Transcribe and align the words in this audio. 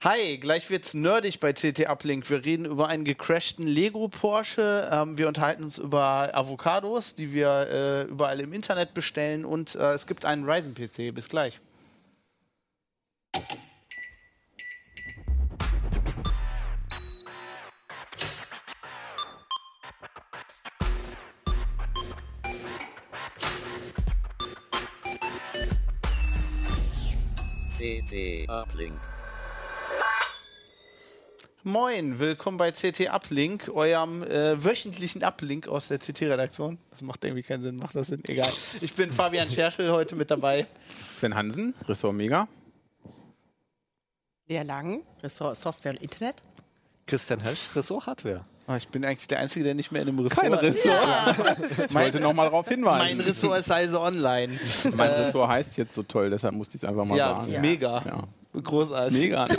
Hi, 0.00 0.38
gleich 0.38 0.70
wird's 0.70 0.94
nerdig 0.94 1.40
bei 1.40 1.52
CT 1.52 1.88
Uplink. 1.88 2.30
Wir 2.30 2.44
reden 2.44 2.66
über 2.66 2.86
einen 2.86 3.02
gecrashten 3.02 3.66
Lego 3.66 4.06
Porsche. 4.06 4.88
Ähm, 4.92 5.18
wir 5.18 5.26
unterhalten 5.26 5.64
uns 5.64 5.78
über 5.78 6.30
Avocados, 6.34 7.16
die 7.16 7.32
wir 7.32 7.66
äh, 7.68 8.02
überall 8.04 8.38
im 8.38 8.52
Internet 8.52 8.94
bestellen 8.94 9.44
und 9.44 9.74
äh, 9.74 9.94
es 9.94 10.06
gibt 10.06 10.24
einen 10.24 10.48
Ryzen 10.48 10.74
PC. 10.74 11.12
Bis 11.12 11.28
gleich. 11.28 11.58
CT 27.76 28.48
Uplink. 28.48 29.17
Moin, 31.64 32.18
willkommen 32.20 32.56
bei 32.56 32.70
CT 32.70 33.10
Uplink, 33.12 33.68
eurem 33.74 34.22
äh, 34.22 34.62
wöchentlichen 34.62 35.24
Uplink 35.24 35.66
aus 35.68 35.88
der 35.88 35.98
CT-Redaktion. 35.98 36.78
Das 36.90 37.02
macht 37.02 37.24
irgendwie 37.24 37.42
keinen 37.42 37.62
Sinn, 37.62 37.76
macht 37.76 37.96
das 37.96 38.06
Sinn? 38.08 38.22
Egal. 38.28 38.50
Ich 38.80 38.94
bin 38.94 39.10
Fabian 39.10 39.50
Scherschel 39.50 39.90
heute 39.90 40.14
mit 40.14 40.30
dabei. 40.30 40.66
Sven 41.16 41.34
Hansen, 41.34 41.74
Ressort 41.88 42.14
Mega. 42.14 42.46
Lea 44.46 44.62
Lang, 44.62 45.02
Ressort 45.22 45.56
Software 45.56 45.92
und 45.92 46.00
Internet. 46.02 46.36
Christian 47.06 47.42
Hösch, 47.44 47.68
Ressort 47.74 48.06
Hardware. 48.06 48.44
Oh, 48.68 48.74
ich 48.74 48.86
bin 48.88 49.04
eigentlich 49.04 49.26
der 49.26 49.40
Einzige, 49.40 49.64
der 49.64 49.74
nicht 49.74 49.90
mehr 49.90 50.02
in 50.02 50.08
einem 50.08 50.18
Ressort 50.20 50.42
Kein 50.42 50.54
Ressort. 50.54 51.38
ist. 51.78 51.86
Ich 51.90 51.94
wollte 51.94 52.20
noch 52.20 52.34
mal 52.34 52.44
darauf 52.44 52.68
hinweisen. 52.68 52.98
Mein 53.18 53.20
Ressort 53.20 53.58
ist 53.58 53.70
also 53.72 54.00
online. 54.00 54.58
Mein 54.94 55.10
Äh, 55.10 55.20
Ressort 55.22 55.48
heißt 55.50 55.76
jetzt 55.76 55.94
so 55.94 56.02
toll, 56.04 56.30
deshalb 56.30 56.54
musste 56.54 56.76
ich 56.76 56.82
es 56.84 56.88
einfach 56.88 57.04
mal 57.04 57.18
ja, 57.18 57.44
sagen. 57.44 57.60
mega. 57.60 58.02
Ja. 58.06 58.60
Großartig. 58.60 59.18
Mega. 59.18 59.48
ne? 59.48 59.56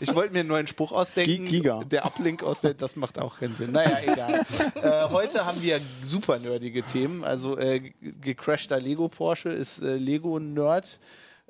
Ich 0.00 0.14
wollte 0.14 0.32
mir 0.32 0.40
einen 0.40 0.48
neuen 0.48 0.66
Spruch 0.66 0.92
ausdenken. 0.92 1.44
Gi- 1.46 1.50
Giga. 1.58 1.80
Der 1.84 2.06
Uplink 2.06 2.42
aus 2.42 2.60
der, 2.60 2.74
das 2.74 2.96
macht 2.96 3.18
auch 3.18 3.38
keinen 3.38 3.54
Sinn. 3.54 3.72
Naja, 3.72 3.98
egal. 4.02 4.44
äh, 4.82 5.08
heute 5.10 5.44
haben 5.46 5.60
wir 5.62 5.80
super 6.04 6.38
nerdige 6.38 6.82
Themen. 6.82 7.24
Also 7.24 7.58
äh, 7.58 7.92
gecrashter 8.00 8.80
Lego 8.80 9.08
Porsche 9.08 9.50
ist 9.50 9.82
äh, 9.82 9.96
Lego 9.96 10.38
Nerd. 10.38 10.98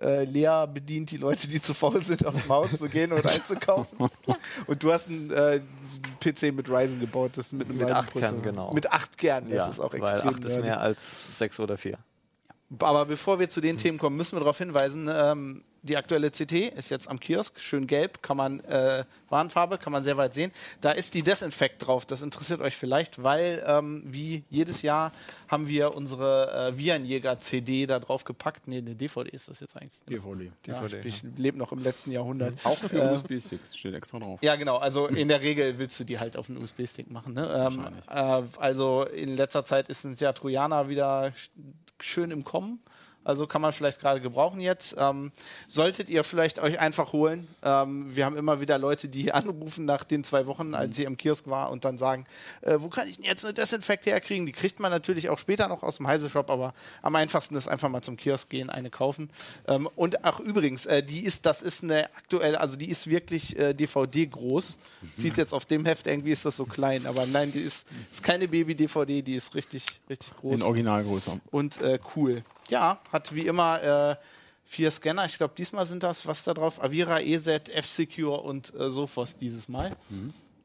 Äh, 0.00 0.24
Lea 0.24 0.66
bedient 0.72 1.10
die 1.10 1.16
Leute, 1.16 1.48
die 1.48 1.60
zu 1.60 1.74
faul 1.74 2.02
sind, 2.05 2.24
auf 2.24 2.40
dem 2.40 2.48
Haus 2.48 2.78
zu 2.78 2.88
gehen 2.88 3.12
und 3.12 3.27
einzukaufen. 3.27 3.98
Und 4.68 4.83
du 4.83 4.92
hast 4.92 5.08
einen 5.08 5.28
äh, 5.33 5.60
PC 6.20 6.55
mit 6.55 6.68
Ryzen 6.70 7.00
gebaut, 7.00 7.33
das 7.34 7.50
mit, 7.50 7.68
einem 7.68 7.78
Mit 7.78 7.90
acht 7.90 8.12
Kernen, 8.12 8.40
genau. 8.42 8.72
Mit 8.72 8.92
acht 8.92 9.18
Kernen, 9.18 9.48
das 9.50 9.56
ja, 9.58 9.66
ist 9.68 9.80
auch 9.80 9.92
weil 9.92 10.02
extrem 10.02 10.28
acht 10.34 10.44
ist 10.44 10.60
mehr 10.60 10.80
als 10.80 11.36
sechs 11.38 11.58
oder 11.58 11.77
vier. 11.77 11.98
Aber 12.78 13.06
bevor 13.06 13.40
wir 13.40 13.48
zu 13.48 13.60
den 13.60 13.77
Themen 13.77 13.98
kommen, 13.98 14.16
müssen 14.16 14.36
wir 14.36 14.40
darauf 14.40 14.58
hinweisen, 14.58 15.10
ähm, 15.12 15.64
die 15.89 15.97
aktuelle 15.97 16.31
CT 16.31 16.53
ist 16.77 16.91
jetzt 16.91 17.08
am 17.08 17.19
Kiosk, 17.19 17.58
schön 17.61 17.86
gelb, 17.86 18.22
kann 18.22 18.36
man, 18.36 18.61
äh, 18.61 19.05
Warnfarbe, 19.28 19.78
kann 19.78 19.92
man 19.92 20.03
sehr 20.05 20.17
weit 20.17 20.34
sehen. 20.34 20.53
Da 20.80 20.92
ist 20.92 21.14
die 21.14 21.22
Desinfekt 21.22 21.86
drauf, 21.86 22.06
das 22.06 22.22
interessiert 22.22 22.61
euch 22.61 22.77
vielleicht, 22.77 23.22
weil 23.22 23.62
ähm, 23.67 24.03
wie 24.06 24.45
jedes 24.50 24.83
Jahr 24.83 25.12
haben 25.48 25.67
wir 25.69 25.95
unsere 25.95 26.69
äh, 26.72 26.78
Virenjäger-CD 26.78 27.86
da 27.86 27.98
drauf 27.98 28.25
gepackt. 28.25 28.69
Nee, 28.69 28.78
eine 28.78 28.95
DVD 28.95 29.30
ist 29.30 29.48
das 29.48 29.61
jetzt 29.61 29.77
eigentlich. 29.77 29.98
DVD. 30.08 30.50
Ja, 30.67 30.84
ich 30.84 31.05
ich 31.05 31.22
lebe 31.36 31.58
noch 31.58 31.72
im 31.72 31.78
letzten 31.80 32.12
Jahrhundert. 32.12 32.55
Auch 32.64 32.77
für 32.77 33.00
Äh, 33.00 33.12
USB-Sticks 33.14 33.77
steht 33.77 33.95
extra 33.95 34.19
drauf. 34.19 34.39
ja, 34.42 34.56
genau. 34.56 34.77
Also 34.77 35.06
in 35.06 35.28
der 35.28 35.42
Regel 35.42 35.78
willst 35.78 35.98
du 36.00 36.05
die 36.05 36.19
halt 36.19 36.36
auf 36.36 36.48
einen 36.48 36.62
USB-Stick 36.62 37.11
machen. 37.11 37.34
Ne? 37.34 37.70
Ähm, 37.73 37.86
äh, 38.08 38.42
also 38.58 39.05
in 39.05 39.36
letzter 39.36 39.64
Zeit 39.64 39.89
ist 39.89 40.02
sind 40.02 40.20
ja 40.20 40.33
Trojaner 40.33 40.89
wieder 40.89 41.28
sch- 41.36 41.50
schön 42.00 42.30
im 42.30 42.45
Kommen. 42.45 42.80
Also 43.28 43.46
kann 43.46 43.60
man 43.60 43.74
vielleicht 43.74 44.00
gerade 44.00 44.22
gebrauchen 44.22 44.58
jetzt. 44.58 44.96
Ähm, 44.98 45.32
solltet 45.66 46.08
ihr 46.08 46.24
vielleicht 46.24 46.60
euch 46.60 46.78
einfach 46.78 47.12
holen. 47.12 47.46
Ähm, 47.62 48.16
wir 48.16 48.24
haben 48.24 48.38
immer 48.38 48.62
wieder 48.62 48.78
Leute, 48.78 49.06
die 49.08 49.32
anrufen 49.34 49.84
nach 49.84 50.02
den 50.02 50.24
zwei 50.24 50.46
Wochen, 50.46 50.72
als 50.72 50.96
sie 50.96 51.04
im 51.04 51.18
Kiosk 51.18 51.46
war 51.46 51.70
und 51.70 51.84
dann 51.84 51.98
sagen, 51.98 52.24
äh, 52.62 52.76
wo 52.78 52.88
kann 52.88 53.06
ich 53.06 53.16
denn 53.16 53.26
jetzt 53.26 53.44
eine 53.44 53.52
Desinfekt 53.52 54.06
herkriegen? 54.06 54.46
Die 54.46 54.52
kriegt 54.52 54.80
man 54.80 54.90
natürlich 54.90 55.28
auch 55.28 55.38
später 55.38 55.68
noch 55.68 55.82
aus 55.82 55.98
dem 55.98 56.06
Heise-Shop, 56.06 56.48
aber 56.48 56.72
am 57.02 57.17
einfachsten 57.17 57.55
ist 57.55 57.68
einfach 57.68 57.90
mal 57.90 58.00
zum 58.00 58.17
Kiosk 58.17 58.48
gehen, 58.48 58.70
eine 58.70 58.88
kaufen. 58.88 59.28
Ähm, 59.67 59.90
und 59.94 60.24
ach 60.24 60.40
übrigens, 60.40 60.86
äh, 60.86 61.02
die 61.02 61.20
ist, 61.20 61.44
das 61.44 61.61
ist 61.61 61.84
eine 61.84 62.05
aktuelle, 62.17 62.58
also 62.58 62.77
die 62.78 62.88
ist 62.88 63.11
wirklich 63.11 63.58
äh, 63.58 63.74
DVD 63.74 64.24
groß. 64.24 64.78
Sieht 65.12 65.36
jetzt 65.36 65.52
auf 65.52 65.67
dem 65.67 65.84
Heft 65.84 66.06
irgendwie 66.06 66.30
ist 66.30 66.46
das 66.46 66.56
so 66.56 66.64
klein, 66.64 67.05
aber 67.05 67.27
nein, 67.27 67.52
die 67.52 67.61
ist, 67.61 67.86
ist 68.11 68.22
keine 68.22 68.48
Baby-DVD, 68.48 69.20
die 69.20 69.34
ist 69.34 69.55
richtig, 69.55 69.84
richtig 70.08 70.34
groß 70.40 70.55
In 70.55 70.62
Originalgröße. 70.62 71.38
und 71.50 71.78
äh, 71.83 71.98
cool. 72.17 72.42
Ja, 72.68 73.01
hat 73.12 73.34
wie 73.34 73.46
immer 73.46 73.83
äh, 73.83 74.17
vier 74.64 74.90
Scanner. 74.90 75.24
Ich 75.24 75.39
glaube, 75.39 75.55
diesmal 75.56 75.86
sind 75.86 76.02
das, 76.02 76.27
was 76.27 76.45
da 76.45 76.55
drauf? 76.55 76.83
Avira, 76.83 77.20
EZ, 77.20 77.70
F-Secure 77.70 78.40
und 78.40 78.74
äh, 78.74 78.90
Sophos 78.90 79.36
dieses 79.36 79.68
Mal. 79.68 79.96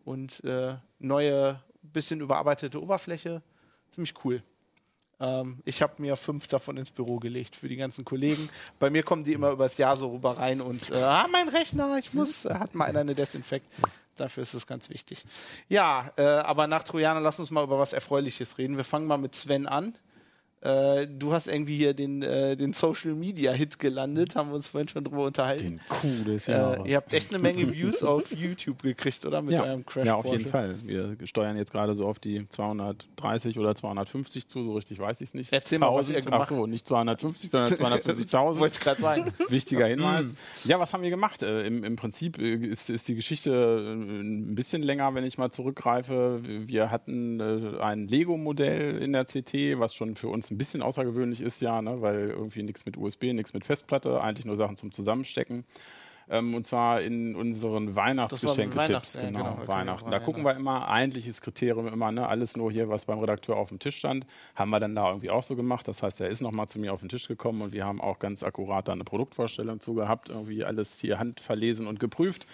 Und 0.05 0.43
äh, 0.43 0.75
neue, 0.99 1.59
bisschen 1.81 2.19
überarbeitete 2.19 2.81
Oberfläche. 2.81 3.41
Ziemlich 3.91 4.13
cool. 4.25 4.43
Ähm, 5.19 5.59
ich 5.63 5.81
habe 5.81 6.01
mir 6.01 6.17
fünf 6.17 6.47
davon 6.47 6.75
ins 6.77 6.91
Büro 6.91 7.19
gelegt 7.19 7.55
für 7.55 7.69
die 7.69 7.77
ganzen 7.77 8.03
Kollegen. 8.03 8.49
Bei 8.79 8.89
mir 8.89 9.03
kommen 9.03 9.23
die 9.23 9.33
immer 9.33 9.51
übers 9.51 9.77
Jahr 9.77 9.95
so 9.95 10.11
rüber 10.11 10.37
rein 10.37 10.59
und 10.59 10.89
äh, 10.89 10.95
ah, 10.95 11.27
mein 11.31 11.47
Rechner, 11.47 11.97
ich 11.97 12.13
muss, 12.13 12.45
äh, 12.45 12.53
hat 12.55 12.75
mal 12.75 12.85
einer 12.85 12.99
eine 12.99 13.15
Desinfekt. 13.15 13.67
Dafür 14.15 14.43
ist 14.43 14.53
es 14.53 14.67
ganz 14.67 14.89
wichtig. 14.89 15.25
Ja, 15.69 16.11
äh, 16.17 16.23
aber 16.23 16.67
nach 16.67 16.83
Trojaner, 16.83 17.19
lass 17.19 17.39
uns 17.39 17.51
mal 17.51 17.63
über 17.63 17.79
was 17.79 17.93
Erfreuliches 17.93 18.57
reden. 18.57 18.77
Wir 18.77 18.83
fangen 18.83 19.07
mal 19.07 19.17
mit 19.17 19.33
Sven 19.33 19.65
an. 19.65 19.95
Äh, 20.63 21.07
du 21.07 21.33
hast 21.33 21.47
irgendwie 21.47 21.75
hier 21.75 21.93
den, 21.93 22.21
äh, 22.21 22.55
den 22.55 22.71
Social 22.71 23.13
Media 23.15 23.51
Hit 23.51 23.79
gelandet, 23.79 24.37
haben 24.37 24.49
wir 24.49 24.55
uns 24.55 24.69
vorhin 24.69 24.87
schon 24.87 25.03
drüber 25.03 25.25
unterhalten. 25.25 25.63
Den 25.63 25.79
Coup 25.89 26.25
des 26.25 26.47
Äh, 26.47 26.51
Jahres. 26.53 26.87
ihr 26.87 26.95
habt 26.95 27.13
echt 27.13 27.29
eine 27.31 27.39
Menge 27.39 27.73
Views 27.73 28.01
auf 28.03 28.31
YouTube 28.33 28.81
gekriegt, 28.81 29.25
oder? 29.25 29.41
Mit 29.41 29.55
ja. 29.55 29.63
eurem 29.63 29.85
Crash 29.85 30.05
ja, 30.07 30.15
auf 30.15 30.23
Porsche. 30.23 30.37
jeden 30.37 30.49
Fall. 30.51 30.75
Wir 30.85 31.17
steuern 31.25 31.57
jetzt 31.57 31.71
gerade 31.73 31.95
so 31.95 32.07
auf 32.07 32.19
die 32.19 32.47
230 32.47 33.59
oder 33.59 33.75
250 33.75 34.47
zu, 34.47 34.63
so 34.63 34.73
richtig 34.75 34.99
weiß 34.99 35.19
ich 35.19 35.29
es 35.29 35.33
nicht. 35.33 35.51
Erzähl 35.51 35.79
mal, 35.79 35.93
was 35.93 36.09
ihr 36.09 36.15
1000. 36.15 36.25
gemacht 36.33 36.49
Ach 36.51 36.55
so, 36.55 36.65
nicht 36.65 36.87
250, 36.87 37.49
sondern 37.49 37.73
250.000. 37.73 38.59
Wollte 38.59 38.75
ich 38.75 38.79
gerade 38.79 39.01
sagen. 39.01 39.33
Wichtiger 39.49 39.87
Hinweis. 39.93 40.25
Ja, 40.63 40.79
was 40.79 40.93
haben 40.93 41.03
wir 41.03 41.09
gemacht? 41.09 41.43
Äh, 41.43 41.67
im, 41.67 41.83
Im 41.83 41.97
Prinzip 41.97 42.37
äh, 42.39 42.53
ist, 42.55 42.89
ist 42.89 43.05
die 43.09 43.15
Geschichte 43.15 43.51
äh, 43.51 43.93
ein 44.21 44.55
bisschen 44.55 44.81
länger, 44.81 45.13
wenn 45.13 45.25
ich 45.25 45.37
mal 45.37 45.51
zurückgreife. 45.51 46.39
Wir 46.43 46.89
hatten 46.89 47.41
äh, 47.41 47.79
ein 47.81 48.07
Lego-Modell 48.07 48.99
in 49.01 49.11
der 49.11 49.25
CT, 49.25 49.77
was 49.79 49.93
schon 49.93 50.15
für 50.15 50.29
uns 50.29 50.52
ein 50.53 50.57
bisschen 50.57 50.81
außergewöhnlich 50.81 51.41
ist, 51.41 51.61
ja, 51.61 51.81
ne? 51.81 52.01
weil 52.01 52.29
irgendwie 52.29 52.63
nichts 52.63 52.85
mit 52.85 52.97
USB, 52.97 53.33
nichts 53.33 53.53
mit 53.53 53.65
Festplatte, 53.65 54.21
eigentlich 54.21 54.45
nur 54.45 54.55
Sachen 54.55 54.77
zum 54.77 54.91
Zusammenstecken. 54.91 55.65
Ähm, 56.29 56.55
und 56.55 56.65
zwar 56.65 57.01
in 57.01 57.35
unseren 57.35 57.95
Weihnachtsgeschenke-Tipps. 57.95 58.77
Weihnachts- 58.89 59.13
ja, 59.15 59.21
Genau, 59.21 59.39
genau, 59.39 59.53
okay, 59.57 59.67
Weihnachten. 59.67 60.11
Da 60.11 60.19
gucken 60.19 60.43
wir 60.43 60.55
immer, 60.55 60.87
eigentliches 60.87 61.41
Kriterium 61.41 61.87
immer, 61.87 62.11
ne, 62.11 62.27
alles 62.27 62.55
nur 62.57 62.71
hier, 62.71 62.89
was 62.89 63.05
beim 63.05 63.19
Redakteur 63.19 63.55
auf 63.57 63.69
dem 63.69 63.79
Tisch 63.79 63.97
stand, 63.97 64.25
haben 64.55 64.69
wir 64.71 64.79
dann 64.79 64.95
da 64.95 65.09
irgendwie 65.09 65.29
auch 65.29 65.43
so 65.43 65.55
gemacht. 65.55 65.87
Das 65.87 66.01
heißt, 66.03 66.21
er 66.21 66.29
ist 66.29 66.41
nochmal 66.41 66.67
zu 66.67 66.79
mir 66.79 66.93
auf 66.93 67.01
den 67.01 67.09
Tisch 67.09 67.27
gekommen 67.27 67.61
und 67.61 67.73
wir 67.73 67.85
haben 67.85 67.99
auch 68.01 68.19
ganz 68.19 68.43
akkurat 68.43 68.87
da 68.87 68.93
eine 68.93 69.03
Produktvorstellung 69.03 69.79
zu 69.79 69.93
gehabt, 69.95 70.29
irgendwie 70.29 70.63
alles 70.63 70.99
hier 70.99 71.19
handverlesen 71.19 71.87
und 71.87 71.99
geprüft. 71.99 72.45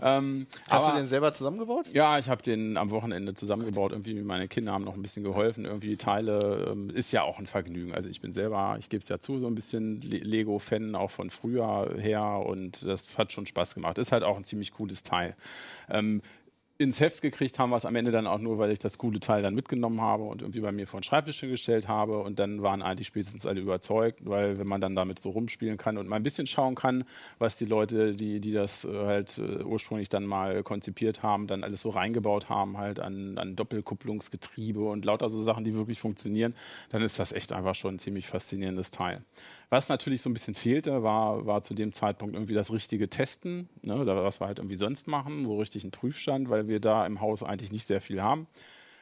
Ähm, 0.00 0.46
Hast 0.70 0.84
aber- 0.84 0.92
du 0.92 0.98
den 0.98 1.06
selber 1.06 1.32
zusammengebaut? 1.32 1.88
ja, 1.92 2.18
ich 2.18 2.28
habe 2.28 2.42
den 2.42 2.76
am 2.76 2.90
Wochenende 2.90 3.34
zusammengebaut. 3.34 3.92
Irgendwie 3.92 4.14
meine 4.22 4.48
Kinder 4.48 4.72
haben 4.72 4.84
noch 4.84 4.94
ein 4.94 5.02
bisschen 5.02 5.24
geholfen. 5.24 5.64
Irgendwie 5.64 5.88
die 5.88 5.96
Teile 5.96 6.68
ähm, 6.72 6.90
ist 6.90 7.12
ja 7.12 7.22
auch 7.22 7.38
ein 7.38 7.46
Vergnügen. 7.46 7.94
Also 7.94 8.08
ich 8.08 8.20
bin 8.20 8.32
selber, 8.32 8.76
ich 8.78 8.88
gebe 8.88 9.02
es 9.02 9.08
ja 9.08 9.18
zu, 9.18 9.38
so 9.38 9.46
ein 9.46 9.54
bisschen 9.54 10.00
Le 10.00 10.18
Lego-Fan 10.18 10.94
auch 10.94 11.10
von 11.10 11.30
früher 11.30 11.94
her 11.98 12.42
und 12.44 12.84
das 12.86 13.15
hat 13.18 13.32
schon 13.32 13.46
Spaß 13.46 13.74
gemacht. 13.74 13.98
Ist 13.98 14.12
halt 14.12 14.22
auch 14.22 14.36
ein 14.36 14.44
ziemlich 14.44 14.72
cooles 14.72 15.02
Teil. 15.02 15.36
Ähm, 15.88 16.22
ins 16.78 17.00
Heft 17.00 17.22
gekriegt 17.22 17.58
haben 17.58 17.70
wir 17.70 17.76
es 17.76 17.86
am 17.86 17.96
Ende 17.96 18.10
dann 18.10 18.26
auch 18.26 18.38
nur, 18.38 18.58
weil 18.58 18.70
ich 18.70 18.78
das 18.78 18.98
coole 18.98 19.18
Teil 19.18 19.42
dann 19.42 19.54
mitgenommen 19.54 20.00
habe 20.00 20.24
und 20.24 20.42
irgendwie 20.42 20.60
bei 20.60 20.72
mir 20.72 20.86
vor 20.86 21.00
den 21.00 21.04
Schreibtisch 21.04 21.40
gestellt 21.40 21.88
habe. 21.88 22.18
Und 22.18 22.38
dann 22.38 22.62
waren 22.62 22.82
eigentlich 22.82 23.06
spätestens 23.06 23.46
alle 23.46 23.60
überzeugt, 23.60 24.20
weil 24.24 24.58
wenn 24.58 24.66
man 24.66 24.80
dann 24.80 24.94
damit 24.94 25.18
so 25.18 25.30
rumspielen 25.30 25.78
kann 25.78 25.96
und 25.96 26.06
mal 26.06 26.16
ein 26.16 26.22
bisschen 26.22 26.46
schauen 26.46 26.74
kann, 26.74 27.04
was 27.38 27.56
die 27.56 27.64
Leute, 27.64 28.12
die, 28.12 28.40
die 28.40 28.52
das 28.52 28.84
äh, 28.84 28.88
halt 28.88 29.38
äh, 29.38 29.62
ursprünglich 29.62 30.08
dann 30.08 30.26
mal 30.26 30.62
konzipiert 30.62 31.22
haben, 31.22 31.46
dann 31.46 31.64
alles 31.64 31.80
so 31.80 31.90
reingebaut 31.90 32.50
haben, 32.50 32.76
halt 32.76 33.00
an, 33.00 33.38
an 33.38 33.56
Doppelkupplungsgetriebe 33.56 34.80
und 34.80 35.04
lauter 35.04 35.30
so 35.30 35.40
Sachen, 35.40 35.64
die 35.64 35.74
wirklich 35.74 36.00
funktionieren, 36.00 36.54
dann 36.90 37.02
ist 37.02 37.18
das 37.18 37.32
echt 37.32 37.52
einfach 37.52 37.74
schon 37.74 37.94
ein 37.94 37.98
ziemlich 37.98 38.26
faszinierendes 38.26 38.90
Teil. 38.90 39.22
Was 39.68 39.88
natürlich 39.88 40.22
so 40.22 40.30
ein 40.30 40.32
bisschen 40.32 40.54
fehlte, 40.54 41.02
war, 41.02 41.44
war 41.44 41.62
zu 41.62 41.74
dem 41.74 41.92
Zeitpunkt 41.92 42.34
irgendwie 42.36 42.54
das 42.54 42.72
richtige 42.72 43.08
Testen, 43.10 43.68
ne, 43.82 44.04
da- 44.04 44.22
was 44.22 44.40
wir 44.40 44.46
halt 44.46 44.58
irgendwie 44.58 44.76
sonst 44.76 45.08
machen, 45.08 45.44
so 45.44 45.58
richtig 45.58 45.82
ein 45.84 45.90
Prüfstand, 45.90 46.48
weil 46.50 46.68
wir 46.68 46.78
da 46.80 47.04
im 47.04 47.20
Haus 47.20 47.42
eigentlich 47.42 47.72
nicht 47.72 47.86
sehr 47.86 48.00
viel 48.00 48.22
haben. 48.22 48.46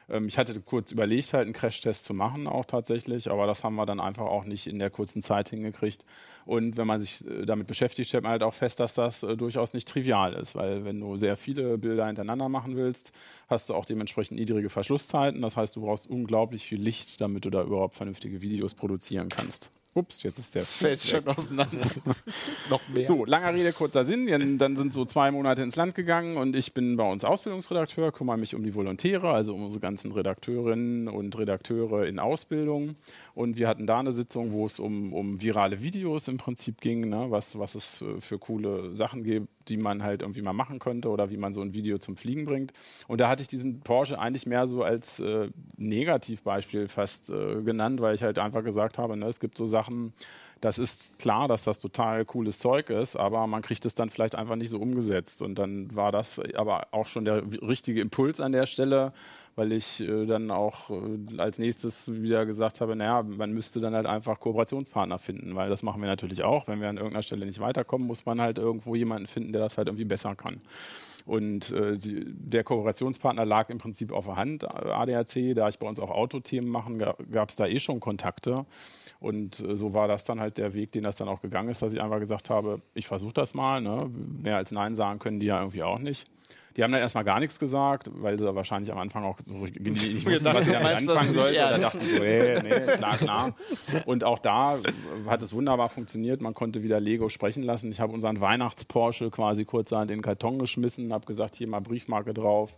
Ähm, 0.09 0.27
ich 0.27 0.37
hatte 0.37 0.59
kurz 0.61 0.91
überlegt, 0.91 1.33
halt 1.33 1.45
einen 1.45 1.53
Crashtest 1.53 2.05
zu 2.05 2.13
machen, 2.13 2.47
auch 2.47 2.65
tatsächlich, 2.65 3.29
aber 3.29 3.47
das 3.47 3.63
haben 3.63 3.75
wir 3.75 3.85
dann 3.85 3.99
einfach 3.99 4.25
auch 4.25 4.45
nicht 4.45 4.67
in 4.67 4.79
der 4.79 4.89
kurzen 4.89 5.21
Zeit 5.21 5.49
hingekriegt. 5.49 6.05
Und 6.45 6.77
wenn 6.77 6.87
man 6.87 6.99
sich 6.99 7.25
äh, 7.25 7.45
damit 7.45 7.67
beschäftigt, 7.67 8.09
stellt 8.09 8.23
man 8.23 8.31
halt 8.31 8.43
auch 8.43 8.53
fest, 8.53 8.79
dass 8.79 8.93
das 8.95 9.23
äh, 9.23 9.37
durchaus 9.37 9.73
nicht 9.73 9.87
trivial 9.87 10.33
ist, 10.33 10.55
weil 10.55 10.85
wenn 10.85 10.99
du 10.99 11.17
sehr 11.17 11.37
viele 11.37 11.77
Bilder 11.77 12.07
hintereinander 12.07 12.49
machen 12.49 12.75
willst, 12.75 13.11
hast 13.47 13.69
du 13.69 13.75
auch 13.75 13.85
dementsprechend 13.85 14.39
niedrige 14.39 14.69
Verschlusszeiten. 14.69 15.41
Das 15.41 15.57
heißt, 15.57 15.75
du 15.75 15.81
brauchst 15.81 16.07
unglaublich 16.09 16.65
viel 16.65 16.81
Licht, 16.81 17.21
damit 17.21 17.45
du 17.45 17.49
da 17.49 17.63
überhaupt 17.63 17.95
vernünftige 17.95 18.41
Videos 18.41 18.73
produzieren 18.73 19.29
kannst. 19.29 19.71
Ups, 19.97 20.23
jetzt 20.23 20.39
ist 20.39 20.53
der. 20.53 20.61
Das 20.61 20.75
fällt 20.75 20.99
schon 20.99 21.25
auseinander. 21.25 21.87
Noch 22.69 22.81
mehr. 22.89 23.05
So, 23.05 23.23
langer 23.23 23.53
Rede, 23.53 23.71
kurzer 23.71 24.03
Sinn. 24.03 24.27
Dann, 24.27 24.57
dann 24.57 24.75
sind 24.75 24.93
so 24.93 25.05
zwei 25.05 25.31
Monate 25.31 25.61
ins 25.61 25.77
Land 25.77 25.95
gegangen 25.95 26.35
und 26.35 26.53
ich 26.53 26.73
bin 26.73 26.97
bei 26.97 27.09
uns 27.09 27.23
Ausbildungsredakteur, 27.23 28.11
kümmere 28.11 28.37
mich 28.37 28.55
um 28.55 28.63
die 28.63 28.75
Volontäre, 28.75 29.29
also 29.29 29.53
um 29.53 29.63
unsere 29.63 29.79
ganzen 29.79 30.11
Redakteurinnen 30.11 31.07
und 31.07 31.37
Redakteure 31.37 32.05
in 32.07 32.19
Ausbildung. 32.19 32.95
Und 33.35 33.57
wir 33.57 33.69
hatten 33.69 33.87
da 33.87 33.99
eine 33.99 34.11
Sitzung, 34.11 34.51
wo 34.51 34.65
es 34.65 34.79
um, 34.79 35.13
um 35.13 35.41
virale 35.41 35.81
Videos 35.81 36.27
im 36.27 36.37
Prinzip 36.37 36.81
ging, 36.81 37.07
ne? 37.07 37.27
was, 37.29 37.57
was 37.57 37.75
es 37.75 38.01
äh, 38.01 38.19
für 38.19 38.37
coole 38.37 38.93
Sachen 38.93 39.23
gibt, 39.23 39.47
die 39.67 39.77
man 39.77 40.03
halt 40.03 40.21
irgendwie 40.21 40.41
mal 40.41 40.53
machen 40.53 40.79
könnte 40.79 41.09
oder 41.09 41.29
wie 41.29 41.37
man 41.37 41.53
so 41.53 41.61
ein 41.61 41.73
Video 41.73 41.97
zum 41.97 42.15
Fliegen 42.15 42.45
bringt. 42.45 42.73
Und 43.07 43.21
da 43.21 43.27
hatte 43.27 43.41
ich 43.41 43.47
diesen 43.47 43.81
Porsche 43.81 44.19
eigentlich 44.19 44.45
mehr 44.45 44.67
so 44.67 44.83
als 44.83 45.19
äh, 45.19 45.49
Negativbeispiel 45.77 46.87
fast 46.87 47.29
äh, 47.29 47.61
genannt, 47.61 48.01
weil 48.01 48.15
ich 48.15 48.23
halt 48.23 48.39
einfach 48.39 48.63
gesagt 48.63 48.97
habe, 48.97 49.17
ne, 49.17 49.27
es 49.27 49.39
gibt 49.39 49.57
so 49.57 49.65
Sachen, 49.65 50.13
das 50.65 50.79
ist 50.79 51.19
klar, 51.19 51.47
dass 51.47 51.61
das 51.61 51.79
total 51.79 52.25
cooles 52.25 52.57
Zeug 52.57 52.89
ist, 52.89 53.15
aber 53.15 53.45
man 53.45 53.61
kriegt 53.61 53.85
es 53.85 53.93
dann 53.93 54.09
vielleicht 54.09 54.33
einfach 54.33 54.55
nicht 54.55 54.71
so 54.71 54.79
umgesetzt. 54.79 55.43
Und 55.43 55.59
dann 55.59 55.95
war 55.95 56.11
das 56.11 56.41
aber 56.55 56.87
auch 56.89 57.05
schon 57.05 57.23
der 57.23 57.43
richtige 57.61 58.01
Impuls 58.01 58.41
an 58.41 58.51
der 58.51 58.65
Stelle, 58.65 59.13
weil 59.55 59.71
ich 59.71 60.01
äh, 60.01 60.25
dann 60.25 60.49
auch 60.49 60.89
äh, 60.89 61.37
als 61.37 61.59
nächstes 61.59 62.11
wieder 62.11 62.47
gesagt 62.47 62.81
habe, 62.81 62.95
naja, 62.95 63.21
man 63.21 63.53
müsste 63.53 63.79
dann 63.79 63.93
halt 63.93 64.07
einfach 64.07 64.39
Kooperationspartner 64.39 65.19
finden, 65.19 65.55
weil 65.55 65.69
das 65.69 65.83
machen 65.83 66.01
wir 66.01 66.07
natürlich 66.07 66.41
auch. 66.41 66.67
Wenn 66.67 66.81
wir 66.81 66.89
an 66.89 66.97
irgendeiner 66.97 67.21
Stelle 67.21 67.45
nicht 67.45 67.59
weiterkommen, 67.59 68.07
muss 68.07 68.25
man 68.25 68.41
halt 68.41 68.57
irgendwo 68.57 68.95
jemanden 68.95 69.27
finden, 69.27 69.53
der 69.53 69.61
das 69.61 69.77
halt 69.77 69.87
irgendwie 69.87 70.05
besser 70.05 70.35
kann. 70.35 70.61
Und 71.25 71.71
äh, 71.71 71.97
die, 71.97 72.23
der 72.27 72.63
Kooperationspartner 72.63 73.45
lag 73.45 73.69
im 73.69 73.79
Prinzip 73.79 74.11
auf 74.11 74.25
der 74.25 74.35
Hand, 74.35 74.63
ADAC, 74.63 75.55
da 75.55 75.67
ich 75.69 75.79
bei 75.79 75.87
uns 75.87 75.99
auch 75.99 76.11
Autothemen 76.11 76.69
machen, 76.69 76.99
ga, 76.99 77.15
gab 77.31 77.49
es 77.49 77.55
da 77.55 77.65
eh 77.65 77.79
schon 77.79 77.99
Kontakte. 77.99 78.65
Und 79.19 79.59
äh, 79.59 79.75
so 79.75 79.93
war 79.93 80.07
das 80.07 80.23
dann 80.25 80.39
halt 80.39 80.57
der 80.57 80.73
Weg, 80.73 80.91
den 80.91 81.03
das 81.03 81.15
dann 81.15 81.27
auch 81.27 81.41
gegangen 81.41 81.69
ist, 81.69 81.81
dass 81.81 81.93
ich 81.93 82.01
einfach 82.01 82.19
gesagt 82.19 82.49
habe, 82.49 82.81
ich 82.93 83.07
versuche 83.07 83.33
das 83.33 83.55
mal. 83.55 83.81
Ne? 83.81 84.09
Mehr 84.43 84.57
als 84.57 84.71
Nein 84.71 84.93
sagen 84.93 85.19
können 85.19 85.39
die 85.39 85.47
ja 85.47 85.59
irgendwie 85.59 85.83
auch 85.83 85.99
nicht. 85.99 86.27
Die 86.75 86.83
haben 86.83 86.91
dann 86.91 87.01
erstmal 87.01 87.23
gar 87.23 87.39
nichts 87.39 87.57
gesagt, 87.57 88.09
weil 88.13 88.37
sie 88.37 88.53
wahrscheinlich 88.53 88.91
am 88.91 88.97
Anfang 88.97 89.23
auch 89.23 89.39
so 89.45 89.53
nicht 89.53 89.81
wussten, 90.25 90.45
was 90.45 90.65
sie 90.65 90.71
damit 90.73 90.95
anfangen 90.95 91.33
sollten. 91.33 91.55
Ernst? 91.55 91.95
dachten 91.95 92.05
so, 92.05 92.23
hey, 92.23 92.61
nee, 92.63 92.97
klar, 92.97 93.17
klar. 93.17 93.55
Und 94.05 94.23
auch 94.25 94.39
da 94.39 94.79
hat 95.27 95.41
es 95.41 95.53
wunderbar 95.53 95.87
funktioniert. 95.87 96.41
Man 96.41 96.53
konnte 96.53 96.83
wieder 96.83 96.99
Lego 96.99 97.29
sprechen 97.29 97.63
lassen. 97.63 97.91
Ich 97.91 98.01
habe 98.01 98.11
unseren 98.11 98.41
Weihnachts-Porsche 98.41 99.31
quasi 99.31 99.63
kurzerhand 99.63 100.11
in 100.11 100.17
den 100.17 100.23
Karton 100.23 100.59
geschmissen, 100.59 101.13
habe 101.13 101.25
gesagt, 101.25 101.55
hier 101.55 101.67
mal 101.67 101.79
Briefmarke 101.79 102.33
drauf. 102.33 102.77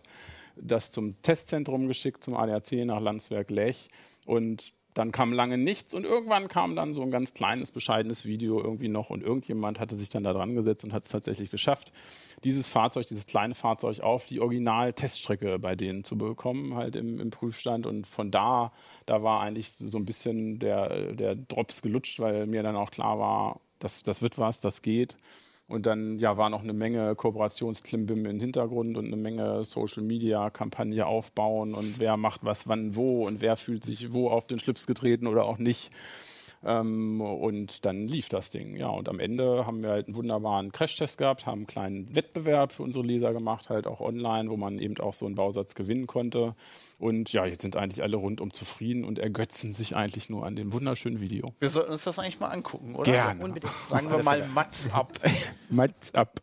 Das 0.56 0.92
zum 0.92 1.20
Testzentrum 1.22 1.88
geschickt, 1.88 2.22
zum 2.22 2.36
ADAC 2.36 2.84
nach 2.84 3.00
Landsberg 3.00 3.50
Lech. 3.50 3.88
Und 4.26 4.72
dann 4.94 5.12
kam 5.12 5.32
lange 5.32 5.58
nichts 5.58 5.94
und 5.94 6.04
irgendwann 6.04 6.48
kam 6.48 6.74
dann 6.74 6.94
so 6.94 7.02
ein 7.02 7.10
ganz 7.10 7.34
kleines, 7.34 7.72
bescheidenes 7.72 8.24
Video 8.24 8.60
irgendwie 8.60 8.88
noch 8.88 9.10
und 9.10 9.22
irgendjemand 9.22 9.78
hatte 9.78 9.94
sich 9.96 10.10
dann 10.10 10.24
da 10.24 10.32
dran 10.32 10.54
gesetzt 10.54 10.84
und 10.84 10.92
hat 10.92 11.04
es 11.04 11.10
tatsächlich 11.10 11.50
geschafft, 11.50 11.92
dieses 12.44 12.66
Fahrzeug, 12.66 13.06
dieses 13.06 13.26
kleine 13.26 13.54
Fahrzeug 13.54 14.00
auf 14.00 14.26
die 14.26 14.40
Original-Teststrecke 14.40 15.58
bei 15.58 15.76
denen 15.76 16.04
zu 16.04 16.16
bekommen, 16.16 16.74
halt 16.74 16.96
im, 16.96 17.20
im 17.20 17.30
Prüfstand. 17.30 17.86
Und 17.86 18.06
von 18.06 18.30
da, 18.30 18.72
da 19.06 19.22
war 19.22 19.40
eigentlich 19.40 19.72
so 19.72 19.98
ein 19.98 20.04
bisschen 20.04 20.58
der, 20.58 21.12
der 21.12 21.34
Drops 21.34 21.82
gelutscht, 21.82 22.20
weil 22.20 22.46
mir 22.46 22.62
dann 22.62 22.76
auch 22.76 22.90
klar 22.90 23.18
war, 23.18 23.60
das, 23.78 24.02
das 24.02 24.22
wird 24.22 24.38
was, 24.38 24.60
das 24.60 24.82
geht. 24.82 25.16
Und 25.68 25.84
dann 25.84 26.18
ja, 26.18 26.38
war 26.38 26.48
noch 26.48 26.62
eine 26.62 26.72
Menge 26.72 27.14
Kooperationsklimbim 27.14 28.24
im 28.24 28.40
Hintergrund 28.40 28.96
und 28.96 29.06
eine 29.06 29.16
Menge 29.16 29.66
Social-Media-Kampagne 29.66 31.04
aufbauen 31.04 31.74
und 31.74 31.98
wer 31.98 32.16
macht 32.16 32.42
was 32.42 32.66
wann 32.68 32.96
wo 32.96 33.26
und 33.26 33.42
wer 33.42 33.58
fühlt 33.58 33.84
sich 33.84 34.12
wo 34.14 34.30
auf 34.30 34.46
den 34.46 34.58
Schlips 34.58 34.86
getreten 34.86 35.26
oder 35.26 35.44
auch 35.44 35.58
nicht. 35.58 35.90
Ähm, 36.64 37.20
und 37.20 37.84
dann 37.84 38.08
lief 38.08 38.28
das 38.28 38.50
Ding. 38.50 38.76
Ja, 38.76 38.88
und 38.88 39.08
am 39.08 39.20
Ende 39.20 39.66
haben 39.66 39.82
wir 39.82 39.90
halt 39.90 40.06
einen 40.06 40.16
wunderbaren 40.16 40.72
Crashtest 40.72 41.18
gehabt, 41.18 41.46
haben 41.46 41.58
einen 41.58 41.66
kleinen 41.66 42.16
Wettbewerb 42.16 42.72
für 42.72 42.82
unsere 42.82 43.04
Leser 43.04 43.32
gemacht, 43.32 43.70
halt 43.70 43.86
auch 43.86 44.00
online, 44.00 44.50
wo 44.50 44.56
man 44.56 44.78
eben 44.78 44.98
auch 44.98 45.14
so 45.14 45.26
einen 45.26 45.34
Bausatz 45.34 45.74
gewinnen 45.74 46.06
konnte. 46.06 46.54
Und 46.98 47.32
ja, 47.32 47.46
jetzt 47.46 47.62
sind 47.62 47.76
eigentlich 47.76 48.02
alle 48.02 48.16
rundum 48.16 48.52
zufrieden 48.52 49.04
und 49.04 49.18
ergötzen 49.18 49.72
sich 49.72 49.94
eigentlich 49.94 50.28
nur 50.28 50.44
an 50.44 50.56
dem 50.56 50.72
wunderschönen 50.72 51.20
Video. 51.20 51.52
Wir 51.60 51.68
sollten 51.68 51.92
uns 51.92 52.04
das 52.04 52.18
eigentlich 52.18 52.40
mal 52.40 52.48
angucken, 52.48 52.96
oder? 52.96 53.12
Gerne. 53.12 53.44
Unbedingt. 53.44 53.72
Sagen 53.86 54.10
wir 54.10 54.22
mal 54.22 54.46
Mats 54.48 54.92
ab. 54.92 55.12
Mats 55.70 56.12
ab. 56.14 56.40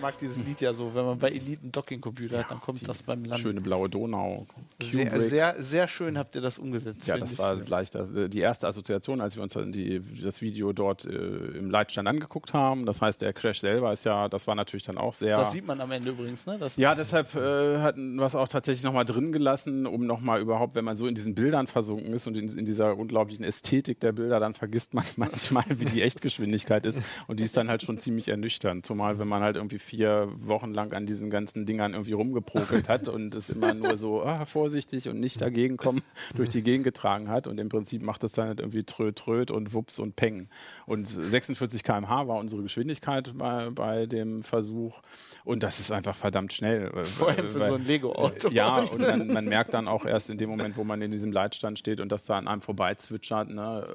Mag 0.00 0.18
dieses 0.18 0.44
Lied 0.44 0.60
ja 0.60 0.72
so, 0.72 0.94
wenn 0.94 1.04
man 1.04 1.18
bei 1.18 1.28
Elite 1.28 1.62
einen 1.62 1.72
Docking-Computer 1.72 2.38
hat, 2.38 2.50
dann 2.50 2.60
kommt 2.60 2.86
das 2.86 3.02
beim 3.02 3.24
Land. 3.24 3.40
Schöne 3.40 3.60
blaue 3.60 3.88
Donau. 3.88 4.46
Sehr, 4.80 5.10
Kubrick. 5.10 5.28
sehr, 5.28 5.54
sehr 5.62 5.88
schön 5.88 6.18
habt 6.18 6.34
ihr 6.34 6.40
das 6.40 6.58
umgesetzt. 6.58 7.06
Ja, 7.06 7.18
das 7.18 7.32
ich. 7.32 7.38
war 7.38 7.56
gleich 7.56 7.90
das, 7.90 8.10
äh, 8.14 8.28
die 8.28 8.40
erste 8.40 8.68
Assoziation, 8.68 9.20
als 9.20 9.36
wir 9.36 9.42
uns 9.42 9.54
die, 9.54 10.02
das 10.22 10.40
Video 10.40 10.72
dort 10.72 11.04
äh, 11.04 11.10
im 11.10 11.70
Leitstand 11.70 12.08
angeguckt 12.08 12.54
haben. 12.54 12.86
Das 12.86 13.02
heißt, 13.02 13.20
der 13.20 13.32
Crash 13.32 13.60
selber 13.60 13.92
ist 13.92 14.04
ja, 14.04 14.28
das 14.28 14.46
war 14.46 14.54
natürlich 14.54 14.84
dann 14.84 14.98
auch 14.98 15.14
sehr. 15.14 15.36
Das 15.36 15.52
sieht 15.52 15.66
man 15.66 15.80
am 15.80 15.90
Ende 15.92 16.10
übrigens, 16.10 16.46
ne? 16.46 16.56
Das 16.58 16.76
ja, 16.76 16.94
deshalb 16.94 17.34
äh, 17.34 17.78
hatten 17.78 18.16
wir 18.16 18.26
es 18.26 18.34
auch 18.34 18.48
tatsächlich 18.48 18.84
nochmal 18.84 19.04
drin 19.04 19.32
gelassen, 19.32 19.86
um 19.86 20.06
nochmal 20.06 20.40
überhaupt, 20.40 20.74
wenn 20.74 20.84
man 20.84 20.96
so 20.96 21.06
in 21.06 21.14
diesen 21.14 21.34
Bildern 21.34 21.66
versunken 21.66 22.12
ist 22.12 22.26
und 22.26 22.36
in, 22.36 22.48
in 22.48 22.64
dieser 22.64 22.96
unglaublichen 22.96 23.44
Ästhetik 23.44 24.00
der 24.00 24.12
Bilder, 24.12 24.40
dann 24.40 24.54
vergisst 24.54 24.94
man 24.94 25.04
manchmal, 25.16 25.64
wie 25.68 25.84
die 25.84 26.02
Echtgeschwindigkeit 26.02 26.86
ist. 26.86 26.98
Und 27.26 27.40
die 27.40 27.44
ist 27.44 27.56
dann 27.56 27.68
halt 27.68 27.82
schon 27.82 27.98
ziemlich 27.98 28.28
ernüchternd. 28.28 28.86
Zumal, 28.86 29.18
wenn 29.18 29.28
man 29.28 29.42
halt 29.42 29.56
irgendwie 29.56 29.78
vier 29.90 30.28
Wochen 30.40 30.72
lang 30.72 30.92
an 30.92 31.04
diesen 31.04 31.30
ganzen 31.30 31.66
Dingern 31.66 31.94
irgendwie 31.94 32.12
rumgeprokelt 32.12 32.88
hat 32.88 33.08
und 33.16 33.34
es 33.34 33.50
immer 33.50 33.74
nur 33.74 33.96
so 33.96 34.22
ah, 34.22 34.46
vorsichtig 34.46 35.08
und 35.08 35.18
nicht 35.18 35.40
dagegen 35.40 35.76
kommen 35.76 36.02
durch 36.36 36.50
die 36.50 36.62
Gegend 36.62 36.84
getragen 36.84 37.28
hat. 37.28 37.48
Und 37.48 37.58
im 37.58 37.68
Prinzip 37.68 38.02
macht 38.02 38.22
es 38.22 38.32
dann 38.32 38.46
halt 38.46 38.60
irgendwie 38.60 38.84
tröd, 38.84 39.16
tröd 39.16 39.50
und 39.50 39.74
wups 39.74 39.98
und 39.98 40.14
peng. 40.14 40.48
Und 40.86 41.08
46 41.08 41.82
km/h 41.82 42.28
war 42.28 42.38
unsere 42.38 42.62
Geschwindigkeit 42.62 43.32
bei, 43.36 43.70
bei 43.70 44.06
dem 44.06 44.42
Versuch. 44.42 45.00
Und 45.44 45.64
das 45.64 45.80
ist 45.80 45.90
einfach 45.90 46.14
verdammt 46.14 46.52
schnell. 46.52 46.90
vor 47.02 47.30
allem 47.30 47.50
für 47.50 47.58
weil- 47.60 47.68
so 47.68 47.74
ein 47.74 47.84
Lego-Auto. 47.84 48.50
ja, 48.50 48.78
und 48.78 49.00
man, 49.00 49.26
man 49.26 49.44
merkt 49.46 49.74
dann 49.74 49.88
auch 49.88 50.04
erst 50.04 50.30
in 50.30 50.38
dem 50.38 50.50
Moment, 50.50 50.76
wo 50.76 50.84
man 50.84 51.02
in 51.02 51.10
diesem 51.10 51.32
Leitstand 51.32 51.80
steht 51.80 51.98
und 52.00 52.12
das 52.12 52.24
da 52.24 52.38
an 52.38 52.46
einem 52.46 52.62
vorbei 52.62 52.94
zwitschert, 52.94 53.50
ne, 53.50 53.86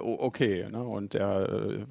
okay. 0.00 0.66
Ne, 0.72 0.82
und 0.82 1.14
der 1.14 1.48
äh, 1.48 1.84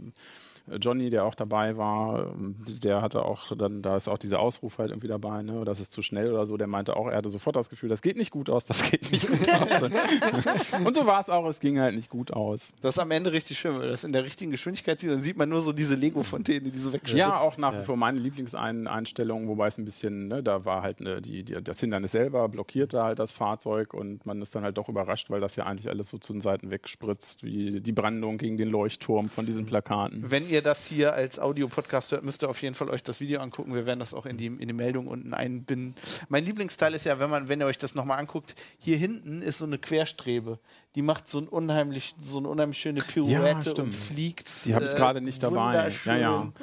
Johnny, 0.79 1.09
der 1.09 1.25
auch 1.25 1.35
dabei 1.35 1.77
war, 1.77 2.31
ähm, 2.33 2.55
der 2.83 3.01
hatte 3.01 3.23
auch 3.23 3.55
dann, 3.55 3.81
da 3.81 3.95
ist 3.95 4.07
auch 4.07 4.17
dieser 4.17 4.39
Ausruf 4.39 4.79
halt 4.79 4.89
irgendwie 4.89 5.07
dabei, 5.07 5.43
ne, 5.43 5.63
das 5.63 5.79
ist 5.79 5.91
zu 5.91 6.01
schnell 6.01 6.31
oder 6.31 6.45
so, 6.45 6.57
der 6.57 6.67
meinte 6.67 6.95
auch, 6.95 7.07
er 7.07 7.17
hatte 7.17 7.29
sofort 7.29 7.55
das 7.55 7.69
Gefühl, 7.69 7.89
das 7.89 8.01
geht 8.01 8.17
nicht 8.17 8.31
gut 8.31 8.49
aus, 8.49 8.65
das 8.65 8.89
geht 8.89 9.11
nicht 9.11 9.27
gut 9.27 9.47
aus. 9.49 9.81
und 10.85 10.95
so 10.95 11.05
war 11.05 11.21
es 11.21 11.29
auch, 11.29 11.45
es 11.47 11.59
ging 11.59 11.79
halt 11.79 11.95
nicht 11.95 12.09
gut 12.09 12.33
aus. 12.33 12.73
Das 12.81 12.95
ist 12.95 12.99
am 12.99 13.11
Ende 13.11 13.31
richtig 13.31 13.59
schön, 13.59 13.73
wenn 13.73 13.81
man 13.81 13.89
das 13.89 14.03
in 14.03 14.11
der 14.11 14.23
richtigen 14.23 14.51
Geschwindigkeit 14.51 14.99
sieht, 14.99 15.11
dann 15.11 15.21
sieht 15.21 15.37
man 15.37 15.49
nur 15.49 15.61
so 15.61 15.71
diese 15.71 15.95
Lego-Fontäne, 15.95 16.71
die 16.71 16.79
so 16.79 16.91
wegschwimmen. 16.91 17.19
Ja, 17.19 17.37
auch 17.37 17.57
nach 17.57 17.81
wie 17.81 17.83
vor 17.83 17.97
meine 17.97 18.19
Lieblingseinstellung, 18.19 19.47
wobei 19.47 19.67
es 19.67 19.77
ein 19.77 19.85
bisschen, 19.85 20.27
ne, 20.27 20.41
da 20.41 20.65
war 20.65 20.81
halt 20.81 20.99
ne, 20.99 21.21
die, 21.21 21.43
die, 21.43 21.61
das 21.63 21.79
Hindernis 21.79 22.11
selber, 22.11 22.49
blockierte 22.49 23.03
halt 23.03 23.19
das 23.19 23.31
Fahrzeug 23.31 23.93
und 23.93 24.25
man 24.25 24.41
ist 24.41 24.55
dann 24.55 24.63
halt 24.63 24.77
doch 24.77 24.89
überrascht, 24.89 25.29
weil 25.29 25.41
das 25.41 25.55
ja 25.55 25.65
eigentlich 25.65 25.89
alles 25.89 26.09
so 26.09 26.17
zu 26.17 26.33
den 26.33 26.41
Seiten 26.41 26.71
wegspritzt, 26.71 27.43
wie 27.43 27.81
die 27.81 27.91
Brandung 27.91 28.37
gegen 28.37 28.57
den 28.57 28.69
Leuchtturm 28.69 29.29
von 29.29 29.45
diesen 29.45 29.65
Plakaten. 29.65 30.31
Wenn 30.31 30.49
ihr 30.49 30.54
das 30.61 30.85
hier 30.85 31.13
als 31.13 31.39
Audio-Podcast 31.39 32.11
hört, 32.11 32.23
müsst 32.23 32.43
ihr 32.43 32.49
auf 32.49 32.61
jeden 32.61 32.75
Fall 32.75 32.89
euch 32.89 33.03
das 33.03 33.19
Video 33.19 33.39
angucken. 33.41 33.73
Wir 33.73 33.85
werden 33.85 33.99
das 33.99 34.13
auch 34.13 34.25
in 34.25 34.37
die, 34.37 34.47
in 34.47 34.67
die 34.67 34.73
Meldung 34.73 35.07
unten 35.07 35.33
einbinden. 35.33 35.95
Mein 36.29 36.45
Lieblingsteil 36.45 36.93
ist 36.93 37.05
ja, 37.05 37.19
wenn 37.19 37.29
man, 37.29 37.49
wenn 37.49 37.61
ihr 37.61 37.65
euch 37.65 37.77
das 37.77 37.95
nochmal 37.95 38.19
anguckt, 38.19 38.55
hier 38.79 38.97
hinten 38.97 39.41
ist 39.41 39.59
so 39.59 39.65
eine 39.65 39.77
Querstrebe. 39.77 40.59
Die 40.95 41.01
macht 41.01 41.27
so, 41.29 41.39
ein 41.39 41.47
unheimlich, 41.47 42.15
so 42.21 42.37
eine 42.39 42.47
unheimlich 42.47 42.77
schöne 42.77 43.01
Pirouette 43.01 43.61
stimmt. 43.71 43.79
und 43.79 43.93
fliegt. 43.93 44.65
Die 44.65 44.73
habe 44.73 44.85
ich 44.85 44.95
gerade 44.95 45.19
nicht 45.21 45.43
dabei. 45.43 45.91
Ja, 46.05 46.17
ja. 46.17 46.53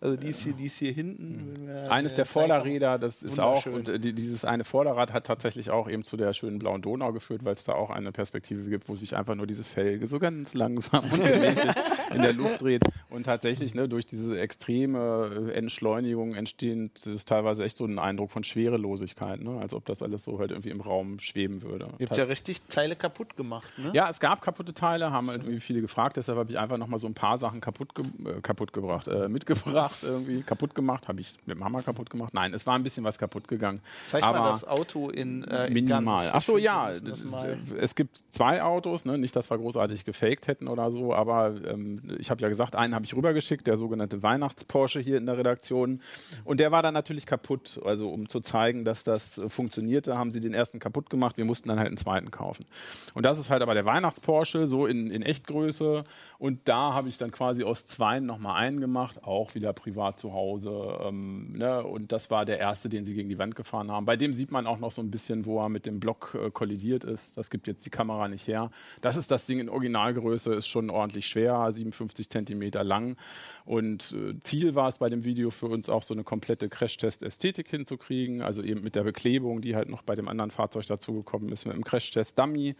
Also 0.00 0.16
die 0.16 0.28
ist 0.28 0.44
hier, 0.44 0.52
die 0.52 0.66
ist 0.66 0.78
hier 0.78 0.92
hinten. 0.92 1.68
Äh, 1.68 1.88
Eines 1.88 2.14
der 2.14 2.24
Vorderräder, 2.24 2.98
das 2.98 3.22
ist 3.22 3.40
auch, 3.40 3.66
und 3.66 3.88
äh, 3.88 3.98
die- 3.98 4.12
dieses 4.12 4.44
eine 4.44 4.64
Vorderrad 4.64 5.12
hat 5.12 5.26
tatsächlich 5.26 5.70
auch 5.70 5.88
eben 5.90 6.04
zu 6.04 6.16
der 6.16 6.32
schönen 6.34 6.58
blauen 6.60 6.82
Donau 6.82 7.12
geführt, 7.12 7.44
weil 7.44 7.54
es 7.54 7.64
da 7.64 7.72
auch 7.72 7.90
eine 7.90 8.12
Perspektive 8.12 8.68
gibt, 8.70 8.88
wo 8.88 8.94
sich 8.96 9.16
einfach 9.16 9.34
nur 9.34 9.46
diese 9.46 9.64
Felge 9.64 10.06
so 10.06 10.18
ganz 10.20 10.54
langsam 10.54 11.02
und 11.10 11.20
in 12.14 12.22
der 12.22 12.32
Luft 12.32 12.62
dreht. 12.62 12.82
Und 13.08 13.24
tatsächlich 13.24 13.74
ne, 13.74 13.88
durch 13.88 14.06
diese 14.06 14.38
extreme 14.38 15.48
äh, 15.50 15.52
Entschleunigung 15.54 16.34
entsteht 16.34 17.04
ist 17.06 17.26
teilweise 17.28 17.64
echt 17.64 17.76
so 17.76 17.84
ein 17.84 17.98
Eindruck 17.98 18.30
von 18.30 18.44
Schwerelosigkeit, 18.44 19.40
ne? 19.40 19.58
als 19.60 19.74
ob 19.74 19.84
das 19.86 20.02
alles 20.02 20.22
so 20.24 20.38
halt 20.38 20.50
irgendwie 20.50 20.70
im 20.70 20.80
Raum 20.80 21.18
schweben 21.18 21.62
würde. 21.62 21.88
Ihr 21.98 22.06
habt 22.06 22.16
ja 22.16 22.24
richtig 22.24 22.60
Teile 22.68 22.94
kaputt 22.96 23.36
gemacht, 23.36 23.72
ne? 23.82 23.90
Ja, 23.92 24.08
es 24.08 24.20
gab 24.20 24.40
kaputte 24.40 24.74
Teile, 24.74 25.10
haben 25.12 25.28
halt 25.28 25.42
irgendwie 25.42 25.60
viele 25.60 25.80
gefragt, 25.80 26.16
deshalb 26.16 26.38
habe 26.38 26.50
ich 26.50 26.58
einfach 26.58 26.78
nochmal 26.78 26.98
so 26.98 27.06
ein 27.06 27.14
paar 27.14 27.38
Sachen 27.38 27.60
kaputt, 27.60 27.94
ge 27.94 28.04
äh, 28.24 28.40
kaputt 28.40 28.72
gebracht, 28.72 29.08
äh, 29.08 29.28
mitgebracht, 29.28 29.98
irgendwie 30.02 30.42
kaputt 30.42 30.74
gemacht, 30.74 31.08
habe 31.08 31.20
ich 31.20 31.34
mit 31.46 31.56
dem 31.56 31.64
Hammer 31.64 31.82
kaputt 31.82 32.10
gemacht. 32.10 32.34
Nein, 32.34 32.54
es 32.54 32.66
war 32.66 32.74
ein 32.74 32.82
bisschen 32.82 33.04
was 33.04 33.18
kaputt 33.18 33.48
gegangen. 33.48 33.80
Zeig 34.06 34.22
mal 34.22 34.50
das 34.50 34.66
Auto 34.66 35.10
in, 35.10 35.44
äh, 35.44 35.66
in 35.66 35.72
minimal. 35.74 36.24
ganz. 36.24 36.30
Ach 36.34 36.42
so, 36.42 36.58
Ich 36.58 36.64
ja, 36.64 36.90
es 36.90 37.94
gibt 37.94 38.18
zwei 38.30 38.62
Autos, 38.62 39.04
ne? 39.04 39.18
nicht, 39.18 39.34
dass 39.36 39.50
wir 39.50 39.58
großartig 39.58 40.04
gefaked 40.04 40.46
hätten 40.46 40.68
oder 40.68 40.90
so, 40.90 41.14
aber 41.14 41.54
ähm, 41.66 42.02
ich 42.18 42.30
habe 42.30 42.40
ja 42.42 42.48
gesagt, 42.48 42.76
einen 42.76 42.94
habe 42.94 43.04
ich 43.04 43.14
rübergeschickt, 43.14 43.66
der 43.66 43.76
sogenannte 43.76 44.22
Weihnachts-Porsche 44.22 45.00
hier 45.00 45.16
in 45.16 45.26
der 45.26 45.38
Redaktion 45.38 46.00
und 46.44 46.60
der 46.60 46.72
war 46.72 46.82
dann 46.82 46.94
natürlich 46.94 47.26
kaputt, 47.26 47.80
also 47.84 48.10
um 48.10 48.28
zu 48.28 48.40
zeigen, 48.40 48.84
dass 48.84 49.04
das 49.04 49.38
äh, 49.38 49.48
funktionierte, 49.48 50.18
haben 50.18 50.32
sie 50.32 50.40
den 50.40 50.54
ersten 50.54 50.78
kaputt 50.78 51.10
gemacht, 51.10 51.36
wir 51.36 51.44
mussten 51.44 51.68
dann 51.68 51.78
halt 51.78 51.88
einen 51.88 51.96
zweiten 51.96 52.30
kaufen. 52.30 52.66
Und 53.14 53.24
das 53.24 53.38
ist 53.38 53.50
halt 53.50 53.62
aber 53.62 53.69
der 53.74 53.86
Weihnachts-Porsche, 53.86 54.66
so 54.66 54.86
in, 54.86 55.10
in 55.10 55.22
Echtgröße 55.22 56.04
und 56.38 56.60
da 56.68 56.94
habe 56.94 57.08
ich 57.08 57.18
dann 57.18 57.30
quasi 57.30 57.64
aus 57.64 57.86
zweien 57.86 58.26
nochmal 58.26 58.56
einen 58.56 58.80
gemacht, 58.80 59.24
auch 59.24 59.54
wieder 59.54 59.72
privat 59.72 60.18
zu 60.18 60.32
Hause 60.32 60.98
ähm, 61.02 61.52
ne? 61.56 61.84
und 61.84 62.12
das 62.12 62.30
war 62.30 62.44
der 62.44 62.58
erste, 62.58 62.88
den 62.88 63.04
sie 63.04 63.14
gegen 63.14 63.28
die 63.28 63.38
Wand 63.38 63.54
gefahren 63.54 63.90
haben. 63.90 64.06
Bei 64.06 64.16
dem 64.16 64.32
sieht 64.32 64.50
man 64.50 64.66
auch 64.66 64.78
noch 64.78 64.90
so 64.90 65.02
ein 65.02 65.10
bisschen, 65.10 65.44
wo 65.44 65.60
er 65.60 65.68
mit 65.68 65.86
dem 65.86 66.00
Block 66.00 66.36
äh, 66.40 66.50
kollidiert 66.50 67.04
ist. 67.04 67.36
Das 67.36 67.50
gibt 67.50 67.66
jetzt 67.66 67.84
die 67.86 67.90
Kamera 67.90 68.28
nicht 68.28 68.46
her. 68.46 68.70
Das 69.00 69.16
ist 69.16 69.30
das 69.30 69.46
Ding 69.46 69.60
in 69.60 69.68
Originalgröße, 69.68 70.54
ist 70.54 70.68
schon 70.68 70.90
ordentlich 70.90 71.26
schwer, 71.26 71.70
57 71.70 72.28
Zentimeter 72.28 72.84
lang. 72.84 73.16
Und 73.64 74.12
äh, 74.12 74.38
Ziel 74.40 74.74
war 74.74 74.88
es 74.88 74.98
bei 74.98 75.08
dem 75.08 75.24
Video 75.24 75.50
für 75.50 75.66
uns 75.66 75.88
auch 75.88 76.02
so 76.02 76.14
eine 76.14 76.24
komplette 76.24 76.68
Crashtest-Ästhetik 76.68 77.68
hinzukriegen, 77.68 78.42
also 78.42 78.62
eben 78.62 78.82
mit 78.82 78.96
der 78.96 79.04
Beklebung, 79.04 79.60
die 79.60 79.76
halt 79.76 79.88
noch 79.88 80.02
bei 80.02 80.14
dem 80.14 80.28
anderen 80.28 80.50
Fahrzeug 80.50 80.86
dazugekommen 80.86 81.50
ist, 81.52 81.66
mit 81.66 81.74
dem 81.74 81.84
Crashtest-Dummy. 81.84 82.76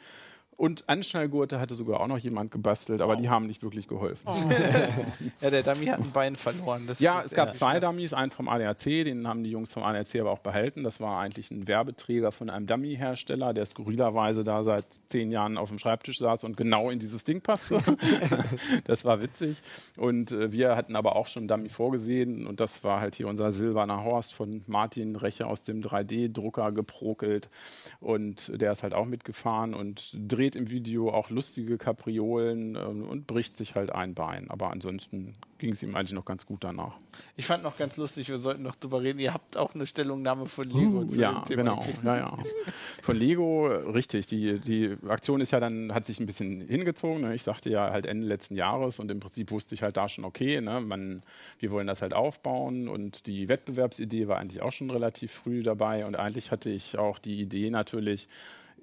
Und 0.61 0.91
Anschnallgurte 0.91 1.59
hatte 1.59 1.75
sogar 1.75 2.01
auch 2.01 2.07
noch 2.07 2.19
jemand 2.19 2.51
gebastelt, 2.51 3.01
aber 3.01 3.17
die 3.17 3.31
haben 3.31 3.47
nicht 3.47 3.63
wirklich 3.63 3.89
geholfen. 3.89 4.29
Ja, 5.41 5.49
der 5.49 5.63
Dummy 5.63 5.87
hat 5.87 6.01
ein 6.01 6.11
Bein 6.13 6.37
verloren. 6.37 6.85
Das 6.87 7.01
Ja, 7.01 7.23
es 7.25 7.33
gab 7.33 7.55
zwei. 7.55 7.81
Dummies, 7.81 8.13
einen 8.13 8.31
vom 8.31 8.49
ADAC, 8.49 9.05
den 9.05 9.27
haben 9.27 9.43
die 9.43 9.51
Jungs 9.51 9.73
vom 9.73 9.83
ADAC 9.83 10.21
aber 10.21 10.33
auch 10.33 10.41
behalten. 10.41 10.83
Das 10.83 11.01
war 11.01 11.19
eigentlich 11.19 11.51
ein 11.51 11.67
Werbeträger 11.67 12.31
von 12.31 12.51
einem 12.51 12.67
Dummy-Hersteller, 12.67 13.55
der 13.55 13.65
skurrilerweise 13.65 14.45
da 14.45 14.63
seit 14.65 14.85
zehn 15.09 15.31
Jahren 15.31 15.57
auf 15.57 15.71
dem 15.71 15.79
Schreibtisch 15.79 16.19
saß 16.19 16.45
und 16.45 16.59
genau 16.59 16.91
in 16.91 16.99
dieses 16.99 17.25
Ding 17.25 17.41
passte. 17.41 17.81
das 18.85 19.05
war 19.05 19.23
witzig. 19.23 19.59
Und 19.97 20.33
äh, 20.33 20.53
wir 20.53 20.77
hatten 20.77 20.95
aber 20.95 21.17
auch 21.17 21.27
schon 21.27 21.43
einen 21.43 21.49
Dummy 21.49 21.69
vorgesehen 21.71 22.47
und 22.47 22.61
das 22.61 22.85
war 22.85 23.01
halt 23.01 23.15
hier 23.15 23.29
unser 23.29 23.53
silberner 23.53 24.05
Horst 24.05 24.35
von 24.35 24.63
Martin 24.67 25.17
Reche 25.17 25.47
aus 25.47 25.65
dem 25.65 25.81
3D-Drucker 25.81 26.73
geprokelt. 26.73 27.49
Und 28.01 28.61
der 28.61 28.73
ist 28.73 28.83
halt 28.83 28.93
auch 28.93 29.07
mitgefahren 29.07 29.73
und 29.73 30.15
dreht 30.15 30.50
im 30.57 30.71
Video 30.71 31.11
auch 31.11 31.31
lustige 31.31 31.79
Kapriolen 31.79 32.77
ähm, 32.77 33.09
und 33.09 33.27
bricht 33.27 33.57
sich 33.57 33.75
halt 33.75 33.93
ein 33.93 34.15
Bein. 34.15 34.51
Aber 34.51 34.71
ansonsten 34.71 35.35
ging 35.61 35.73
es 35.73 35.83
ihm 35.83 35.95
eigentlich 35.95 36.13
noch 36.13 36.25
ganz 36.25 36.47
gut 36.47 36.65
danach. 36.65 36.97
Ich 37.37 37.47
fand 37.47 37.63
noch 37.63 37.77
ganz 37.77 37.97
lustig, 37.97 38.29
wir 38.29 38.39
sollten 38.39 38.63
noch 38.63 38.75
drüber 38.75 39.03
reden. 39.03 39.19
Ihr 39.19 39.33
habt 39.33 39.57
auch 39.57 39.75
eine 39.75 39.87
Stellungnahme 39.87 40.47
von 40.47 40.65
Lego 40.65 41.05
zu 41.05 41.21
ja, 41.21 41.33
dem 41.33 41.45
Thema 41.45 41.63
genau. 41.63 41.87
Ja, 42.03 42.17
ja. 42.17 42.39
Von 43.03 43.17
Lego, 43.17 43.67
richtig. 43.67 44.27
Die, 44.27 44.59
die 44.59 44.97
Aktion 45.07 45.41
ist 45.41 45.53
ja 45.53 45.61
dann, 45.61 45.95
hat 45.95 46.07
sich 46.07 46.19
ein 46.19 46.27
bisschen 46.27 46.63
hingezogen. 46.63 47.21
Ne? 47.21 47.35
Ich 47.35 47.43
sagte 47.43 47.71
ja 47.71 47.91
halt 47.91 48.07
Ende 48.07 48.27
letzten 48.27 48.57
Jahres 48.57 48.99
und 48.99 49.11
im 49.11 49.21
Prinzip 49.21 49.51
wusste 49.51 49.75
ich 49.75 49.83
halt 49.83 49.97
da 49.97 50.09
schon, 50.09 50.25
okay, 50.25 50.61
ne? 50.61 50.81
Man, 50.81 51.23
wir 51.59 51.71
wollen 51.71 51.87
das 51.87 52.03
halt 52.03 52.15
aufbauen 52.15 52.89
und 52.89 53.27
die 53.27 53.49
Wettbewerbsidee 53.49 54.29
war 54.29 54.39
eigentlich 54.39 54.63
auch 54.63 54.73
schon 54.73 54.91
relativ 54.91 55.31
früh 55.31 55.63
dabei 55.63 56.07
und 56.07 56.17
eigentlich 56.17 56.51
hatte 56.51 56.71
ich 56.71 56.99
auch 56.99 57.19
die 57.19 57.41
Idee 57.41 57.71
natürlich, 57.71 58.29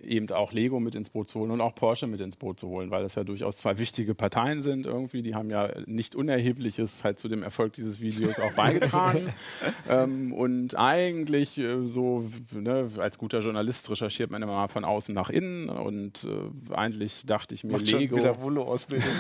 eben 0.04 0.30
auch 0.32 0.54
Lego 0.54 0.80
mit 0.80 0.96
ins 0.96 1.10
Boot 1.10 1.30
zu 1.30 1.40
holen 1.40 1.52
und 1.52 1.62
auch 1.62 1.76
Porsche 1.76 2.08
mit 2.08 2.22
ins 2.22 2.36
Boot 2.36 2.60
zu 2.60 2.68
holen, 2.68 2.92
weil 2.92 3.04
das 3.04 3.16
ja 3.16 3.24
durchaus 3.24 3.58
zwei 3.58 3.78
wichtige 3.78 4.16
Parteien 4.16 4.62
sind 4.62 4.86
irgendwie. 4.86 5.22
Die 5.22 5.36
haben 5.36 5.50
ja 5.50 5.70
nicht 5.86 6.16
Unerhebliches 6.16 7.04
halt 7.04 7.20
zu 7.20 7.28
dem 7.28 7.44
Erfolg 7.44 7.74
dieses 7.74 8.00
Videos 8.02 8.40
auch 8.40 8.54
beigetragen. 8.54 9.30
ähm, 9.90 10.34
und 10.34 10.78
eigentlich 10.78 11.58
äh, 11.58 11.86
so, 11.86 12.30
ne, 12.52 12.90
als 12.98 13.18
guter 13.18 13.40
Journalist 13.40 13.90
recherchiert 13.90 14.32
man 14.32 14.42
immer 14.42 14.54
mal 14.54 14.68
von 14.68 14.86
außen 14.86 15.14
nach 15.14 15.30
innen 15.30 15.70
und 15.70 16.26
äh, 16.26 16.74
eigentlich 16.74 17.26
dachte 17.26 17.56
ich 17.56 17.64
mir, 17.64 17.74
Macht 17.74 17.88
schon 17.88 18.00
Lego. 18.00 18.18
wieder 18.18 18.42
Volo-Ausbildung. 18.42 19.08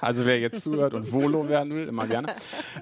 Also 0.00 0.26
wer 0.26 0.38
jetzt 0.38 0.62
zuhört 0.62 0.94
und 0.94 1.12
Volo 1.12 1.48
werden 1.48 1.74
will, 1.74 1.88
immer 1.88 2.06
gerne. 2.06 2.28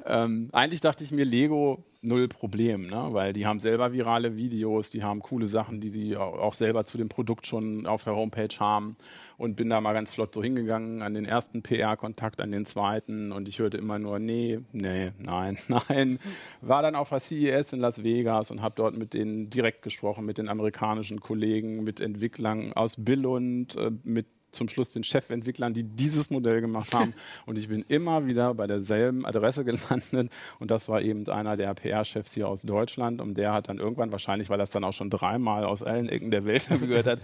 Ähm, 0.07 0.49
eigentlich 0.53 0.81
dachte 0.81 1.05
ich 1.05 1.13
mir, 1.13 1.25
Lego 1.25 1.85
null 2.05 2.29
Problem, 2.29 2.87
ne? 2.87 3.09
weil 3.11 3.33
die 3.33 3.47
haben 3.47 3.59
selber 3.61 3.93
virale 3.93 4.37
Videos, 4.37 4.91
die 4.91 5.03
haben 5.03 5.21
coole 5.21 5.47
Sachen, 5.47 5.81
die 5.81 5.89
sie 5.89 6.17
au- 6.17 6.39
auch 6.39 6.55
selber 6.55 6.85
zu 6.85 6.99
dem 6.99 7.09
Produkt 7.09 7.47
schon 7.47 7.87
auf 7.87 8.05
der 8.05 8.15
Homepage 8.15 8.55
haben 8.59 8.97
und 9.39 9.57
bin 9.57 9.71
da 9.71 9.81
mal 9.81 9.93
ganz 9.95 10.13
flott 10.13 10.35
so 10.35 10.43
hingegangen 10.43 11.03
an 11.03 11.15
den 11.15 11.25
ersten 11.25 11.63
PR-Kontakt, 11.63 12.41
an 12.41 12.53
den 12.53 12.67
zweiten 12.67 13.33
und 13.33 13.49
ich 13.49 13.59
hörte 13.59 13.77
immer 13.79 13.99
nur, 13.99 14.19
nee, 14.19 14.61
nee, 14.73 15.13
nein, 15.19 15.59
nein. 15.89 16.19
War 16.61 16.83
dann 16.83 16.95
auf 16.95 17.09
der 17.09 17.21
CES 17.21 17.73
in 17.73 17.81
Las 17.81 18.03
Vegas 18.05 18.51
und 18.51 18.63
habe 18.63 18.75
dort 18.77 18.97
mit 18.97 19.15
denen 19.15 19.51
direkt 19.51 19.83
gesprochen, 19.83 20.25
mit 20.25 20.39
den 20.39 20.49
amerikanischen 20.49 21.21
Kollegen, 21.21 21.83
mit 21.85 22.01
Entwicklern 22.01 22.73
aus 22.75 22.97
Billund, 22.99 23.77
äh, 23.77 23.91
mit 24.05 24.27
zum 24.55 24.69
Schluss 24.69 24.91
den 24.91 25.05
Chefentwicklern, 25.05 25.75
die 25.75 25.83
dieses 25.83 26.31
Modell 26.31 26.61
gemacht 26.61 26.95
haben. 26.95 27.15
Und 27.47 27.59
ich 27.59 27.69
bin 27.69 27.85
immer 27.89 28.27
wieder 28.27 28.55
bei 28.55 28.67
derselben 28.67 29.27
Adresse 29.27 29.65
gelandet. 29.65 30.33
Und 30.59 30.71
das 30.71 30.89
war 30.89 31.03
eben 31.03 31.29
einer 31.29 31.57
der 31.57 31.75
PR-Chefs 31.75 32.33
hier 32.33 32.49
aus 32.49 32.63
Deutschland. 32.63 33.21
Und 33.21 33.37
der 33.37 33.53
hat 33.53 33.69
dann 33.69 33.79
irgendwann, 33.79 34.13
wahrscheinlich, 34.13 34.51
weil 34.51 34.61
er 34.61 34.65
es 34.65 34.71
dann 34.71 34.85
auch 34.85 34.93
schon 34.93 35.11
dreimal 35.11 35.65
aus 35.65 35.83
allen 35.83 36.09
Ecken 36.09 36.31
der 36.31 36.45
Welt 36.45 36.69
gehört 36.81 37.07
hat, 37.07 37.21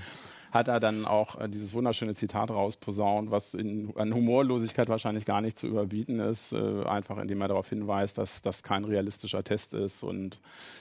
hat 0.50 0.68
er 0.68 0.80
dann 0.80 1.04
auch 1.04 1.40
äh, 1.40 1.48
dieses 1.48 1.72
wunderschöne 1.74 2.14
Zitat 2.14 2.50
rausposaunt, 2.50 3.30
was 3.30 3.54
in, 3.54 3.92
an 3.96 4.12
Humorlosigkeit 4.14 4.88
wahrscheinlich 4.88 5.24
gar 5.24 5.40
nicht 5.40 5.58
zu 5.58 5.66
überbieten 5.66 6.18
ist, 6.20 6.52
äh, 6.52 6.84
einfach 6.84 7.18
indem 7.18 7.40
er 7.40 7.48
darauf 7.48 7.68
hinweist, 7.68 8.18
dass 8.18 8.42
das 8.42 8.62
kein 8.62 8.84
realistischer 8.84 9.44
Test 9.44 9.74
ist 9.74 10.02
und 10.02 10.38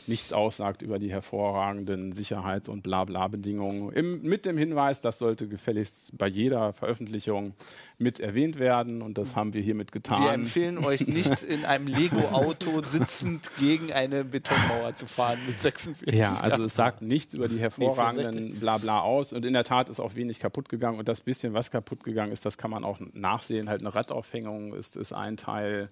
nichts 0.07 0.33
aussagt 0.33 0.81
über 0.81 0.97
die 0.99 1.11
hervorragenden 1.11 2.13
Sicherheits- 2.13 2.67
und 2.69 2.81
Blabla-Bedingungen. 2.83 3.91
Im- 3.93 4.21
Mit 4.23 4.45
dem 4.45 4.57
Hinweis, 4.57 5.01
das 5.01 5.19
sollte 5.19 5.47
gefälligst 5.47 6.17
bei 6.17 6.27
jeder 6.27 6.73
Veröffentlichung 6.73 7.53
mit 7.97 8.19
erwähnt 8.19 8.59
werden 8.59 9.01
und 9.01 9.17
das 9.17 9.35
haben 9.35 9.53
wir 9.53 9.61
hiermit 9.61 9.91
getan. 9.91 10.23
Wir 10.23 10.31
empfehlen 10.31 10.77
euch 10.83 11.05
nicht 11.07 11.43
in 11.43 11.65
einem 11.65 11.87
Lego-Auto 11.87 12.81
sitzend 12.83 13.51
gegen 13.59 13.91
eine 13.93 14.23
Betonmauer 14.23 14.95
zu 14.95 15.05
fahren 15.05 15.39
mit 15.47 15.59
46 15.59 16.15
Ja, 16.19 16.37
also 16.37 16.63
es 16.63 16.73
sagt 16.75 17.01
nichts 17.01 17.33
über 17.33 17.47
die 17.47 17.59
hervorragenden 17.59 18.59
Blabla 18.59 19.01
aus 19.01 19.33
und 19.33 19.45
in 19.45 19.53
der 19.53 19.58
Tat 19.63 19.89
ist 19.89 19.99
auch 19.99 20.15
wenig 20.15 20.39
kaputt 20.39 20.69
gegangen 20.69 20.99
und 20.99 21.07
das 21.07 21.21
bisschen, 21.21 21.53
was 21.53 21.71
kaputt 21.71 22.03
gegangen 22.03 22.31
ist, 22.31 22.45
das 22.45 22.57
kann 22.57 22.71
man 22.71 22.83
auch 22.83 22.99
nachsehen. 23.13 23.69
Halt 23.69 23.81
eine 23.81 23.93
Radaufhängung 23.93 24.73
ist, 24.73 24.95
ist 24.95 25.13
ein 25.13 25.37
Teil, 25.37 25.89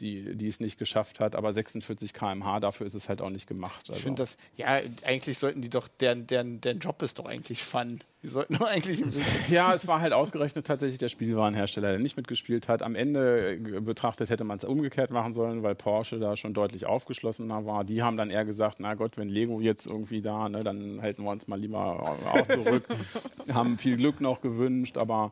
die, 0.00 0.36
die 0.36 0.48
es 0.48 0.60
nicht 0.60 0.78
geschafft 0.78 1.20
hat, 1.20 1.36
aber 1.36 1.52
46 1.52 2.12
km/h, 2.12 2.60
dafür 2.60 2.86
ist 2.86 2.94
es 2.94 3.08
halt 3.08 3.20
auch 3.20 3.30
nicht 3.30 3.46
gemacht. 3.46 3.80
Also. 3.88 3.94
Ich 3.94 4.02
finde 4.02 4.22
das, 4.22 4.36
ja, 4.56 4.80
eigentlich 5.04 5.38
sollten 5.38 5.62
die 5.62 5.70
doch, 5.70 5.88
deren, 5.88 6.26
deren, 6.26 6.60
deren 6.60 6.78
Job 6.78 7.02
ist 7.02 7.18
doch 7.18 7.26
eigentlich 7.26 7.62
Fun. 7.62 8.00
Die 8.22 8.28
sollten 8.28 8.58
doch 8.58 8.66
eigentlich. 8.66 9.02
Ja, 9.48 9.72
es 9.74 9.86
war 9.86 10.00
halt 10.00 10.12
ausgerechnet 10.12 10.66
tatsächlich 10.66 10.98
der 10.98 11.08
Spielwarenhersteller, 11.08 11.90
der 11.90 11.98
nicht 12.00 12.16
mitgespielt 12.16 12.68
hat. 12.68 12.82
Am 12.82 12.94
Ende 12.94 13.52
äh, 13.52 13.80
betrachtet 13.80 14.30
hätte 14.30 14.44
man 14.44 14.58
es 14.58 14.64
umgekehrt 14.64 15.10
machen 15.10 15.32
sollen, 15.32 15.62
weil 15.62 15.74
Porsche 15.74 16.18
da 16.18 16.36
schon 16.36 16.52
deutlich 16.52 16.86
aufgeschlossener 16.86 17.64
war. 17.66 17.84
Die 17.84 18.02
haben 18.02 18.16
dann 18.16 18.30
eher 18.30 18.44
gesagt, 18.44 18.80
na 18.80 18.94
Gott, 18.94 19.16
wenn 19.16 19.28
Lego 19.28 19.60
jetzt 19.60 19.86
irgendwie 19.86 20.20
da, 20.20 20.48
ne, 20.48 20.60
dann 20.60 21.00
halten 21.00 21.22
wir 21.22 21.30
uns 21.30 21.46
mal 21.46 21.60
lieber 21.60 22.02
auch 22.02 22.48
zurück. 22.48 22.84
haben 23.52 23.78
viel 23.78 23.96
Glück 23.96 24.20
noch 24.20 24.40
gewünscht, 24.40 24.98
aber 24.98 25.30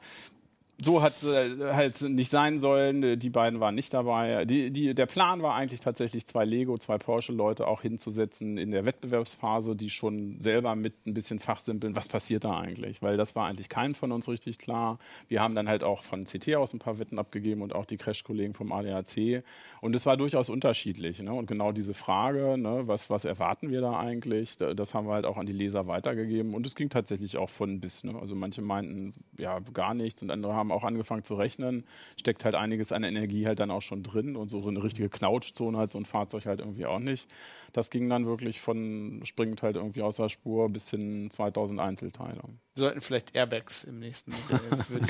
so 0.83 1.02
hat 1.02 1.14
es 1.23 1.25
äh, 1.25 1.73
halt 1.73 2.00
nicht 2.02 2.31
sein 2.31 2.59
sollen. 2.59 3.19
Die 3.19 3.31
beiden 3.31 3.61
waren 3.61 3.75
nicht 3.75 3.95
dabei. 3.95 4.45
Die, 4.45 4.71
die, 4.71 4.95
der 4.95 5.07
Plan 5.07 5.40
war 5.40 5.54
eigentlich 5.54 5.81
tatsächlich 5.81 6.26
zwei 6.26 6.45
Lego, 6.45 6.78
zwei 6.78 6.99
Porsche-Leute 6.99 7.66
auch 7.69 7.83
hinzusetzen 7.83 8.59
in 8.59 8.73
der 8.73 8.85
Wettbewerbsphase, 8.85 9.76
die 9.76 9.90
schon 9.90 10.40
selber 10.40 10.75
mit 10.75 11.07
ein 11.07 11.14
bisschen 11.14 11.38
fachsimpeln, 11.38 11.95
was 11.95 12.09
passiert 12.09 12.45
da 12.45 12.59
eigentlich? 12.59 13.02
Weil 13.02 13.16
das 13.16 13.37
war 13.37 13.47
eigentlich 13.47 13.69
keinem 13.69 13.95
von 13.95 14.11
uns 14.11 14.28
richtig 14.28 14.59
klar. 14.59 14.99
Wir 15.28 15.40
haben 15.40 15.54
dann 15.54 15.69
halt 15.69 15.85
auch 15.85 16.02
von 16.02 16.25
CT 16.25 16.57
aus 16.57 16.73
ein 16.75 16.81
paar 16.81 16.99
Wetten 16.99 17.19
abgegeben 17.19 17.62
und 17.62 17.75
auch 17.75 17.87
die 17.87 17.97
Crash-Kollegen 17.97 18.54
vom 18.54 18.73
ADAC. 18.73 19.45
Und 19.81 19.95
es 19.95 20.07
war 20.07 20.16
durchaus 20.16 20.50
unterschiedlich. 20.50 21.21
Ne? 21.21 21.33
Und 21.33 21.47
genau 21.47 21.71
diese 21.71 21.95
Frage, 21.95 22.59
ne, 22.59 22.83
was, 22.87 23.11
was 23.11 23.25
erwarten 23.25 23.71
wir 23.71 23.81
da 23.81 23.99
eigentlich, 23.99 24.57
das 24.57 24.93
haben 24.93 25.07
wir 25.07 25.14
halt 25.14 25.25
auch 25.25 25.37
an 25.37 25.47
die 25.47 25.52
Leser 25.52 25.87
weitergegeben. 25.87 26.54
Und 26.54 26.66
es 26.66 26.75
ging 26.75 26.90
tatsächlich 26.90 27.37
auch 27.37 27.50
von 27.50 27.81
bis. 27.81 28.02
Ne? 28.02 28.19
Also 28.21 28.35
manche 28.35 28.61
meinten, 28.62 29.14
ja, 29.38 29.61
gar 29.73 29.95
nichts 29.95 30.21
und 30.23 30.31
andere 30.31 30.54
haben 30.54 30.63
haben 30.64 30.73
auch 30.73 30.85
angefangen 30.85 31.25
zu 31.25 31.35
rechnen, 31.35 31.85
steckt 32.18 32.44
halt 32.44 32.54
einiges 32.54 32.92
an 32.92 33.04
Energie 33.04 33.47
halt 33.47 33.61
dann 33.61 33.71
auch 33.71 33.83
schon 33.83 34.02
drin 34.02 34.37
und 34.37 34.49
so, 34.49 34.66
eine 34.66 34.83
richtige 34.83 35.09
Knautschzone 35.09 35.78
hat 35.78 35.92
so 35.92 35.99
ein 35.99 36.06
Fahrzeug 36.06 36.47
halt 36.47 36.61
irgendwie 36.61 36.87
auch 36.87 36.99
nicht. 36.99 37.28
Das 37.75 37.90
ging 37.90 38.09
dann 38.09 38.25
wirklich 38.25 38.61
von 38.61 39.21
springend 39.25 39.62
halt 39.62 39.75
irgendwie 39.75 40.02
aus 40.02 40.16
der 40.16 40.28
Spur 40.28 40.69
bis 40.69 40.88
hin 40.90 41.28
2000 41.28 41.81
Einzelteile. 41.81 42.40
sollten 42.76 43.00
vielleicht 43.00 43.35
Airbags 43.35 43.83
im 43.83 43.99
nächsten 43.99 44.31
Modell. 44.31 45.00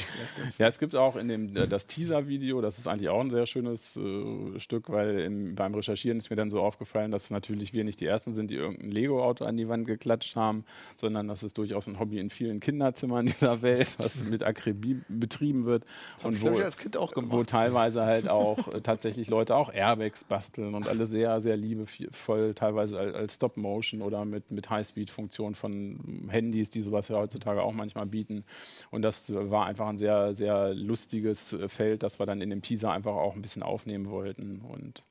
ja, 0.59 0.67
es 0.67 0.79
gibt 0.79 0.97
auch 0.97 1.17
in 1.17 1.29
dem 1.29 1.55
äh, 1.57 1.69
das 1.69 1.87
Teaser-Video, 1.87 2.63
das 2.63 2.79
ist 2.79 2.89
eigentlich 2.89 3.11
auch 3.11 3.21
ein 3.21 3.29
sehr 3.29 3.45
schönes 3.45 3.99
äh, 3.99 4.59
Stück, 4.59 4.89
weil 4.89 5.21
im, 5.21 5.55
beim 5.55 5.75
Recherchieren 5.75 6.17
ist 6.17 6.31
mir 6.31 6.37
dann 6.37 6.51
so 6.51 6.63
aufgefallen, 6.63 7.11
dass 7.11 7.31
natürlich 7.31 7.75
wir 7.75 7.85
nicht 7.85 8.01
die 8.01 8.07
Ersten 8.07 8.33
sind, 8.33 8.51
die 8.51 8.57
irgendein 8.57 8.91
Lego-Auto 8.91 9.45
an 9.45 9.59
die 9.59 9.69
Wand 9.69 9.87
geklatscht 9.87 10.35
haben, 10.35 10.65
sondern 10.97 11.29
dass 11.29 11.43
es 11.43 11.53
durchaus 11.53 11.87
ein 11.87 11.99
Hobby 11.99 12.19
in 12.19 12.31
vielen 12.31 12.61
Kinderzimmern 12.61 13.27
dieser 13.27 13.61
Welt, 13.61 13.95
was 13.99 14.25
mit 14.25 14.43
Akribie 14.43 15.03
betrieben 15.09 15.67
wird. 15.67 15.85
Das 16.17 16.25
und 16.25 16.43
wo, 16.43 16.51
ich 16.53 16.65
als 16.65 16.79
Kind 16.79 16.97
auch 16.97 17.13
gemacht. 17.13 17.33
wo 17.33 17.45
teilweise 17.45 18.07
halt 18.07 18.31
auch 18.31 18.73
äh, 18.73 18.81
tatsächlich 18.81 19.29
Leute 19.29 19.55
auch 19.55 19.71
Airbags 19.71 20.25
basteln 20.25 20.75
und 20.75 20.89
alle 20.89 21.07
sehr, 21.07 21.43
sehr 21.43 21.59
liebevoll 21.59 22.54
teilweise 22.55 22.99
als 22.99 23.35
Stop-Motion 23.35 24.03
oder 24.03 24.25
mit, 24.25 24.51
mit 24.51 24.71
High-Speed-Funktionen 24.71 25.55
von 25.55 26.29
Handys, 26.29 26.71
die 26.71 26.83
sowas 26.83 27.09
ja 27.09 27.17
heutzutage 27.17 27.63
auch 27.63 27.73
manchmal 27.73 28.07
bieten. 28.07 28.45
Und 28.91 29.03
das 29.03 29.33
war 29.33 29.67
einfach 29.67 29.89
ein 29.89 29.99
sehr, 29.99 30.35
sehr 30.35 30.75
lustiges 30.75 31.57
Feld, 31.69 32.03
das 32.03 32.19
wir 32.19 32.27
dann 32.27 32.41
in 32.41 32.51
dem 32.51 32.63
Teaser 32.63 32.93
einfach 32.93 33.15
auch 33.15 33.35
ein 33.35 33.43
bisschen 33.43 33.63
aufnehmen 33.63 34.11
wollten. 34.11 34.61
Und 34.61 35.05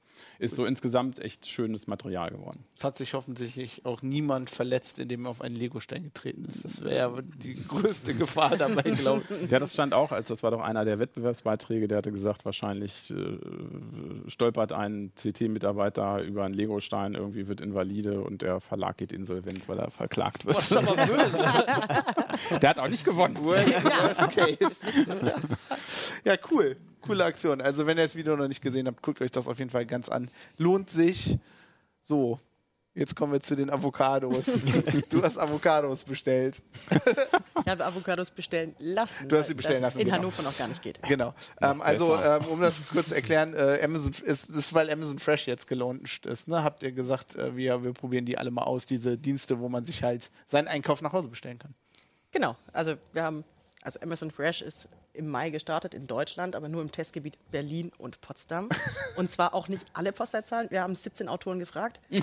ist 0.44 0.56
so 0.56 0.66
insgesamt 0.66 1.20
echt 1.20 1.48
schönes 1.48 1.88
Material 1.88 2.30
geworden. 2.30 2.66
Es 2.78 2.84
hat 2.84 2.98
sich 2.98 3.14
hoffentlich 3.14 3.86
auch 3.86 4.02
niemand 4.02 4.50
verletzt, 4.50 5.00
indem 5.00 5.26
er 5.26 5.30
auf 5.30 5.42
einen 5.42 5.56
Legostein 5.56 6.04
getreten 6.04 6.44
ist. 6.46 6.66
Das 6.66 6.84
wäre 6.84 6.96
ja 6.96 7.22
die 7.38 7.56
größte 7.68 8.14
Gefahr 8.14 8.58
dabei, 8.58 8.82
glaube 8.82 9.24
ich. 9.42 9.50
Ja, 9.50 9.60
das 9.60 9.74
stand 9.74 9.94
auch, 9.94 10.12
als 10.12 10.28
das 10.28 10.44
war 10.44 10.52
doch 10.52 10.60
einer 10.60 10.84
der 10.84 11.00
Wettbewerbsbeiträge, 11.00 11.88
der 11.88 12.00
hatte 12.00 12.12
gesagt, 12.12 12.44
wahrscheinlich 12.44 13.12
äh, 13.12 13.40
stolpert 14.28 14.74
ein 14.74 15.14
CT-Mitarbeiter 15.16 16.22
über 16.22 16.44
einen 16.44 16.54
Legostein, 16.54 17.14
irgendwie 17.14 17.48
wird 17.48 17.62
invalide 17.62 18.22
und 18.22 18.42
der 18.42 18.60
Verlag 18.60 18.98
geht 18.98 19.14
insolvenz, 19.14 19.70
weil 19.70 19.80
er 19.80 19.92
verklagt 19.92 20.46
wird. 20.46 20.58
Was 20.58 20.72
ist 20.72 20.78
aber 20.78 20.96
böse. 20.96 22.60
der 22.62 22.70
hat 22.70 22.80
auch 22.80 22.90
nicht 22.90 23.06
gewonnen. 23.06 23.38
Worst 23.38 24.30
case. 24.36 24.86
ja, 26.26 26.36
cool 26.52 26.76
coole 27.04 27.24
Aktion. 27.24 27.62
Also 27.62 27.86
wenn 27.86 27.98
ihr 27.98 28.04
das 28.04 28.16
Video 28.16 28.36
noch 28.36 28.48
nicht 28.48 28.62
gesehen 28.62 28.88
habt, 28.88 29.02
guckt 29.02 29.22
euch 29.22 29.32
das 29.32 29.48
auf 29.48 29.60
jeden 29.60 29.70
Fall 29.70 29.86
ganz 29.86 30.10
an. 30.10 30.30
Lohnt 30.58 30.90
sich. 30.90 31.38
So, 32.02 32.40
jetzt 32.94 33.16
kommen 33.16 33.34
wir 33.34 33.42
zu 33.42 33.56
den 33.56 33.70
Avocados. 33.70 34.46
du 35.10 35.24
hast 35.24 35.38
Avocados 35.38 36.04
bestellt. 36.04 36.62
ich 36.90 37.68
habe 37.68 37.86
Avocados 37.86 38.32
bestellen 38.32 38.76
lassen. 38.80 39.30
Du 39.30 39.38
hast 39.38 39.48
sie 39.48 39.54
bestellen 39.54 39.82
lassen. 39.82 40.00
In 40.00 40.06
genau. 40.06 40.18
Hannover 40.18 40.44
noch 40.44 40.58
gar 40.58 40.68
nicht 40.68 40.82
geht. 40.82 41.02
Genau. 41.04 41.34
Ähm, 41.62 41.82
also, 41.82 42.16
ähm, 42.16 42.46
um 42.46 42.60
das 42.62 42.82
kurz 42.92 43.10
zu 43.10 43.16
erklären, 43.16 43.54
äh, 43.54 43.80
Amazon 43.84 44.12
ist, 44.26 44.50
ist, 44.50 44.74
weil 44.74 44.90
Amazon 44.90 45.20
Fresh 45.20 45.48
jetzt 45.48 45.68
gelauncht 45.68 46.26
ist, 46.26 46.48
ne? 46.48 46.64
habt 46.64 46.84
ihr 46.84 46.92
gesagt, 46.92 47.36
äh, 47.36 47.56
wir, 47.56 47.84
wir 47.84 47.94
probieren 47.94 48.26
die 48.26 48.38
alle 48.38 48.52
mal 48.52 48.64
aus, 48.64 48.86
diese 48.86 49.18
Dienste, 49.18 49.60
wo 49.60 49.70
man 49.70 49.86
sich 49.86 50.04
halt 50.04 50.30
seinen 50.46 50.68
Einkauf 50.68 51.02
nach 51.02 51.14
Hause 51.14 51.30
bestellen 51.30 51.60
kann. 51.60 51.74
Genau. 52.32 52.56
Also 52.74 52.96
wir 53.14 53.24
haben 53.24 53.44
also 53.84 54.00
Amazon 54.00 54.32
Fresh 54.32 54.62
ist 54.62 54.88
im 55.14 55.30
Mai 55.30 55.50
gestartet 55.50 55.94
in 55.94 56.08
Deutschland, 56.08 56.56
aber 56.56 56.70
nur 56.70 56.82
im 56.82 56.92
Testgebiet 56.92 57.38
Berlin 57.52 57.92
und 57.98 58.20
Potsdam. 58.22 58.70
und 59.16 59.32
zwar 59.32 59.54
auch 59.54 59.68
nicht 59.68 59.86
alle 59.94 60.12
Postleitzahlen. 60.12 60.70
Wir 60.72 60.82
haben 60.82 60.96
17 60.96 61.30
Autoren 61.30 61.60
gefragt. 61.60 62.00
ähm, 62.10 62.22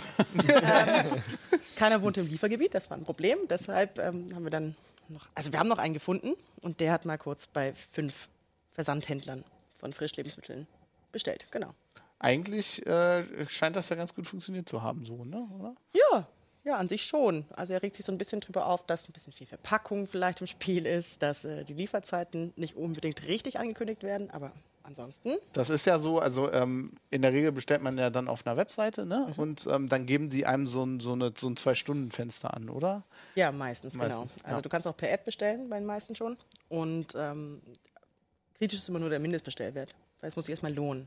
keiner 1.77 2.03
wohnt 2.03 2.19
im 2.19 2.27
Liefergebiet, 2.27 2.75
das 2.75 2.91
war 2.91 2.97
ein 2.97 3.05
Problem. 3.05 3.39
Deshalb 3.49 3.99
ähm, 3.99 4.27
haben 4.35 4.45
wir 4.45 4.51
dann 4.51 4.77
noch, 5.09 5.29
also 5.35 5.53
wir 5.53 5.59
haben 5.59 5.69
noch 5.69 5.79
einen 5.79 5.95
gefunden 5.95 6.35
und 6.61 6.81
der 6.81 6.93
hat 6.93 7.05
mal 7.05 7.19
kurz 7.19 7.47
bei 7.47 7.75
fünf 7.75 8.29
Versandhändlern 8.75 9.45
von 9.79 9.93
Frischlebensmitteln 9.93 10.67
bestellt. 11.13 11.47
Genau. 11.51 11.75
Eigentlich 12.19 12.87
äh, 12.87 13.49
scheint 13.49 13.77
das 13.77 13.89
ja 13.89 13.97
ganz 13.97 14.15
gut 14.15 14.27
funktioniert 14.27 14.69
zu 14.69 14.83
haben, 14.83 15.07
so, 15.07 15.25
ne? 15.25 15.49
Oder? 15.59 15.75
Ja, 15.95 16.29
ja, 16.65 16.77
an 16.77 16.89
sich 16.89 17.05
schon. 17.05 17.45
Also 17.57 17.73
er 17.73 17.83
regt 17.83 17.97
sich 17.97 18.05
so 18.05 18.13
ein 18.13 18.19
bisschen 18.19 18.41
drüber 18.41 18.67
auf, 18.67 18.87
dass 18.87 19.09
ein 19.09 19.13
bisschen 19.13 19.33
viel 19.33 19.47
Verpackung 19.47 20.07
vielleicht 20.07 20.41
im 20.41 20.47
Spiel 20.47 20.87
ist, 20.87 21.23
dass 21.23 21.45
äh, 21.45 21.65
die 21.65 21.75
Lieferzeiten 21.75 22.53
nicht 22.57 22.77
unbedingt 22.77 23.27
richtig 23.27 23.59
angekündigt 23.59 24.03
werden, 24.03 24.31
aber 24.31 24.53
ansonsten. 24.83 25.37
Das 25.53 25.71
ist 25.71 25.87
ja 25.87 25.99
so, 25.99 26.19
also 26.19 26.53
ähm, 26.53 26.93
in 27.11 27.23
der 27.23 27.33
Regel 27.33 27.53
bestellt 27.53 27.83
man 27.83 27.97
ja 27.97 28.11
dann 28.11 28.29
auf 28.29 28.47
einer 28.47 28.57
Webseite, 28.57 29.07
ne? 29.07 29.29
Mhm. 29.29 29.43
Und 29.43 29.67
ähm, 29.67 29.89
dann 29.89 30.07
geben 30.07 30.31
die 30.31 30.47
einem 30.47 30.67
so 30.67 30.85
ein, 30.85 31.01
so 31.01 31.13
eine, 31.13 31.33
so 31.37 31.49
ein 31.49 31.57
Zwei-Stunden-Fenster 31.57 32.55
an, 32.55 32.69
oder? 32.69 33.05
Ja, 33.35 33.53
meistens, 33.53 33.95
genau. 33.95 34.05
meistens 34.05 34.35
genau. 34.35 34.47
Also 34.47 34.57
ja. 34.59 34.63
du 34.63 34.69
kannst 34.69 34.87
auch 34.87 34.97
per 34.97 35.11
App 35.11 35.25
bestellen, 35.25 35.69
bei 35.69 35.79
den 35.79 35.87
meisten 35.87 36.15
schon. 36.15 36.37
Und 36.69 37.15
ähm, 37.17 37.63
kritisch 38.59 38.81
ist 38.81 38.89
immer 38.89 38.99
nur 39.01 39.11
der 39.11 39.21
Mindestbestellwert. 39.21 39.95
Weil 40.21 40.29
es 40.29 40.37
muss 40.37 40.47
sich 40.47 40.53
erstmal 40.53 40.75
lohnen 40.75 41.07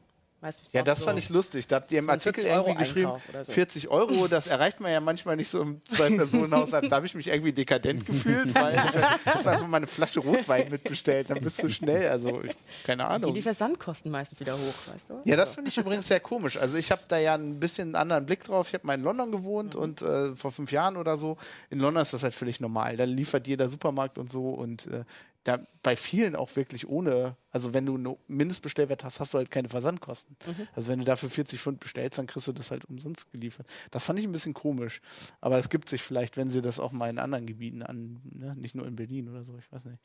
ja, 0.72 0.84
das 0.84 1.04
fand 1.04 1.20
ich 1.20 1.30
lustig. 1.30 1.68
Da 1.68 1.78
habt 1.78 1.92
ihr 1.92 2.00
im 2.00 2.10
Artikel 2.10 2.46
irgendwie 2.46 2.76
geschrieben, 2.76 3.12
so. 3.44 3.52
40 3.52 3.88
Euro, 3.90 4.28
das 4.28 4.48
erreicht 4.48 4.80
man 4.80 4.92
ja 4.92 5.00
manchmal 5.00 5.36
nicht 5.36 5.50
so 5.50 5.62
im 5.62 5.82
Zwei-Personen-Haushalt. 5.86 6.84
Da 6.94 6.98
habe 6.98 7.06
ich 7.06 7.16
mich 7.16 7.28
irgendwie 7.28 7.54
dekadent 7.54 8.06
gefühlt, 8.06 8.54
weil 8.54 8.74
ich 9.26 9.34
habe 9.34 9.50
einfach 9.50 9.68
mal 9.68 9.78
eine 9.78 9.88
Flasche 9.88 10.20
Rotwein 10.20 10.70
mitbestellt. 10.70 11.30
Dann 11.30 11.40
bist 11.42 11.62
du 11.64 11.70
schnell. 11.70 12.10
Also, 12.10 12.44
ich, 12.44 12.52
keine 12.84 13.06
Ahnung. 13.08 13.30
Gehen 13.30 13.36
die 13.36 13.42
Versandkosten 13.42 14.12
meistens 14.12 14.40
wieder 14.40 14.54
hoch, 14.54 14.94
weißt 14.94 15.10
du? 15.10 15.22
Ja, 15.24 15.36
das 15.36 15.56
finde 15.56 15.70
ich 15.70 15.78
übrigens 15.78 16.08
sehr 16.08 16.20
komisch. 16.20 16.58
Also, 16.58 16.78
ich 16.78 16.92
habe 16.92 17.02
da 17.08 17.18
ja 17.18 17.36
ein 17.36 17.60
bisschen 17.60 17.90
einen 17.90 17.96
anderen 17.96 18.26
Blick 18.26 18.44
drauf. 18.44 18.68
Ich 18.68 18.74
habe 18.74 18.86
mal 18.86 18.96
in 18.96 19.02
London 19.02 19.32
gewohnt 19.32 19.76
mhm. 19.76 19.82
und 19.82 20.02
äh, 20.02 20.36
vor 20.36 20.52
fünf 20.52 20.72
Jahren 20.72 20.98
oder 20.98 21.18
so. 21.18 21.38
In 21.70 21.80
London 21.80 22.04
ist 22.04 22.14
das 22.14 22.24
halt 22.24 22.36
völlig 22.36 22.60
normal. 22.60 22.98
Da 22.98 23.06
liefert 23.06 23.48
jeder 23.48 23.70
Supermarkt 23.70 24.18
und 24.18 24.32
so. 24.32 24.50
Und 24.50 24.88
äh, 24.88 25.04
da 25.44 25.60
bei 25.82 25.96
vielen 25.96 26.36
auch 26.36 26.56
wirklich 26.56 26.88
ohne, 26.88 27.36
also 27.52 27.74
wenn 27.74 27.86
du 27.86 27.96
einen 27.96 28.16
Mindestbestellwert 28.28 29.04
hast, 29.04 29.20
hast 29.20 29.34
du 29.34 29.38
halt 29.38 29.52
keine 29.52 29.68
Versandkosten. 29.68 30.38
Mhm. 30.46 30.68
Also 30.74 30.90
wenn 30.90 31.00
du 31.00 31.06
dafür 31.06 31.30
40 31.30 31.60
Pfund 31.60 31.80
bestellst, 31.82 32.18
dann 32.18 32.28
kriegst 32.28 32.48
du 32.48 32.54
das 32.54 32.72
halt 32.72 32.86
umsonst 32.86 33.32
geliefert. 33.32 33.68
Das 33.92 34.06
fand 34.06 34.20
ich 34.20 34.26
ein 34.26 34.32
bisschen 34.32 34.54
komisch. 34.54 35.02
Aber 35.42 35.58
es 35.58 35.70
gibt 35.70 35.90
sich 35.90 36.02
vielleicht, 36.02 36.38
wenn 36.38 36.50
sie 36.50 36.62
das 36.62 36.80
auch 36.80 36.94
mal 36.94 37.10
in 37.10 37.20
anderen 37.20 37.46
Gebieten 37.46 37.84
an, 37.84 38.22
ne? 38.24 38.56
nicht 38.56 38.76
nur 38.76 38.88
in 38.88 38.96
Berlin 38.96 39.28
oder 39.28 39.44
so, 39.44 39.58
ich 39.58 39.70
weiß 39.72 39.86
nicht. 39.86 40.00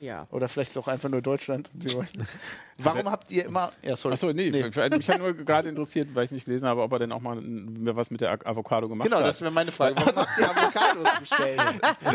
Ja. 0.00 0.26
Oder 0.30 0.48
vielleicht 0.48 0.70
ist 0.70 0.76
es 0.76 0.82
auch 0.82 0.88
einfach 0.88 1.08
nur 1.08 1.22
Deutschland. 1.22 1.70
Warum 2.78 3.10
habt 3.10 3.30
ihr 3.30 3.46
immer. 3.46 3.72
Ja, 3.82 3.96
sorry. 3.96 4.12
Achso, 4.12 4.30
nee, 4.32 4.50
nee. 4.50 4.62
mich 4.62 5.08
hat 5.08 5.18
nur 5.18 5.32
gerade 5.44 5.68
interessiert, 5.68 6.14
weil 6.14 6.24
ich 6.26 6.30
nicht 6.30 6.44
gelesen 6.44 6.68
habe, 6.68 6.82
ob 6.82 6.92
er 6.92 6.98
denn 6.98 7.12
auch 7.12 7.20
mal 7.20 7.38
was 7.40 8.10
mit 8.10 8.20
der 8.20 8.32
Avocado 8.46 8.88
gemacht 8.88 9.06
genau, 9.06 9.16
hat. 9.16 9.22
Genau, 9.22 9.30
das 9.30 9.40
wäre 9.40 9.50
meine 9.50 9.72
Frage. 9.72 9.96
Warum 10.04 10.16
habt 10.16 10.38
ihr 10.38 10.50
Avocados 10.50 11.20
bestellt? 11.20 11.60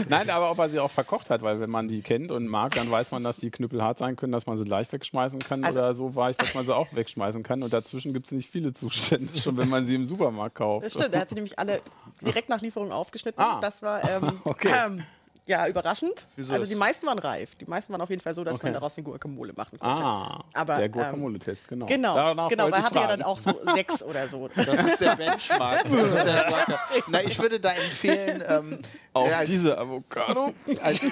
Nein, 0.10 0.30
aber 0.30 0.52
ob 0.52 0.60
er 0.60 0.70
sie 0.70 0.80
auch 0.80 0.92
verkocht 0.92 1.32
hat, 1.32 1.42
weil 1.42 1.60
wenn 1.60 1.72
man 1.72 1.88
die 1.88 2.02
kennt 2.02 2.30
und 2.30 2.48
mag, 2.48 2.76
dann 2.76 2.92
weiß 2.92 3.12
man, 3.12 3.24
dass 3.24 3.38
die 3.38 3.50
knüppelhart 3.50 3.98
sein 3.98 4.16
können, 4.16 4.32
dass 4.32 4.46
man 4.46 4.60
sie 4.60 4.66
gleich 4.66 4.92
wegschmeißen 4.92 5.40
kann. 5.40 5.64
Also 5.64 5.80
oder 5.80 5.94
so 5.96 6.16
war 6.16 6.30
ich, 6.30 6.38
dass 6.38 6.54
man 6.54 6.64
sie 6.64 6.76
auch 6.76 6.94
wegschmeißen 6.94 7.42
kann. 7.42 7.64
Und 7.64 7.74
dazwischen 7.74 8.14
gibt 8.14 8.28
es 8.28 8.32
nicht 8.32 8.50
viele 8.50 8.74
Zustände, 8.74 9.36
schon 9.40 9.58
wenn 9.58 9.70
man 9.70 9.88
sie 9.88 9.96
im 9.96 10.06
Supermarkt 10.06 10.56
kauft. 10.56 10.86
Das 10.86 10.94
stimmt, 10.94 11.16
er 11.16 11.22
hat 11.22 11.30
sie 11.30 11.36
nämlich 11.36 11.58
alle 11.58 11.82
direkt 12.22 12.50
nach 12.50 12.62
Lieferung 12.62 12.92
aufgeschnitten. 12.92 13.42
Ah. 13.42 13.60
Das 13.62 13.82
war. 13.82 14.08
Ähm, 14.08 14.40
okay. 14.44 14.72
Ähm, 14.86 15.04
ja, 15.48 15.68
überraschend. 15.68 16.28
Wieso 16.36 16.54
also 16.54 16.66
die 16.66 16.76
meisten 16.76 17.08
waren 17.08 17.20
reif. 17.20 17.56
Die 17.56 17.66
meisten 17.66 17.92
waren 17.92 18.02
auf 18.02 18.10
jeden 18.10 18.22
Fall 18.22 18.36
so, 18.36 18.44
dass 18.44 18.56
okay. 18.56 18.68
man 18.68 18.74
daraus 18.74 18.98
eine 18.98 19.06
Guacamole 19.06 19.54
machen 19.54 19.80
konnte. 19.80 20.04
Ah, 20.04 20.44
Aber, 20.54 20.76
der 20.76 20.86
ähm, 20.86 20.92
Guacamole-Test, 20.92 21.68
genau. 21.68 21.88
Genau, 21.88 22.16
Danach 22.16 22.50
genau 22.50 22.72
weil 22.72 22.84
hatte 22.84 23.00
ja 23.00 23.08
dann 23.08 23.24
auch 23.24 23.40
so 23.40 23.60
sechs 23.76 24.04
oder 24.04 24.28
so. 24.28 24.50
Das 24.56 24.68
ist 24.68 25.02
der 25.02 25.16
Benchmark. 25.16 25.86
ist 25.86 26.16
der 26.16 26.66
Na, 27.08 27.24
ich 27.24 27.38
würde 27.40 27.60
da 27.60 27.72
empfehlen... 27.72 28.44
Ähm, 28.48 28.80
auch 29.14 29.28
ja, 29.28 29.40
als, 29.40 29.50
diese 29.50 29.78
Avocado. 29.78 30.54
Als 30.82 31.04
in, 31.04 31.12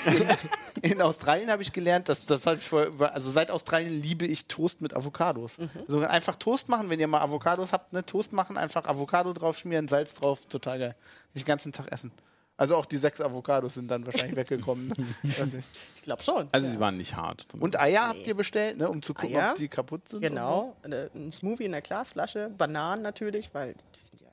in, 0.82 1.02
Australien 1.02 1.52
habe 1.52 1.62
ich 1.62 1.74
gelernt, 1.74 2.08
dass 2.08 2.26
das 2.26 2.46
habe 2.46 2.56
ich 2.56 2.64
vor, 2.64 2.88
also 3.14 3.30
seit 3.30 3.52
Australien 3.52 4.02
liebe 4.02 4.26
ich 4.26 4.46
Toast 4.46 4.80
mit 4.80 4.96
Avocados. 4.96 5.58
Mhm. 5.58 5.70
Also 5.86 6.00
einfach 6.06 6.36
Toast 6.36 6.70
machen, 6.70 6.90
wenn 6.90 7.02
ihr 7.02 7.08
mal 7.08 7.20
Avocados 7.20 7.74
habt, 7.74 7.92
ne, 7.92 8.06
Toast 8.06 8.32
machen, 8.32 8.58
einfach 8.58 8.86
Avocado 8.86 9.34
drauf 9.34 9.58
schmieren, 9.58 9.90
Salz 9.90 10.14
drauf, 10.14 10.46
total 10.46 10.80
geil. 10.80 10.96
Den 11.36 11.44
ganzen 11.44 11.74
Tag 11.74 11.92
essen. 11.92 12.14
Also 12.60 12.76
auch 12.76 12.86
die 12.86 12.98
sechs 12.98 13.22
Avocados 13.22 13.76
sind 13.76 13.90
dann 13.90 14.06
wahrscheinlich 14.06 14.36
weggekommen. 14.36 14.94
ich 15.96 16.02
glaube 16.02 16.22
schon. 16.22 16.50
Also 16.52 16.68
ja. 16.68 16.74
sie 16.74 16.80
waren 16.82 16.98
nicht 16.98 17.16
hart. 17.16 17.48
Und 17.58 17.80
Eier 17.80 18.10
habt 18.10 18.28
ihr 18.28 18.36
bestellt, 18.36 18.78
ne, 18.78 18.90
um 18.90 19.02
zu 19.02 19.14
gucken, 19.14 19.38
Eier? 19.38 19.52
ob 19.52 19.56
die 19.56 19.70
kaputt 19.70 20.10
sind? 20.10 20.20
Genau. 20.20 20.76
So? 20.84 20.94
Ein 21.16 21.32
Smoothie 21.32 21.64
in 21.64 21.72
der 21.72 21.82
Glasflasche, 21.82 22.50
Bananen 22.50 23.02
natürlich, 23.02 23.54
weil 23.54 23.76
die 23.96 24.00
sind 24.02 24.20
ja 24.20 24.28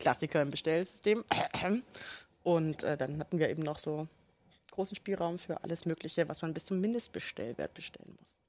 Klassiker 0.00 0.42
im 0.42 0.50
Bestellsystem. 0.50 1.24
Und 2.42 2.82
äh, 2.82 2.96
dann 2.96 3.20
hatten 3.20 3.38
wir 3.38 3.48
eben 3.48 3.62
noch 3.62 3.78
so 3.78 4.08
großen 4.72 4.96
Spielraum 4.96 5.38
für 5.38 5.62
alles 5.62 5.86
Mögliche, 5.86 6.28
was 6.28 6.42
man 6.42 6.52
bis 6.52 6.64
zum 6.64 6.80
Mindestbestellwert 6.80 7.74
bestellen 7.74 8.16
muss. 8.18 8.39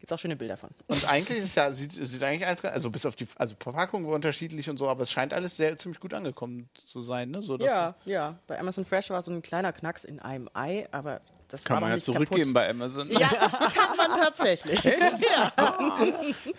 Gibt 0.00 0.10
es 0.10 0.14
auch 0.14 0.18
schöne 0.18 0.34
Bilder 0.36 0.56
von. 0.56 0.70
Und 0.88 1.06
eigentlich 1.08 1.38
ist 1.38 1.54
ja, 1.56 1.70
sieht, 1.72 1.92
sieht 1.92 2.22
eigentlich 2.22 2.46
alles, 2.46 2.62
ganz- 2.62 2.74
also 2.74 2.90
bis 2.90 3.04
auf 3.04 3.16
die, 3.16 3.26
also 3.36 3.54
Verpackung 3.60 4.06
war 4.06 4.14
unterschiedlich 4.14 4.68
und 4.70 4.78
so, 4.78 4.88
aber 4.88 5.02
es 5.02 5.10
scheint 5.12 5.34
alles 5.34 5.56
sehr 5.58 5.76
ziemlich 5.78 6.00
gut 6.00 6.14
angekommen 6.14 6.68
zu 6.86 7.02
sein, 7.02 7.30
ne? 7.30 7.42
So, 7.42 7.58
dass- 7.58 7.66
Ja, 7.68 7.94
ja. 8.06 8.38
Bei 8.46 8.58
Amazon 8.58 8.84
Fresh 8.86 9.10
war 9.10 9.22
so 9.22 9.30
ein 9.30 9.42
kleiner 9.42 9.72
Knacks 9.74 10.04
in 10.04 10.18
einem 10.18 10.48
Ei, 10.54 10.88
aber 10.90 11.20
das 11.50 11.64
Kann 11.64 11.76
war 11.76 11.88
man 11.88 11.98
ja 11.98 12.00
zurückgeben 12.02 12.54
kaputt. 12.54 12.54
bei 12.54 12.70
Amazon. 12.70 13.10
Ja, 13.10 13.28
kann 13.28 13.96
man 13.96 14.20
tatsächlich. 14.20 14.82
ja. 14.84 15.52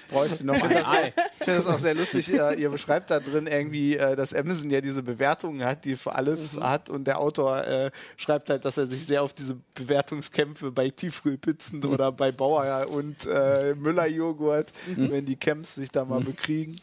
Bräuchte 0.10 0.46
noch 0.46 0.62
ein 0.62 0.86
Ei. 0.86 1.14
Ich 1.40 1.46
finde 1.46 1.60
das 1.60 1.68
auch 1.68 1.80
sehr 1.80 1.96
lustig. 1.96 2.30
Ihr 2.30 2.70
beschreibt 2.70 3.10
da 3.10 3.20
drin 3.20 3.48
irgendwie, 3.48 3.96
äh, 3.96 4.16
dass 4.16 4.34
Amazon 4.34 4.70
ja 4.70 4.82
diese 4.82 5.04
Bewertungen 5.04 5.64
hat, 5.64 5.86
die 5.86 5.96
für 5.96 6.14
alles 6.14 6.58
hat. 6.60 6.90
Und 6.90 7.06
der 7.06 7.20
Autor 7.20 7.66
äh, 7.66 7.92
schreibt 8.18 8.50
halt, 8.50 8.66
dass 8.66 8.78
er 8.78 8.88
sich 8.88 9.06
sehr 9.06 9.24
auf 9.24 9.34
diese 9.34 9.58
Bewertungskämpfe 9.76 10.72
bei 10.72 10.90
Tiefkühlpizzen 10.90 11.84
oder 11.86 12.12
bei 12.12 12.32
Bauer 12.32 12.88
und 12.90 13.26
äh, 13.26 13.76
Müller-Joghurt, 13.76 14.72
wenn 14.96 15.26
die 15.26 15.36
Camps 15.36 15.76
sich 15.76 15.90
da 15.90 16.06
mal 16.06 16.22
bekriegen. 16.22 16.80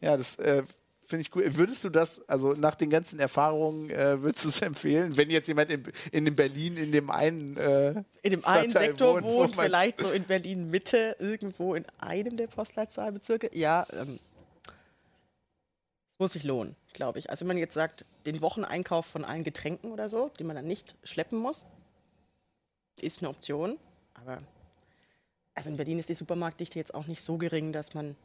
Ja, 0.00 0.16
das 0.16 0.36
äh, 0.36 0.62
finde 1.10 1.22
ich 1.22 1.34
cool. 1.34 1.44
Würdest 1.56 1.84
du 1.84 1.90
das, 1.90 2.26
also 2.28 2.52
nach 2.52 2.76
den 2.76 2.88
ganzen 2.88 3.18
Erfahrungen, 3.18 3.90
äh, 3.90 4.22
würdest 4.22 4.44
du 4.44 4.48
es 4.48 4.62
empfehlen, 4.62 5.16
wenn 5.16 5.28
jetzt 5.28 5.48
jemand 5.48 5.70
in, 5.70 5.82
in 6.12 6.24
dem 6.24 6.36
Berlin 6.36 6.76
in 6.76 6.92
dem 6.92 7.10
einen 7.10 7.56
äh, 7.56 8.02
In 8.22 8.30
dem 8.30 8.44
einen 8.44 8.70
Stadtteil 8.70 8.90
Sektor 8.90 9.14
wohnt, 9.14 9.24
wo 9.24 9.34
wohnt, 9.40 9.56
vielleicht 9.56 10.00
so 10.00 10.10
in 10.10 10.24
Berlin 10.24 10.70
Mitte, 10.70 11.16
irgendwo 11.18 11.74
in 11.74 11.84
einem 11.98 12.36
der 12.36 12.46
Postleitzahlbezirke. 12.46 13.50
Ja, 13.52 13.86
ähm, 13.92 14.18
es 14.66 16.18
muss 16.18 16.32
sich 16.32 16.44
lohnen, 16.44 16.76
glaube 16.92 17.18
ich. 17.18 17.28
Also 17.28 17.40
wenn 17.42 17.48
man 17.48 17.58
jetzt 17.58 17.74
sagt, 17.74 18.04
den 18.24 18.40
Wocheneinkauf 18.40 19.04
von 19.04 19.24
allen 19.24 19.44
Getränken 19.44 19.92
oder 19.92 20.08
so, 20.08 20.28
den 20.38 20.46
man 20.46 20.56
dann 20.56 20.66
nicht 20.66 20.94
schleppen 21.02 21.38
muss, 21.38 21.66
ist 23.00 23.20
eine 23.20 23.30
Option. 23.30 23.78
Aber 24.14 24.42
also 25.54 25.70
in 25.70 25.76
Berlin 25.76 25.98
ist 25.98 26.08
die 26.08 26.14
Supermarktdichte 26.14 26.78
jetzt 26.78 26.94
auch 26.94 27.06
nicht 27.06 27.22
so 27.22 27.36
gering, 27.36 27.72
dass 27.72 27.94
man 27.94 28.16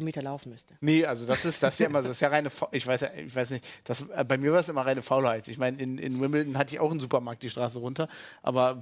Kilometer 0.00 0.22
laufen 0.22 0.50
müsste. 0.50 0.74
Nee, 0.80 1.04
also 1.04 1.26
das 1.26 1.44
ist 1.44 1.62
das 1.62 1.74
ist 1.74 1.80
ja 1.80 1.86
immer, 1.86 2.00
das 2.02 2.12
ist 2.12 2.20
ja 2.20 2.28
reine, 2.28 2.50
Fa- 2.50 2.68
ich 2.72 2.86
weiß 2.86 3.02
ja, 3.02 3.08
ich 3.14 3.34
weiß 3.34 3.50
nicht, 3.50 3.66
das, 3.84 4.04
bei 4.26 4.38
mir 4.38 4.52
war 4.52 4.60
es 4.60 4.68
immer 4.68 4.84
reine 4.86 5.02
Faulheit. 5.02 5.46
Ich 5.48 5.58
meine, 5.58 5.78
in, 5.78 5.98
in 5.98 6.20
Wimbledon 6.20 6.56
hatte 6.56 6.74
ich 6.74 6.80
auch 6.80 6.90
einen 6.90 7.00
Supermarkt 7.00 7.42
die 7.42 7.50
Straße 7.50 7.78
runter, 7.78 8.08
aber 8.42 8.80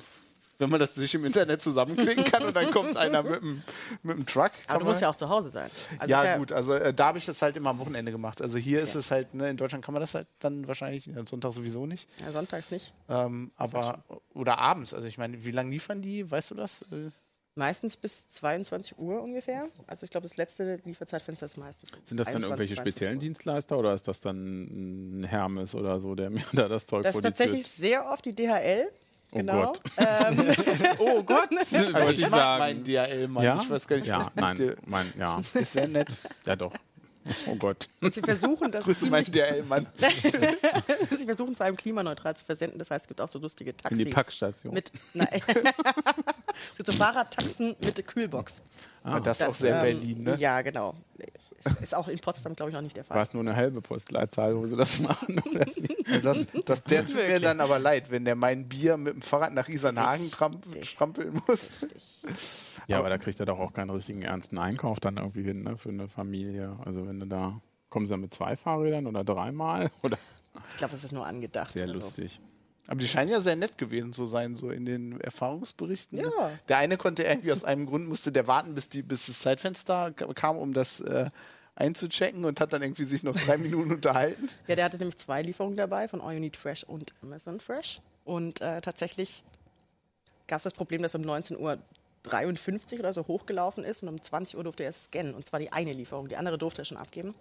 wenn 0.61 0.71
man 0.71 0.81
das 0.81 0.97
sich 0.97 1.15
im 1.15 1.25
Internet 1.25 1.63
zusammenklicken 1.63 2.25
kann 2.25 2.43
und 2.43 2.57
dann 2.57 2.69
kommt 2.73 2.97
einer 2.97 3.23
mit 3.23 3.41
dem, 3.43 3.63
mit 4.03 4.17
dem 4.17 4.27
Truck. 4.27 4.51
Aber 4.67 4.81
du 4.81 4.87
musst 4.87 5.01
ja 5.01 5.09
auch 5.09 5.15
zu 5.15 5.29
Hause 5.29 5.51
sein. 5.51 5.71
Also 6.01 6.11
ja, 6.11 6.23
ist 6.33 6.39
gut, 6.39 6.51
also 6.51 6.75
äh, 6.75 6.93
da 6.93 7.07
habe 7.07 7.19
ich 7.19 7.27
das 7.27 7.41
halt 7.43 7.57
immer 7.57 7.71
am 7.71 7.79
Wochenende 7.79 8.11
gemacht. 8.11 8.43
Also 8.43 8.59
hier 8.59 8.81
ist 8.83 8.95
Ja. 8.95 9.01
es 9.01 9.11
halt, 9.13 9.35
ne, 9.35 9.51
in 9.51 9.57
Deutschland 9.57 9.85
kann 9.85 9.93
man 9.95 10.01
das 10.01 10.15
halt 10.15 10.27
dann 10.41 10.67
wahrscheinlich, 10.67 11.09
am 11.17 11.29
Sonntag 11.29 11.53
sowieso 11.53 11.87
nicht. 11.87 12.09
Ja, 12.25 12.33
sonntags 12.33 12.73
nicht. 12.73 12.93
Ähm, 13.09 13.53
aber, 13.57 14.03
oder 14.35 14.59
abends, 14.59 14.95
also 14.95 15.07
ich 15.07 15.17
meine, 15.17 15.45
wie 15.45 15.53
lange 15.53 15.71
liefern 15.71 16.03
die, 16.03 16.29
weißt 16.29 16.51
du 16.51 16.55
das? 16.57 16.83
Äh, 16.91 17.11
Meistens 17.59 17.97
bis 17.97 18.29
22 18.31 18.97
Uhr 18.99 19.21
ungefähr. 19.21 19.67
Also 19.89 20.05
ich 20.05 20.11
glaube, 20.11 20.29
das 20.29 20.37
letzte 20.37 20.79
Lieferzeitfenster 20.85 21.47
ist 21.47 21.57
meistens. 21.57 21.91
Sind 22.05 22.17
das 22.19 22.29
dann 22.29 22.37
21, 22.37 22.45
irgendwelche 22.45 22.75
22 22.77 22.81
speziellen. 22.95 23.19
Dienstleister 23.19 23.77
oder 23.77 23.95
ist 23.95 24.07
das 24.07 24.21
dann 24.21 25.21
ein 25.23 25.25
Hermes 25.25 25.75
oder 25.75 25.99
so, 25.99 26.15
der 26.15 26.31
mir 26.31 26.45
da 26.53 26.69
das 26.69 26.87
Zeug 26.87 27.03
Das 27.03 27.17
ist 27.17 27.23
tatsächlich 27.23 27.67
sehr 27.67 28.09
oft 28.09 28.25
die 28.25 28.31
DHL. 28.31 28.89
Oh 29.33 29.39
Genau. 29.39 29.65
Gott. 29.73 29.81
Ähm, 29.97 30.55
oh 30.99 31.23
Gott. 31.25 31.49
Also 31.93 32.13
ich 32.13 32.21
ich 32.23 32.31
mag 32.31 32.41
sagen. 32.41 32.59
meinen 32.61 32.85
DHL-Mann. 32.85 33.45
ja? 33.45 33.61
Ich 33.61 33.69
weiß 33.71 33.87
gar 33.89 33.97
nicht, 33.97 34.07
ja, 34.07 34.19
was 34.21 34.31
nein, 34.37 34.77
mein, 34.87 35.13
ja, 35.19 35.43
Ist 35.55 35.73
sehr 35.73 35.89
nett. 35.89 36.09
ja 36.47 36.55
doch. 36.57 36.73
Oh 37.47 37.55
Gott. 37.57 37.87
Und 38.01 38.15
sie 38.15 38.21
versuchen 38.21 38.71
das 38.73 38.85
Grüße 38.85 39.07
meinen 39.07 39.31
DHL-Mann. 39.31 39.87
sie 41.17 41.25
versuchen 41.25 41.57
vor 41.57 41.67
allem 41.67 41.77
klimaneutral 41.77 42.37
zu 42.37 42.45
versenden. 42.45 42.79
Das 42.79 42.91
heißt, 42.91 43.05
es 43.05 43.09
gibt 43.09 43.21
auch 43.21 43.29
so 43.29 43.39
lustige 43.39 43.77
Taxis. 43.77 43.99
In 43.99 44.05
die 44.05 44.11
Packstation. 44.11 44.75
Mit, 44.75 44.93
nein. 45.15 45.41
mit 46.79 46.87
so 46.87 46.93
Fahrradtaxen 46.93 47.77
mit 47.81 47.97
der 47.97 48.05
Kühlbox. 48.05 48.63
Ah, 49.03 49.21
das 49.21 49.41
ist 49.41 49.47
auch 49.47 49.55
sehr 49.55 49.77
ähm, 49.77 49.81
Berlin, 49.83 50.23
ne? 50.25 50.37
Ja, 50.39 50.61
genau. 50.63 50.95
Ist 51.83 51.95
auch 51.95 52.09
in 52.09 52.19
Potsdam, 52.19 52.55
glaube 52.55 52.71
ich, 52.71 52.75
noch 52.75 52.83
nicht 52.83 52.97
der 52.97 53.09
War 53.09 53.17
Fall. 53.17 53.23
es 53.23 53.35
nur 53.35 53.43
eine 53.43 53.57
halbe 53.57 53.81
Postleitzahl, 53.81 54.57
wo 54.57 54.67
sie 54.67 54.77
das 54.77 55.01
machen? 55.01 55.41
Oder? 55.51 55.67
Das, 56.23 56.47
das, 56.65 56.83
der 56.85 57.07
tut 57.07 57.17
mir 57.17 57.39
dann 57.39 57.61
aber 57.61 57.79
leid, 57.79 58.11
wenn 58.11 58.25
der 58.25 58.35
mein 58.35 58.67
Bier 58.67 58.97
mit 58.97 59.13
dem 59.13 59.21
Fahrrad 59.21 59.53
nach 59.53 59.69
Isernhagen 59.69 60.31
tramp 60.31 60.65
Richtig. 60.75 60.97
Ja, 62.89 62.99
aber 62.99 63.09
da 63.11 63.19
kriegt 63.19 63.39
er 63.39 63.47
doch 63.47 63.59
auch 63.59 63.73
keinen 63.73 63.91
richtigen 63.91 64.23
ernsten 64.23 64.59
Einkauf 64.59 64.99
dann 64.99 65.17
irgendwie 65.19 65.43
hin, 65.43 65.63
ne, 65.63 65.77
für 65.77 65.91
eine 65.91 66.09
Familie. 66.09 66.77
Also 66.85 67.07
wenn 67.07 67.21
du 67.21 67.27
da, 67.27 67.61
kommen 67.91 68.07
sie 68.07 68.11
dann 68.11 68.21
mit 68.23 68.33
zwei 68.35 68.57
Fahrrädern 68.57 69.07
oder 69.07 69.25
dreimal? 69.25 69.91
Oder? 70.03 70.19
Ich 70.73 70.79
glaube, 70.79 70.95
es 70.95 71.05
ist 71.05 71.13
nur 71.13 71.27
angedacht. 71.27 71.73
Sehr 71.73 71.83
Also, 71.87 71.95
lustig. 71.95 72.41
Aber 72.87 72.99
die 73.01 73.07
scheinen 73.07 73.31
ja 73.31 73.41
sehr 73.41 73.55
nett 73.57 73.77
gewesen 73.77 74.15
zu 74.15 74.25
sein, 74.27 74.57
so 74.57 74.71
in 74.71 74.87
den 74.87 75.21
Erfahrungsberichten. 75.21 76.19
ne? 76.19 76.25
Ja. 76.39 76.51
Der 76.69 76.79
eine 76.79 76.97
konnte 76.97 77.23
irgendwie 77.23 77.53
aus 77.53 77.63
einem 77.63 77.85
Grund, 77.85 78.09
musste 78.09 78.33
der 78.33 78.47
warten, 78.47 78.75
bis, 78.75 78.89
die, 78.89 79.03
bis 79.03 79.27
das 79.27 79.41
Zeitfenster 79.41 80.11
ka- 80.13 80.33
kam, 80.33 80.57
um 80.57 80.73
das 80.73 81.01
äh, 81.01 81.29
einzuchecken 81.77 82.47
und 82.47 82.59
hat 82.61 82.73
dann 82.73 82.83
irgendwie 82.83 83.05
sich 83.05 83.23
noch 83.23 83.37
drei 83.37 83.59
Minuten 83.59 83.93
unterhalten. 83.93 84.49
Ja, 84.67 84.75
der 84.77 84.87
hatte 84.87 84.97
nämlich 84.97 85.19
zwei 85.19 85.43
Lieferungen 85.43 85.77
dabei 85.77 86.09
von 86.09 86.23
All 86.23 86.33
You 86.35 86.41
Need 86.41 86.57
Fresh 86.57 86.85
und 86.85 87.13
Amazon 87.23 87.61
Fresh. 87.61 88.01
Und 88.25 88.63
äh, 88.63 88.81
tatsächlich 88.81 89.43
gab 90.47 90.57
es 90.57 90.63
das 90.65 90.73
Problem, 90.73 91.03
dass 91.03 91.15
um 91.15 91.21
19.53 91.23 91.59
Uhr 91.59 91.79
oder 93.01 93.13
so 93.13 93.27
hochgelaufen 93.27 93.85
ist 93.85 94.03
und 94.03 94.09
um 94.09 94.23
20 94.23 94.57
Uhr 94.57 94.65
durfte 94.65 94.85
er 94.85 94.91
es 94.91 95.05
scannen. 95.05 95.35
Und 95.35 95.47
zwar 95.47 95.61
die 95.61 95.73
eine 95.73 95.93
Lieferung. 95.93 96.29
Die 96.29 96.37
andere 96.37 96.59
durfte 96.59 96.83
er 96.83 96.85
schon 96.85 96.97
abgeben. 96.97 97.35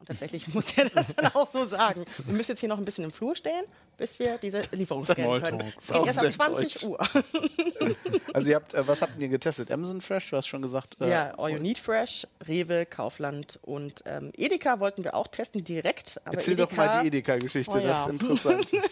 Und 0.00 0.06
tatsächlich 0.06 0.48
muss 0.54 0.76
er 0.76 0.88
das 0.90 1.14
dann 1.14 1.26
auch 1.34 1.48
so 1.50 1.64
sagen. 1.64 2.04
Wir 2.26 2.34
müssen 2.34 2.52
jetzt 2.52 2.60
hier 2.60 2.68
noch 2.68 2.78
ein 2.78 2.84
bisschen 2.84 3.04
im 3.04 3.12
Flur 3.12 3.34
stehen, 3.36 3.64
bis 3.96 4.18
wir 4.18 4.38
diese 4.38 4.62
Lieferung 4.72 5.02
scannen 5.04 5.42
können. 5.42 5.72
Es 5.78 5.88
geht 5.88 6.06
erst 6.06 6.18
ab 6.18 6.24
sehr 6.24 6.32
20 6.32 6.72
deutsch. 6.74 6.84
Uhr. 6.84 6.98
Also 8.34 8.50
ihr 8.50 8.56
habt, 8.56 8.74
äh, 8.74 8.86
was 8.88 9.00
habt 9.00 9.20
ihr 9.20 9.28
getestet? 9.28 9.70
Amazon 9.70 10.00
Fresh, 10.00 10.30
du 10.30 10.36
hast 10.36 10.48
schon 10.48 10.60
gesagt. 10.60 10.96
Äh, 11.00 11.08
Ja, 11.08 11.38
All 11.38 11.52
You 11.52 11.58
Need 11.60 11.78
Fresh, 11.78 12.26
Rewe, 12.48 12.84
Kaufland 12.84 13.60
und 13.62 14.02
ähm, 14.06 14.32
Edeka 14.36 14.80
wollten 14.80 15.04
wir 15.04 15.14
auch 15.14 15.28
testen 15.28 15.62
direkt. 15.62 16.20
Aber 16.24 16.34
Erzähl 16.34 16.56
doch 16.56 16.72
mal 16.72 17.02
die 17.02 17.06
Edeka-Geschichte, 17.08 17.72
Oh 17.72 17.78
ja. 17.78 17.86
das 17.86 18.06
ist 18.06 18.12
interessant. 18.12 18.66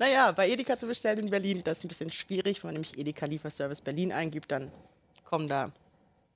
Naja, 0.00 0.32
bei 0.32 0.48
Edeka 0.48 0.76
zu 0.76 0.86
bestellen 0.88 1.18
in 1.20 1.30
Berlin, 1.30 1.62
das 1.62 1.78
ist 1.78 1.84
ein 1.84 1.88
bisschen 1.88 2.10
schwierig. 2.10 2.62
Wenn 2.64 2.68
man 2.68 2.74
nämlich 2.74 2.98
Edeka 2.98 3.26
Lieferservice 3.26 3.80
Berlin 3.82 4.10
eingibt, 4.12 4.50
dann 4.50 4.72
kommen 5.24 5.46
da 5.48 5.70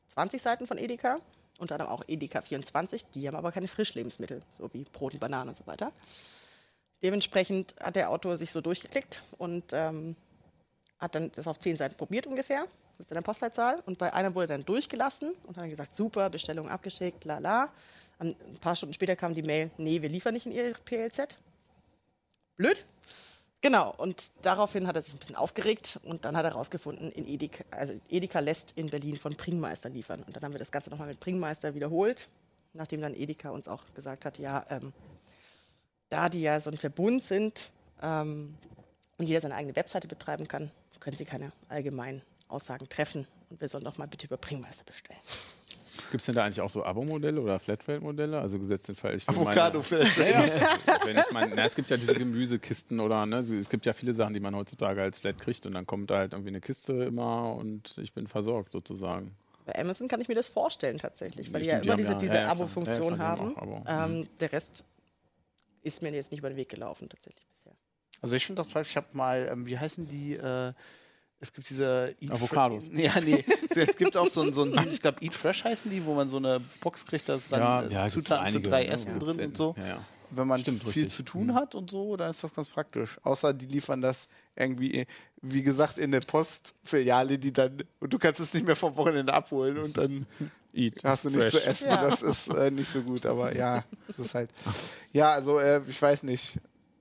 20 0.08 0.40
Seiten 0.40 0.66
von 0.68 0.78
Edeka. 0.78 1.18
Unter 1.64 1.76
anderem 1.76 1.92
auch 1.92 2.04
Edeka 2.06 2.42
24. 2.42 3.06
Die 3.14 3.26
haben 3.26 3.36
aber 3.36 3.50
keine 3.50 3.68
Frischlebensmittel, 3.68 4.42
so 4.52 4.68
wie 4.74 4.84
Brot 4.84 5.14
und 5.14 5.20
Bananen 5.20 5.48
und 5.48 5.56
so 5.56 5.66
weiter. 5.66 5.92
Dementsprechend 7.02 7.74
hat 7.80 7.96
der 7.96 8.10
Autor 8.10 8.36
sich 8.36 8.52
so 8.52 8.60
durchgeklickt 8.60 9.22
und 9.38 9.64
ähm, 9.72 10.14
hat 10.98 11.14
dann 11.14 11.32
das 11.34 11.46
auf 11.46 11.58
10 11.58 11.78
Seiten 11.78 11.96
probiert 11.96 12.26
ungefähr 12.26 12.66
mit 12.98 13.08
seiner 13.08 13.22
Postleitzahl. 13.22 13.82
Und 13.86 13.96
bei 13.96 14.12
einer 14.12 14.34
wurde 14.34 14.48
dann 14.48 14.66
durchgelassen 14.66 15.32
und 15.44 15.56
hat 15.56 15.62
dann 15.62 15.70
gesagt, 15.70 15.94
super, 15.94 16.28
Bestellung 16.28 16.68
abgeschickt, 16.68 17.24
la 17.24 17.38
la. 17.38 17.72
Ein 18.18 18.36
paar 18.60 18.76
Stunden 18.76 18.92
später 18.92 19.16
kam 19.16 19.32
die 19.34 19.42
Mail, 19.42 19.70
nee, 19.78 20.02
wir 20.02 20.10
liefern 20.10 20.34
nicht 20.34 20.44
in 20.44 20.52
Ihr 20.52 20.74
PLZ. 20.84 21.38
Blöd. 22.56 22.84
Genau, 23.64 23.94
und 23.96 24.30
daraufhin 24.42 24.86
hat 24.86 24.94
er 24.94 25.00
sich 25.00 25.14
ein 25.14 25.18
bisschen 25.18 25.36
aufgeregt 25.36 25.98
und 26.02 26.26
dann 26.26 26.36
hat 26.36 26.44
er 26.44 26.50
herausgefunden, 26.50 27.10
Edeka, 27.16 27.64
also 27.70 27.98
Edeka 28.10 28.40
lässt 28.40 28.72
in 28.72 28.90
Berlin 28.90 29.16
von 29.16 29.36
Bringmeister 29.36 29.88
liefern. 29.88 30.22
Und 30.22 30.36
dann 30.36 30.42
haben 30.42 30.52
wir 30.52 30.58
das 30.58 30.70
Ganze 30.70 30.90
nochmal 30.90 31.08
mit 31.08 31.18
Bringmeister 31.18 31.74
wiederholt, 31.74 32.28
nachdem 32.74 33.00
dann 33.00 33.14
Edeka 33.14 33.48
uns 33.48 33.66
auch 33.66 33.82
gesagt 33.94 34.26
hat, 34.26 34.38
ja, 34.38 34.66
ähm, 34.68 34.92
da 36.10 36.28
die 36.28 36.42
ja 36.42 36.60
so 36.60 36.68
ein 36.68 36.76
Verbund 36.76 37.24
sind 37.24 37.70
ähm, 38.02 38.54
und 39.16 39.26
jeder 39.28 39.40
seine 39.40 39.54
eigene 39.54 39.74
Webseite 39.76 40.08
betreiben 40.08 40.46
kann, 40.46 40.70
können 41.00 41.16
sie 41.16 41.24
keine 41.24 41.50
allgemeinen 41.70 42.20
Aussagen 42.48 42.86
treffen. 42.90 43.26
Und 43.48 43.62
wir 43.62 43.70
sollen 43.70 43.84
doch 43.84 43.96
mal 43.96 44.08
bitte 44.08 44.26
über 44.26 44.36
Bringmeister 44.36 44.84
bestellen. 44.84 45.20
Gibt 46.10 46.20
es 46.20 46.26
denn 46.26 46.34
da 46.34 46.44
eigentlich 46.44 46.60
auch 46.60 46.70
so 46.70 46.84
Abo-Modelle 46.84 47.40
oder 47.40 47.58
Flatrate-Modelle? 47.60 48.40
Also 48.40 48.58
gesetzt 48.58 48.88
den 48.88 48.96
Fall, 48.96 49.14
ich 49.16 49.26
will 49.28 49.34
Avocado 49.36 49.78
meine, 49.78 49.82
Fresh. 50.06 50.18
wenn 51.04 51.18
ich 51.18 51.30
mein, 51.32 51.52
na, 51.54 51.64
es 51.64 51.74
gibt 51.74 51.90
ja 51.90 51.96
diese 51.96 52.14
Gemüsekisten 52.14 53.00
oder 53.00 53.24
ne, 53.26 53.38
es 53.38 53.68
gibt 53.68 53.86
ja 53.86 53.92
viele 53.92 54.14
Sachen, 54.14 54.34
die 54.34 54.40
man 54.40 54.54
heutzutage 54.56 55.02
als 55.02 55.20
Flat 55.20 55.38
kriegt 55.38 55.66
und 55.66 55.74
dann 55.74 55.86
kommt 55.86 56.10
da 56.10 56.18
halt 56.18 56.32
irgendwie 56.32 56.50
eine 56.50 56.60
Kiste 56.60 56.92
immer 57.04 57.54
und 57.54 57.96
ich 57.98 58.12
bin 58.12 58.26
versorgt 58.26 58.72
sozusagen. 58.72 59.36
Bei 59.66 59.78
Amazon 59.78 60.08
kann 60.08 60.20
ich 60.20 60.28
mir 60.28 60.34
das 60.34 60.48
vorstellen 60.48 60.98
tatsächlich, 60.98 61.52
weil 61.52 61.62
die 61.62 61.68
ja 61.68 61.78
die 61.80 61.84
immer 61.88 61.92
haben 61.92 61.98
diese, 61.98 62.12
ja- 62.12 62.18
diese 62.18 62.34
ja, 62.36 62.42
ja, 62.42 62.48
Abo-Funktion. 62.50 63.12
Ja, 63.14 63.18
haben. 63.18 63.56
Abo. 63.56 63.82
Ähm, 63.88 64.28
der 64.40 64.52
Rest 64.52 64.84
ist 65.82 66.02
mir 66.02 66.10
jetzt 66.12 66.30
nicht 66.32 66.40
über 66.40 66.48
den 66.50 66.56
Weg 66.56 66.68
gelaufen 66.68 67.08
tatsächlich 67.08 67.46
bisher. 67.48 67.72
Also 68.20 68.36
ich 68.36 68.44
finde 68.46 68.60
das 68.62 68.68
praktisch, 68.68 68.92
ich 68.92 68.96
habe 68.96 69.06
mal, 69.12 69.48
ähm, 69.50 69.66
wie 69.66 69.78
heißen 69.78 70.08
die, 70.08 70.34
äh, 70.34 70.72
es 71.40 71.52
gibt 71.52 71.68
diese 71.68 72.14
Eat 72.20 72.30
Avocados. 72.30 72.88
Fre- 72.90 73.00
Ja, 73.02 73.20
nee. 73.20 73.44
es 73.74 73.96
gibt 73.96 74.16
auch 74.16 74.28
so 74.28 74.42
ein, 74.42 74.52
so 74.54 74.62
ein 74.62 74.72
Dienst, 74.72 74.94
ich 74.94 75.00
glaube 75.02 75.22
Eat 75.22 75.34
Fresh 75.34 75.64
heißen 75.64 75.90
die, 75.90 76.04
wo 76.04 76.14
man 76.14 76.28
so 76.28 76.38
eine 76.38 76.60
Box 76.80 77.04
kriegt, 77.04 77.28
da 77.28 77.34
ist 77.34 77.52
dann 77.52 77.86
äh, 77.86 77.88
gibt's 77.94 78.14
Zutaten 78.14 78.52
für 78.52 78.60
drei? 78.60 78.86
Essen 78.86 79.12
Ja, 79.12 79.18
drin 79.18 79.40
und 79.46 79.56
so. 79.56 79.74
Ja, 79.78 79.86
ja. 79.86 80.04
Wenn 80.30 80.48
man 80.48 80.58
Stimmt, 80.60 80.80
viel 80.82 81.02
richtig. 81.04 81.10
zu 81.10 81.22
tun 81.22 81.46
Mhm. 81.48 81.54
hat 81.54 81.74
und 81.76 81.90
so, 81.90 82.16
dann 82.16 82.30
ist 82.30 82.42
das 82.42 82.52
ganz 82.54 82.66
praktisch. 82.66 83.18
Außer 83.22 83.52
die 83.52 83.66
liefern 83.66 84.00
das 84.00 84.26
irgendwie, 84.56 85.06
wie 85.42 85.62
gesagt, 85.62 85.96
in 85.98 86.04
eine 86.12 86.20
Postfiliale, 86.20 87.38
die 87.38 87.52
dann, 87.52 87.82
und 88.00 88.12
du 88.12 88.18
kannst 88.18 88.40
es 88.40 88.52
nicht 88.54 88.66
mehr 88.66 88.74
vom 88.74 88.96
Wochenende 88.96 89.32
abholen 89.32 89.78
und 89.78 89.96
dann 89.96 90.26
Eat 90.72 90.94
hast 91.04 91.26
du 91.26 91.30
nichts 91.30 91.52
zu 91.52 91.64
essen. 91.64 91.88
Ja. 91.88 92.08
Das 92.08 92.22
ist 92.22 92.48
äh, 92.48 92.70
nicht 92.70 92.90
so 92.90 93.00
gut, 93.02 93.26
aber 93.26 93.54
ja, 93.56 93.84
das 94.08 94.18
ist 94.18 94.34
halt. 94.34 94.50
Ja, 95.12 95.30
also 95.32 95.60
äh, 95.60 95.80
ich 95.86 96.00
weiß 96.02 96.24
nicht. 96.24 96.58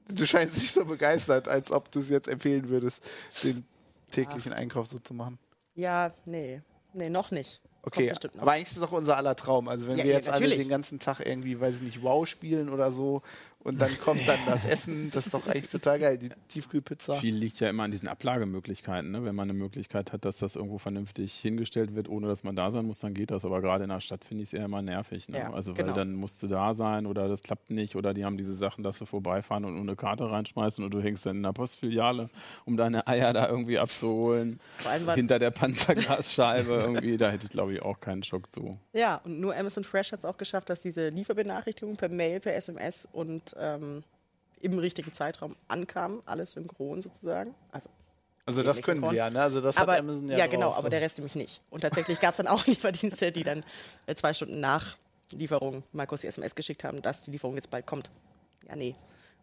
Du 0.09 0.27
scheinst 0.27 0.57
nicht 0.57 0.71
so 0.71 0.85
begeistert, 0.85 1.47
als 1.47 1.71
ob 1.71 1.91
du 1.91 1.99
es 1.99 2.09
jetzt 2.09 2.27
empfehlen 2.27 2.69
würdest, 2.69 3.01
den 3.43 3.65
täglichen 4.13 4.53
Einkauf 4.53 4.87
so 4.87 4.99
zu 4.99 5.13
machen. 5.13 5.39
Ja, 5.75 6.11
nee. 6.25 6.61
Nee, 6.93 7.09
noch 7.09 7.31
nicht. 7.31 7.61
Okay, 7.85 8.13
aber 8.37 8.53
eigentlich 8.53 8.69
ist 8.69 8.77
es 8.77 8.81
doch 8.81 8.93
unser 8.93 9.17
aller 9.17 9.35
Traum. 9.35 9.67
Also 9.67 9.87
wenn 9.87 9.97
Ja, 9.97 10.05
wir 10.05 10.11
ja, 10.11 10.17
jetzt 10.17 10.29
alle 10.29 10.41
natürlich. 10.47 10.59
den 10.59 10.69
ganzen 10.69 10.99
Tag 10.99 11.19
irgendwie, 11.19 11.59
weiß 11.59 11.75
ich 11.75 11.81
nicht, 11.81 12.01
Wow 12.01 12.25
spielen 12.25 12.69
oder 12.69 12.93
so 12.93 13.21
und 13.63 13.81
dann 13.81 13.97
kommt 13.99 14.27
dann 14.27 14.39
das 14.45 14.65
Essen, 14.65 15.09
das 15.11 15.27
ist 15.27 15.33
doch 15.33 15.47
eigentlich 15.47 15.69
total 15.69 15.99
geil, 15.99 16.17
die 16.17 16.29
Tiefkühlpizza. 16.49 17.13
Viel 17.15 17.35
liegt 17.35 17.59
ja 17.59 17.69
immer 17.69 17.83
an 17.83 17.91
diesen 17.91 18.07
Ablagemöglichkeiten. 18.07 19.11
Ne? 19.11 19.23
Wenn 19.23 19.35
man 19.35 19.49
eine 19.49 19.57
Möglichkeit 19.57 20.11
hat, 20.11 20.25
dass 20.25 20.37
das 20.37 20.55
irgendwo 20.55 20.77
vernünftig 20.77 21.33
hingestellt 21.39 21.95
wird, 21.95 22.09
ohne 22.09 22.27
dass 22.27 22.43
man 22.43 22.55
da 22.55 22.71
sein 22.71 22.85
muss, 22.85 22.99
dann 22.99 23.13
geht 23.13 23.31
das. 23.31 23.45
Aber 23.45 23.61
gerade 23.61 23.83
in 23.85 23.89
der 23.89 24.01
Stadt 24.01 24.23
finde 24.25 24.43
ich 24.43 24.49
es 24.49 24.53
eher 24.53 24.65
immer 24.65 24.81
nervig. 24.81 25.29
Ne? 25.29 25.39
Ja, 25.39 25.53
also 25.53 25.73
genau. 25.73 25.87
weil 25.89 25.95
dann 25.95 26.13
musst 26.13 26.43
du 26.43 26.47
da 26.47 26.73
sein 26.73 27.05
oder 27.05 27.27
das 27.27 27.41
klappt 27.41 27.71
nicht 27.71 27.95
oder 27.95 28.13
die 28.13 28.25
haben 28.25 28.37
diese 28.37 28.53
Sachen, 28.53 28.83
dass 28.83 28.97
sie 28.99 29.05
vorbeifahren 29.05 29.65
und 29.65 29.79
eine 29.79 29.95
Karte 29.95 30.29
reinschmeißen 30.29 30.83
und 30.83 30.91
du 30.91 31.01
hängst 31.01 31.25
dann 31.25 31.37
in 31.37 31.43
der 31.43 31.53
Postfiliale, 31.53 32.29
um 32.65 32.75
deine 32.77 33.07
Eier 33.07 33.33
da 33.33 33.47
irgendwie 33.47 33.79
abzuholen. 33.79 34.59
Vor 34.77 34.91
allem, 34.91 35.07
weil- 35.07 35.15
Hinter 35.15 35.39
der 35.39 35.51
Panzerglasscheibe 35.51 36.71
irgendwie. 36.73 37.17
Da 37.17 37.29
hätte 37.29 37.45
ich 37.45 37.51
glaube 37.51 37.73
ich 37.73 37.81
auch 37.81 37.99
keinen 37.99 38.23
Schock 38.23 38.51
zu. 38.51 38.71
Ja, 38.93 39.17
und 39.23 39.39
nur 39.39 39.55
Amazon 39.55 39.83
Fresh 39.83 40.11
hat 40.11 40.19
es 40.19 40.25
auch 40.25 40.37
geschafft, 40.37 40.69
dass 40.69 40.81
diese 40.81 41.09
Lieferbenachrichtigungen 41.09 41.97
per 41.97 42.09
Mail, 42.09 42.39
per 42.39 42.55
SMS 42.55 43.07
und 43.11 43.52
ähm, 43.57 44.03
im 44.61 44.79
richtigen 44.79 45.11
Zeitraum 45.13 45.55
ankamen. 45.67 46.21
Alles 46.25 46.53
synchron 46.53 47.01
sozusagen. 47.01 47.53
Also 47.71 47.89
Also 48.45 48.63
das 48.63 48.81
können 48.81 49.07
sie 49.09 49.15
ja, 49.15 49.29
ne? 49.29 49.41
Also 49.41 49.61
das 49.61 49.77
aber, 49.77 49.93
hat 49.93 49.99
Amazon 49.99 50.27
ja 50.29 50.37
ja, 50.37 50.43
drauf, 50.45 50.51
genau, 50.51 50.71
aber 50.73 50.83
das- 50.83 50.89
der 50.91 51.01
Rest 51.01 51.17
nämlich 51.17 51.35
nicht. 51.35 51.61
Und 51.69 51.81
tatsächlich 51.81 52.19
gab 52.19 52.31
es 52.31 52.37
dann 52.37 52.47
auch 52.47 52.65
Lieferdienste, 52.67 53.31
die 53.31 53.43
dann 53.43 53.63
äh, 54.05 54.15
zwei 54.15 54.33
Stunden 54.33 54.59
nach 54.59 54.97
Lieferung 55.31 55.83
mal 55.93 56.05
kurz 56.07 56.21
die 56.21 56.27
SMS 56.27 56.53
geschickt 56.55 56.83
haben, 56.83 57.01
dass 57.01 57.23
die 57.23 57.31
Lieferung 57.31 57.55
jetzt 57.55 57.69
bald 57.69 57.85
kommt. 57.85 58.09
Ja, 58.67 58.75
nee. 58.75 58.95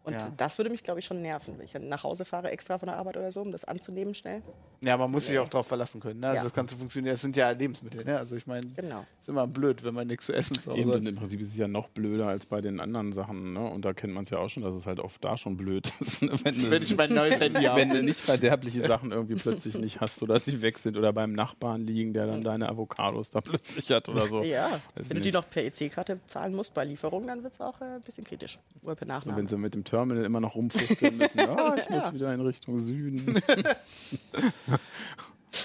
Und 0.02 0.14
Ja. 0.14 0.32
das 0.38 0.56
würde 0.56 0.70
mich, 0.70 0.82
glaube 0.82 1.00
ich, 1.00 1.04
schon 1.04 1.20
nerven, 1.20 1.58
wenn 1.58 1.64
ich 1.66 1.72
dann 1.72 1.88
nach 1.88 2.04
Hause 2.04 2.24
fahre 2.24 2.50
extra 2.50 2.78
von 2.78 2.86
der 2.86 2.96
Arbeit 2.96 3.18
oder 3.18 3.30
so, 3.32 3.42
um 3.42 3.52
das 3.52 3.64
anzunehmen 3.66 4.14
schnell. 4.14 4.42
Ja, 4.80 4.96
man 4.96 5.10
muss 5.10 5.26
sich 5.26 5.32
Nee. 5.34 5.40
auch 5.40 5.48
darauf 5.48 5.66
verlassen 5.66 6.00
können. 6.00 6.20
Ne? 6.20 6.28
Also 6.28 6.38
Ja. 6.38 6.44
das 6.44 6.54
Ganze 6.54 6.74
funktioniert. 6.76 7.14
Das 7.14 7.20
sind 7.20 7.36
ja 7.36 7.50
Lebensmittel. 7.50 8.02
Ne? 8.04 8.16
Also 8.16 8.34
ich 8.36 8.46
meine, 8.46 8.66
Genau. 8.68 9.04
Immer 9.30 9.46
blöd, 9.46 9.82
wenn 9.84 9.94
man 9.94 10.06
nichts 10.06 10.26
zu 10.26 10.34
essen 10.34 10.58
zu 10.58 10.72
Eben, 10.72 10.90
Hause 10.90 10.98
und 10.98 11.06
im 11.06 11.16
Prinzip 11.16 11.40
ist 11.40 11.48
es 11.48 11.56
ja 11.56 11.66
noch 11.68 11.88
blöder 11.88 12.26
als 12.26 12.44
bei 12.46 12.60
den 12.60 12.80
anderen 12.80 13.12
Sachen. 13.12 13.54
Ne? 13.54 13.60
Und 13.70 13.84
da 13.86 13.92
kennt 13.94 14.12
man 14.12 14.24
es 14.24 14.30
ja 14.30 14.38
auch 14.38 14.48
schon, 14.50 14.62
dass 14.62 14.76
es 14.76 14.84
halt 14.86 15.00
oft 15.00 15.24
da 15.24 15.36
schon 15.38 15.56
blöd 15.56 15.90
ist. 16.00 16.22
ne? 16.22 16.32
wenn, 16.42 16.58
du- 16.60 16.70
Wenn 16.70 16.82
ich 16.82 16.96
mein 16.96 17.14
neues 17.14 17.40
Handy 17.40 17.64
habe. 17.64 17.80
wenn 17.80 17.88
du 17.90 18.02
nicht 18.02 18.20
verderbliche 18.20 18.86
Sachen 18.86 19.10
irgendwie 19.12 19.36
plötzlich 19.36 19.78
nicht 19.78 20.00
hast 20.00 20.22
oder 20.22 20.38
sie 20.38 20.60
weg 20.60 20.78
sind 20.78 20.96
oder 20.98 21.12
beim 21.12 21.32
Nachbarn 21.32 21.82
liegen, 21.86 22.12
der 22.12 22.26
dann 22.26 22.42
deine 22.42 22.68
Avocados 22.68 23.30
da 23.30 23.40
plötzlich 23.40 23.90
hat 23.90 24.08
oder 24.08 24.26
so. 24.26 24.42
Ja, 24.42 24.80
Weiß 24.94 25.08
wenn 25.08 25.16
du 25.16 25.22
die 25.22 25.32
noch 25.32 25.48
per 25.48 25.64
EC-Karte 25.64 26.20
zahlen 26.26 26.54
musst 26.54 26.74
bei 26.74 26.84
Lieferung, 26.84 27.26
dann 27.26 27.42
wird 27.42 27.54
es 27.54 27.60
auch 27.60 27.80
äh, 27.80 27.84
ein 27.84 28.00
bisschen 28.02 28.24
kritisch. 28.24 28.58
Oder 28.82 28.96
per 28.96 29.06
So, 29.06 29.12
Nachname. 29.12 29.38
wenn 29.38 29.46
sie 29.46 29.56
mit 29.56 29.74
dem 29.74 29.84
Terminal 29.84 30.24
immer 30.24 30.40
noch 30.40 30.54
rumfuchteln 30.56 31.16
müssen. 31.16 31.40
Ah, 31.40 31.74
ich 31.80 31.88
muss 31.88 32.12
wieder 32.12 32.34
in 32.34 32.40
Richtung 32.40 32.78
Süden. 32.78 33.34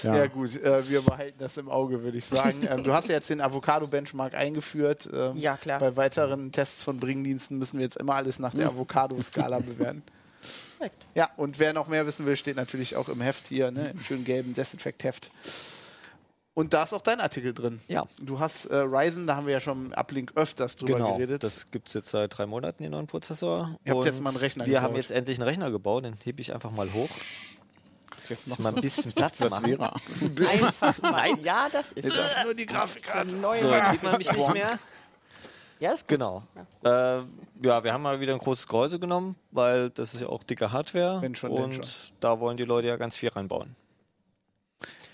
Ja, 0.02 0.16
ja. 0.16 0.26
gut, 0.26 0.60
äh, 0.62 0.88
wir 0.88 1.00
behalten 1.02 1.38
das 1.38 1.56
im 1.56 1.68
Auge, 1.68 2.02
würde 2.02 2.18
ich 2.18 2.24
sagen. 2.26 2.66
ähm, 2.68 2.82
du 2.82 2.92
hast 2.92 3.08
ja 3.08 3.14
jetzt 3.14 3.30
den 3.30 3.40
Avocado-Benchmark 3.40 4.34
eingeführt. 4.34 5.08
Ähm, 5.12 5.36
Ja, 5.36 5.56
klar. 5.56 5.78
Bei 5.78 5.96
weiteren 5.96 6.50
Tests 6.52 6.82
von 6.82 6.98
Bringdiensten 6.98 7.56
müssen 7.58 7.78
wir 7.78 7.84
jetzt 7.84 7.96
immer 7.96 8.14
alles 8.16 8.38
nach 8.38 8.52
der 8.54 8.68
Avocado-Skala 8.68 9.58
bewerten. 9.60 10.02
Perfekt. 10.78 11.06
Ja, 11.14 11.30
und 11.36 11.58
wer 11.58 11.72
noch 11.72 11.88
mehr 11.88 12.06
wissen 12.06 12.26
will, 12.26 12.36
steht 12.36 12.56
natürlich 12.56 12.96
auch 12.96 13.08
im 13.08 13.20
Heft 13.20 13.46
hier, 13.48 13.70
ne, 13.70 13.90
im 13.90 14.00
schönen 14.02 14.24
gelben 14.24 14.54
Desinfect-Heft. 14.54 15.30
Und 16.52 16.72
da 16.72 16.84
ist 16.84 16.92
auch 16.94 17.02
dein 17.02 17.20
Artikel 17.20 17.52
drin. 17.52 17.80
Ja. 17.86 18.04
Du 18.18 18.40
hast 18.40 18.64
äh, 18.66 18.76
Ryzen, 18.76 19.26
da 19.26 19.36
haben 19.36 19.46
wir 19.46 19.52
ja 19.52 19.60
schon 19.60 19.86
im 19.86 19.92
Uplink 19.92 20.32
öfters 20.36 20.76
drüber 20.76 20.94
Genau, 20.94 21.16
geredet. 21.16 21.42
das 21.42 21.70
gibt 21.70 21.88
es 21.88 21.94
jetzt 21.94 22.10
seit 22.10 22.36
drei 22.36 22.46
Monaten, 22.46 22.82
den 22.82 22.92
neuen 22.92 23.06
Prozessor. 23.06 23.78
Ihr 23.84 23.94
habt 23.94 24.06
jetzt 24.06 24.20
mal 24.22 24.30
einen 24.30 24.38
Rechner 24.38 24.64
Wir 24.66 24.80
haben 24.80 24.94
gebaut. 24.94 25.02
jetzt 25.02 25.10
endlich 25.10 25.38
einen 25.38 25.46
Rechner 25.48 25.70
gebaut, 25.70 26.04
den 26.06 26.14
hebe 26.24 26.40
ich 26.40 26.54
einfach 26.54 26.70
mal 26.70 26.92
hoch. 26.94 27.10
Jetzt 28.30 28.48
noch 28.48 28.58
mal 28.58 28.74
ein 28.74 28.80
bisschen 28.80 29.12
Platz 29.12 29.38
Das 29.38 29.50
machen. 29.50 29.66
wäre. 29.66 29.92
Einfach 29.92 31.00
mal. 31.02 31.38
Ja, 31.40 31.68
das 31.70 31.92
ist 31.92 32.04
das 32.06 32.36
ist 32.36 32.44
nur 32.44 32.54
die 32.54 32.66
Grafikkarte. 32.66 33.36
Neue 33.36 33.62
So, 33.62 33.72
sieht 33.90 34.02
man 34.02 34.18
mich 34.18 34.30
nicht 34.32 34.52
mehr. 34.52 34.78
Ja, 35.78 35.92
ist 35.92 36.02
gut. 36.08 36.18
Genau. 36.18 36.42
Äh, 36.84 36.88
ja, 36.88 37.84
wir 37.84 37.92
haben 37.92 38.02
mal 38.02 38.18
wieder 38.20 38.32
ein 38.32 38.38
großes 38.38 38.66
Gehäuse 38.66 38.98
genommen, 38.98 39.36
weil 39.50 39.90
das 39.90 40.14
ist 40.14 40.20
ja 40.20 40.28
auch 40.28 40.42
dicke 40.42 40.72
Hardware. 40.72 41.20
Wenn 41.20 41.34
schon, 41.34 41.50
und 41.50 41.74
schon. 41.74 41.84
da 42.20 42.40
wollen 42.40 42.56
die 42.56 42.64
Leute 42.64 42.88
ja 42.88 42.96
ganz 42.96 43.16
viel 43.16 43.28
reinbauen. 43.28 43.76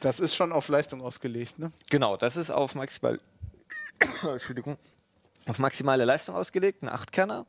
Das 0.01 0.21
ist 0.21 0.35
schon 0.35 0.53
auf 0.53 0.69
Leistung 0.69 1.01
ausgelegt, 1.03 1.59
ne? 1.59 1.71
Genau, 1.91 2.17
das 2.17 2.37
ist 2.37 2.51
auf 2.51 2.75
maximal 2.75 3.21
Entschuldigung, 4.23 4.77
auf 5.47 5.59
maximale 5.59 6.05
Leistung 6.05 6.35
ausgelegt, 6.35 6.83
ein 6.83 6.89
8-Kerner. 6.91 7.47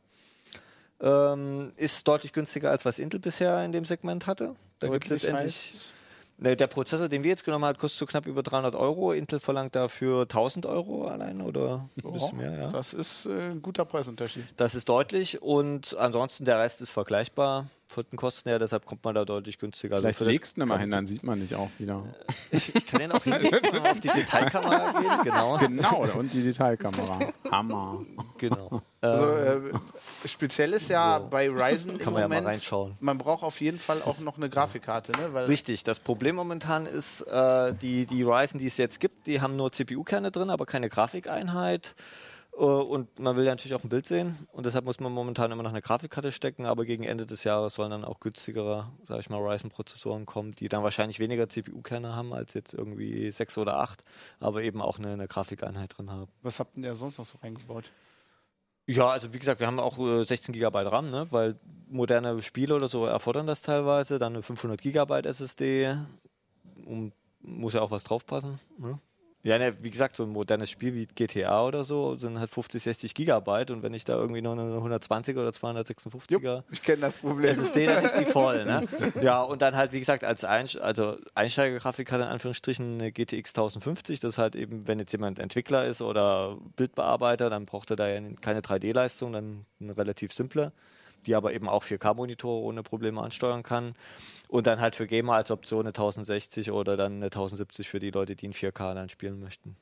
Ähm, 1.04 1.72
ist 1.76 2.08
deutlich 2.08 2.32
günstiger 2.32 2.70
als 2.70 2.84
was 2.84 2.98
Intel 2.98 3.20
bisher 3.20 3.64
in 3.64 3.72
dem 3.72 3.84
Segment 3.84 4.26
hatte. 4.26 4.56
Da 4.78 4.86
Deutlich 4.86 5.10
letztendlich 5.10 5.92
Ne, 6.36 6.56
der 6.56 6.66
Prozessor, 6.66 7.08
den 7.08 7.22
wir 7.22 7.30
jetzt 7.30 7.44
genommen 7.44 7.64
haben, 7.64 7.78
kostet 7.78 7.98
so 8.00 8.06
knapp 8.06 8.26
über 8.26 8.42
300 8.42 8.74
Euro. 8.74 9.12
Intel 9.12 9.38
verlangt 9.38 9.76
dafür 9.76 10.22
1000 10.22 10.66
Euro 10.66 11.06
allein 11.06 11.40
oder 11.40 11.88
ein 11.96 12.12
bisschen 12.12 12.38
mehr. 12.38 12.52
Ja. 12.52 12.68
Das 12.70 12.92
ist 12.92 13.26
äh, 13.26 13.50
ein 13.50 13.62
guter 13.62 13.84
Preisunterschied. 13.84 14.44
Das 14.56 14.74
ist 14.74 14.88
deutlich 14.88 15.42
und 15.42 15.96
ansonsten 15.96 16.44
der 16.44 16.58
Rest 16.58 16.80
ist 16.82 16.90
vergleichbar 16.90 17.66
von 17.86 18.04
den 18.10 18.16
Kosten 18.16 18.48
her, 18.48 18.58
deshalb 18.58 18.86
kommt 18.86 19.04
man 19.04 19.14
da 19.14 19.24
deutlich 19.24 19.58
günstiger. 19.58 19.96
Also 19.96 20.04
Vielleicht 20.06 20.20
das- 20.20 20.26
legst 20.28 20.56
du 20.56 20.62
ihn 20.62 20.68
mal 20.68 20.78
hin, 20.80 20.90
dann 20.90 21.06
sieht 21.06 21.22
man 21.22 21.40
dich 21.40 21.54
auch 21.54 21.70
wieder. 21.78 22.02
Ich, 22.50 22.74
ich 22.74 22.86
kann 22.86 23.00
den 23.00 23.12
auch 23.12 23.22
hinlegen, 23.22 23.60
mal 23.82 23.90
auf 23.90 24.00
die 24.00 24.08
Detailkamera 24.08 25.00
gehen. 25.00 25.10
Genau. 25.24 25.58
Genau, 25.58 26.04
und 26.18 26.32
die 26.32 26.42
Detailkamera. 26.42 27.18
Hammer. 27.50 28.04
genau. 28.38 28.82
Also, 29.00 29.24
Ähm, 29.36 29.74
äh, 30.24 30.28
speziell 30.28 30.72
ist 30.72 30.88
ja 30.88 31.18
bei 31.18 31.48
Ryzen 31.48 31.98
Kann 31.98 32.08
im 32.08 32.12
man 32.14 32.22
ja 32.22 32.28
mal 32.28 32.34
Moment, 32.36 32.46
reinschauen. 32.46 32.94
man 33.00 33.18
braucht 33.18 33.42
auf 33.42 33.60
jeden 33.60 33.78
Fall 33.78 34.00
auch 34.02 34.18
noch 34.18 34.36
eine 34.38 34.48
Grafikkarte, 34.48 35.12
ne? 35.12 35.32
Weil 35.32 35.44
Richtig, 35.46 35.84
das 35.84 36.00
Problem 36.00 36.36
momentan 36.36 36.86
ist, 36.86 37.20
äh, 37.22 37.74
die, 37.74 38.06
die 38.06 38.22
Ryzen, 38.22 38.58
die 38.58 38.66
es 38.66 38.76
jetzt 38.78 38.98
gibt, 39.00 39.26
die 39.26 39.40
haben 39.40 39.56
nur 39.56 39.70
CPU-Kerne 39.72 40.30
drin, 40.30 40.48
aber 40.50 40.64
keine 40.66 40.88
Grafikeinheit. 40.88 41.94
Äh, 42.56 42.62
und 42.62 43.18
man 43.18 43.36
will 43.36 43.44
ja 43.44 43.52
natürlich 43.52 43.74
auch 43.74 43.84
ein 43.84 43.88
Bild 43.88 44.06
sehen 44.06 44.36
und 44.52 44.66
deshalb 44.66 44.84
muss 44.84 45.00
man 45.00 45.12
momentan 45.12 45.50
immer 45.50 45.62
noch 45.62 45.70
eine 45.70 45.82
Grafikkarte 45.82 46.32
stecken, 46.32 46.66
aber 46.66 46.84
gegen 46.84 47.04
Ende 47.04 47.26
des 47.26 47.44
Jahres 47.44 47.74
sollen 47.74 47.90
dann 47.90 48.04
auch 48.04 48.20
günstigere, 48.20 48.90
sag 49.02 49.20
ich 49.20 49.30
mal, 49.30 49.38
Ryzen-Prozessoren 49.38 50.26
kommen, 50.26 50.54
die 50.54 50.68
dann 50.68 50.82
wahrscheinlich 50.82 51.18
weniger 51.18 51.48
CPU-Kerne 51.48 52.14
haben 52.14 52.32
als 52.32 52.54
jetzt 52.54 52.74
irgendwie 52.74 53.30
sechs 53.30 53.58
oder 53.58 53.78
acht, 53.78 54.04
aber 54.40 54.62
eben 54.62 54.80
auch 54.80 54.98
eine, 54.98 55.12
eine 55.12 55.28
Grafikeinheit 55.28 55.96
drin 55.96 56.10
haben. 56.10 56.30
was 56.42 56.60
habt 56.60 56.76
ihr 56.76 56.94
sonst 56.94 57.18
noch 57.18 57.24
so 57.24 57.38
reingebaut? 57.42 57.90
Ja, 58.86 59.08
also 59.08 59.32
wie 59.32 59.38
gesagt, 59.38 59.60
wir 59.60 59.66
haben 59.66 59.80
auch 59.80 59.98
äh, 59.98 60.24
16 60.24 60.52
GB 60.52 60.78
RAM, 60.78 61.10
ne? 61.10 61.26
weil 61.30 61.58
moderne 61.88 62.42
Spiele 62.42 62.74
oder 62.74 62.88
so 62.88 63.06
erfordern 63.06 63.46
das 63.46 63.62
teilweise. 63.62 64.18
Dann 64.18 64.34
eine 64.34 64.42
500 64.42 64.80
GB 64.80 65.20
SSD, 65.26 65.96
um, 66.84 67.12
muss 67.40 67.72
ja 67.72 67.80
auch 67.80 67.90
was 67.90 68.04
draufpassen. 68.04 68.60
Ne? 68.78 68.98
Ja, 69.44 69.58
ne, 69.58 69.74
wie 69.82 69.90
gesagt, 69.90 70.16
so 70.16 70.22
ein 70.22 70.30
modernes 70.30 70.70
Spiel 70.70 70.94
wie 70.94 71.04
GTA 71.04 71.66
oder 71.66 71.84
so 71.84 72.16
sind 72.16 72.38
halt 72.38 72.48
50, 72.48 72.82
60 72.82 73.14
Gigabyte 73.14 73.70
und 73.72 73.82
wenn 73.82 73.92
ich 73.92 74.04
da 74.04 74.14
irgendwie 74.14 74.40
noch 74.40 74.52
eine 74.52 74.74
120 74.74 75.36
oder 75.36 75.50
256er 75.50 76.62
Ich 76.70 76.82
kenne 76.82 77.02
das 77.02 77.16
Problem. 77.16 77.50
SSD, 77.50 77.84
dann 77.84 78.02
ist 78.02 78.16
die 78.16 78.24
voll. 78.24 78.64
Ne? 78.64 78.88
Ja, 79.20 79.42
und 79.42 79.60
dann 79.60 79.76
halt, 79.76 79.92
wie 79.92 79.98
gesagt, 79.98 80.24
als 80.24 80.44
Einsch 80.44 80.76
also 80.76 81.18
Einsteigergrafikkarte 81.34 82.24
in 82.24 82.30
Anführungsstrichen 82.30 82.94
eine 82.94 83.12
GTX 83.12 83.50
1050. 83.50 84.18
Das 84.18 84.30
ist 84.30 84.38
halt 84.38 84.56
eben, 84.56 84.88
wenn 84.88 84.98
jetzt 84.98 85.12
jemand 85.12 85.38
Entwickler 85.38 85.84
ist 85.84 86.00
oder 86.00 86.56
Bildbearbeiter, 86.76 87.50
dann 87.50 87.66
braucht 87.66 87.90
er 87.90 87.96
da 87.96 88.08
ja 88.08 88.20
keine 88.40 88.60
3D-Leistung, 88.60 89.34
dann 89.34 89.66
eine 89.78 89.94
relativ 89.94 90.32
simple, 90.32 90.72
die 91.26 91.34
aber 91.34 91.52
eben 91.52 91.68
auch 91.68 91.84
4K-Monitore 91.84 92.62
ohne 92.62 92.82
Probleme 92.82 93.20
ansteuern 93.22 93.62
kann. 93.62 93.94
Und 94.48 94.66
dann 94.66 94.80
halt 94.80 94.94
für 94.94 95.06
Gamer 95.06 95.34
als 95.34 95.50
Option 95.50 95.80
eine 95.80 95.88
1060 95.90 96.70
oder 96.70 96.96
dann 96.96 97.14
eine 97.14 97.26
1070 97.26 97.88
für 97.88 97.98
die 98.00 98.10
Leute, 98.10 98.36
die 98.36 98.46
in 98.46 98.52
4K 98.52 98.94
dann 98.94 99.08
spielen 99.08 99.40
möchten. 99.40 99.76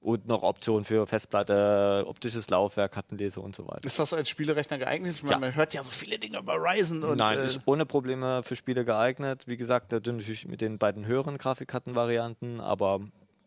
Und 0.00 0.28
noch 0.28 0.42
Optionen 0.44 0.84
für 0.84 1.06
Festplatte, 1.06 2.04
optisches 2.06 2.48
Laufwerk, 2.48 2.92
Kartenleser 2.92 3.42
und 3.42 3.56
so 3.56 3.66
weiter. 3.66 3.84
Ist 3.84 3.98
das 3.98 4.12
als 4.12 4.28
Spielerechner 4.28 4.78
geeignet? 4.78 5.14
Ich 5.16 5.22
meine, 5.22 5.32
Ja. 5.34 5.38
man 5.38 5.54
hört 5.56 5.74
ja 5.74 5.82
so 5.82 5.90
viele 5.90 6.18
Dinge 6.18 6.38
über 6.38 6.54
Ryzen 6.54 7.02
und 7.02 7.18
Nein, 7.18 7.38
äh, 7.38 7.46
ist 7.46 7.60
ohne 7.66 7.86
Probleme 7.86 8.42
für 8.44 8.54
Spiele 8.54 8.84
geeignet. 8.84 9.48
Wie 9.48 9.56
gesagt, 9.56 9.90
natürlich 9.90 10.46
mit 10.46 10.60
den 10.60 10.78
beiden 10.78 11.06
höheren 11.06 11.38
Grafikkartenvarianten, 11.38 12.60
aber 12.60 13.00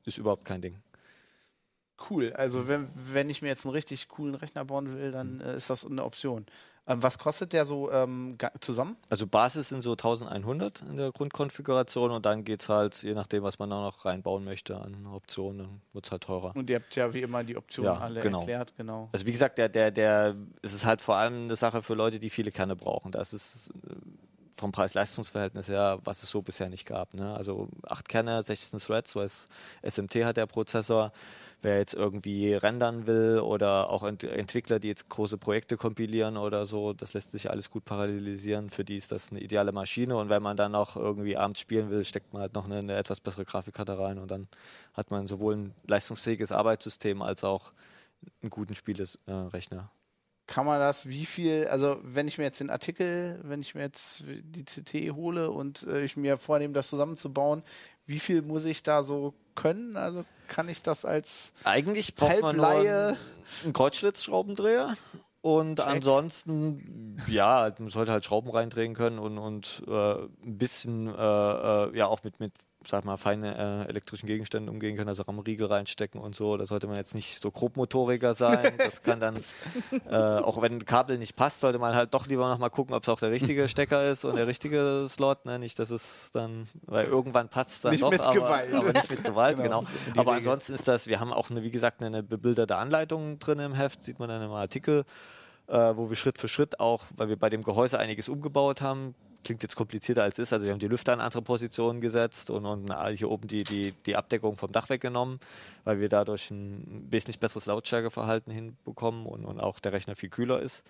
ist 0.06 0.17
überhaupt 0.17 0.43
kein 0.43 0.62
Ding. 0.62 0.82
cool. 2.10 2.34
Also 2.34 2.67
wenn, 2.67 2.88
wenn 2.95 3.30
ich 3.30 3.41
mir 3.41 3.49
jetzt 3.49 3.65
einen 3.65 3.73
richtig 3.73 4.08
coolen 4.10 4.36
Rechner 4.36 4.65
bauen 4.65 4.95
will, 4.97 5.12
dann 5.12 5.41
äh, 5.41 5.56
ist 5.56 5.69
das 5.69 5.86
eine 5.86 6.04
Option. 6.04 6.45
Ähm, 6.89 7.04
was 7.04 7.19
kostet 7.19 7.54
der 7.54 7.67
so 7.67 7.91
ähm, 7.91 8.36
zusammen? 8.62 8.97
Also 9.10 9.28
Basis 9.28 9.69
sind 9.69 9.84
so 9.84 9.91
1100 9.91 10.82
in 10.82 10.97
der 10.97 11.12
Grundkonfiguration 11.12 12.10
und 12.10 12.25
dann 12.25 12.43
geht 12.43 12.62
es 12.62 12.69
halt, 12.69 13.04
je 13.04 13.13
nachdem, 13.13 13.43
was 13.43 13.60
man 13.60 13.69
da 13.69 13.80
noch 13.82 14.06
reinbauen 14.06 14.43
möchte 14.43 14.75
an 14.75 15.06
Optionen, 15.06 15.82
wird 15.93 16.06
es 16.06 16.12
halt 16.12 16.23
teurer. 16.23 16.56
Und 16.56 16.67
ihr 16.69 16.78
habt 16.78 16.95
ja 16.95 17.13
wie 17.13 17.21
immer 17.21 17.43
die 17.43 17.56
Optionen 17.56 17.93
Ja, 17.93 17.99
alle 17.99 18.21
genau. 18.21 18.39
erklärt, 18.39 18.73
genau. 18.75 19.10
Also 19.12 19.28
wie 19.28 19.32
gesagt, 19.32 19.60
der, 19.60 19.69
der, 19.69 19.91
der, 19.91 20.36
es 20.63 20.73
ist 20.73 20.84
halt 20.84 21.02
vor 21.02 21.15
allem 21.15 21.43
eine 21.43 21.56
Sache 21.56 21.84
für 21.84 21.93
Leute, 21.93 22.19
die 22.19 22.32
viele 22.32 22.52
Kerne 22.52 22.75
brauchen. 22.75 23.12
Das 23.12 23.34
ist 23.34 23.69
äh, 23.88 23.93
vom 24.59 24.71
Preis-Leistungs-Verhältnis 24.71 25.69
her, 25.69 25.99
was 26.03 26.21
es 26.23 26.29
so 26.29 26.41
bisher 26.41 26.69
nicht 26.69 26.85
gab. 26.85 27.13
Ne? 27.13 27.33
Also 27.33 27.69
8 27.83 28.07
Kerne, 28.07 28.43
16 28.43 28.79
Threads, 28.79 29.15
weil 29.15 29.25
es 29.25 29.47
SMT 29.83 30.25
hat 30.25 30.37
der 30.37 30.45
Prozessor 30.45 31.11
wer 31.61 31.77
jetzt 31.77 31.93
irgendwie 31.93 32.53
rendern 32.53 33.05
will 33.07 33.39
oder 33.39 33.89
auch 33.89 34.03
Ent 34.03 34.23
Entwickler, 34.23 34.79
die 34.79 34.87
jetzt 34.87 35.09
große 35.09 35.37
Projekte 35.37 35.77
kompilieren 35.77 36.37
oder 36.37 36.65
so, 36.65 36.93
das 36.93 37.13
lässt 37.13 37.31
sich 37.31 37.49
alles 37.49 37.69
gut 37.69 37.85
parallelisieren. 37.85 38.69
Für 38.69 38.85
die 38.85 38.97
ist 38.97 39.11
das 39.11 39.31
eine 39.31 39.41
ideale 39.41 39.71
Maschine 39.71 40.15
und 40.15 40.29
wenn 40.29 40.41
man 40.41 40.57
dann 40.57 40.75
auch 40.75 40.95
irgendwie 40.95 41.37
abends 41.37 41.59
spielen 41.59 41.89
will, 41.89 42.05
steckt 42.05 42.33
man 42.33 42.41
halt 42.41 42.53
noch 42.53 42.65
eine, 42.65 42.77
eine 42.77 42.95
etwas 42.95 43.19
bessere 43.19 43.45
Grafikkarte 43.45 43.97
rein 43.97 44.19
und 44.19 44.31
dann 44.31 44.47
hat 44.93 45.11
man 45.11 45.27
sowohl 45.27 45.55
ein 45.55 45.75
leistungsfähiges 45.87 46.51
Arbeitssystem 46.51 47.21
als 47.21 47.43
auch 47.43 47.71
einen 48.41 48.49
guten 48.49 48.75
Spielerechner. 48.75 49.91
Kann 50.49 50.65
man 50.65 50.79
das, 50.79 51.07
wie 51.07 51.27
viel, 51.27 51.67
also 51.67 51.99
wenn 52.01 52.27
ich 52.27 52.39
mir 52.39 52.45
jetzt 52.45 52.59
den 52.59 52.71
Artikel, 52.71 53.39
wenn 53.43 53.62
ich 53.62 53.75
mir 53.75 53.81
jetzt 53.81 54.23
die 54.25 54.63
CT 54.63 55.15
hole 55.15 55.51
und 55.51 55.83
äh, 55.83 56.03
ich 56.03 56.17
mir 56.17 56.38
vornehme, 56.38 56.73
das 56.73 56.89
zusammenzubauen, 56.89 57.62
wie 58.07 58.17
viel 58.17 58.41
muss 58.41 58.65
ich 58.65 58.81
da 58.81 59.03
so 59.03 59.35
können? 59.53 59.95
Also 59.95 60.25
kann 60.47 60.67
ich 60.67 60.81
das 60.81 61.05
als 61.05 61.53
Eigentlich 61.65 62.15
braucht 62.15 62.41
man 62.41 62.55
nur 62.55 62.67
einen, 62.67 63.17
Kreuzschlitzschraubendreher 63.73 64.95
und 65.41 65.75
Check. 65.77 65.88
ansonsten, 65.88 67.21
ja, 67.27 67.71
man 67.77 67.89
sollte 67.89 68.12
halt 68.12 68.25
Schrauben 68.25 68.49
reindrehen 68.49 68.95
können 68.95 69.19
und, 69.19 69.38
und 69.38 69.83
äh, 69.88 70.13
ein 70.15 70.57
bisschen, 70.57 71.09
äh, 71.09 71.12
äh 71.12 71.95
ja, 71.95 72.07
auch 72.07 72.23
mit, 72.23 72.39
mit 72.39 72.53
sag 72.85 73.03
mal, 73.03 73.17
feine 73.17 73.85
äh, 73.85 73.89
elektrischen 73.89 74.27
Gegenstände 74.27 74.71
umgehen 74.71 74.95
können, 74.95 75.09
also 75.09 75.23
Rammriegel 75.23 75.67
reinstecken 75.67 76.19
und 76.21 76.33
so. 76.35 76.55
Da 76.55 76.65
sollte 76.65 76.87
man 76.87 76.95
jetzt 76.95 77.13
nicht 77.13 77.41
so 77.41 77.51
grobmotoriger 77.51 78.33
sein. 78.33 78.73
Das 78.77 79.03
kann 79.03 79.19
dann, 79.19 79.35
äh, 80.09 80.15
auch 80.15 80.61
wenn 80.61 80.73
ein 80.73 80.85
Kabel 80.85 81.17
nicht 81.17 81.35
passt, 81.35 81.59
sollte 81.59 81.77
man 81.77 81.93
halt 81.93 82.13
doch 82.13 82.27
lieber 82.27 82.47
nochmal 82.47 82.69
gucken, 82.69 82.95
ob 82.95 83.03
es 83.03 83.09
auch 83.09 83.19
der 83.19 83.31
richtige 83.31 83.67
Stecker 83.67 84.09
ist 84.09 84.23
und 84.23 84.37
der 84.37 84.47
richtige 84.47 85.05
Slot. 85.09 85.45
Ne? 85.45 85.59
Nicht, 85.59 85.77
dass 85.77 85.91
es 85.91 86.31
dann, 86.31 86.67
weil 86.83 87.05
irgendwann 87.07 87.49
passt 87.49 87.71
es 87.71 87.81
dann 87.81 87.91
nicht 87.91 88.03
doch, 88.03 88.11
mit 88.11 88.21
aber, 88.21 88.33
Gewalt. 88.33 88.73
aber 88.73 88.93
nicht 88.93 89.09
mit 89.09 89.23
Gewalt, 89.25 89.57
genau. 89.57 89.81
genau. 89.81 90.21
Aber 90.21 90.33
ansonsten 90.33 90.73
ist 90.73 90.87
das, 90.87 91.07
wir 91.07 91.19
haben 91.19 91.33
auch 91.33 91.49
eine, 91.49 91.63
wie 91.63 91.71
gesagt, 91.71 92.01
eine 92.01 92.23
bebilderte 92.23 92.77
Anleitung 92.77 93.39
drin 93.39 93.59
im 93.59 93.73
Heft, 93.73 94.03
sieht 94.05 94.19
man 94.19 94.29
dann 94.29 94.41
im 94.41 94.51
Artikel. 94.51 95.03
Äh, 95.67 95.95
wo 95.95 96.09
wir 96.09 96.15
Schritt 96.15 96.39
für 96.39 96.47
Schritt 96.47 96.79
auch, 96.79 97.03
weil 97.15 97.29
wir 97.29 97.37
bei 97.37 97.49
dem 97.51 97.63
Gehäuse 97.63 97.99
einiges 97.99 98.27
umgebaut 98.27 98.81
haben, 98.81 99.13
klingt 99.43 99.63
jetzt 99.63 99.75
komplizierter 99.75 100.23
als 100.23 100.38
es 100.38 100.43
ist. 100.43 100.54
Also 100.54 100.65
wir 100.65 100.73
haben 100.73 100.80
die 100.80 100.88
Lüfter 100.88 101.13
in 101.13 101.19
andere 101.19 101.41
Positionen 101.41 102.02
gesetzt 102.02 102.49
und, 102.49 102.65
und 102.65 102.93
hier 103.15 103.30
oben 103.30 103.47
die, 103.47 103.63
die, 103.63 103.93
die 104.06 104.15
Abdeckung 104.15 104.58
vom 104.58 104.71
Dach 104.71 104.89
weggenommen, 104.89 105.39
weil 105.84 105.99
wir 105.99 106.10
dadurch 106.10 106.52
ein 106.52 107.08
wesentlich 107.10 107.39
besseres 107.39 107.65
Lautstärkeverhalten 107.65 108.52
hinbekommen 108.52 109.25
und, 109.25 109.45
und 109.45 109.60
auch 109.60 109.80
der 109.80 109.93
Rechner 109.93 110.15
viel 110.15 110.30
kühler 110.30 110.62
ist. 110.62 110.84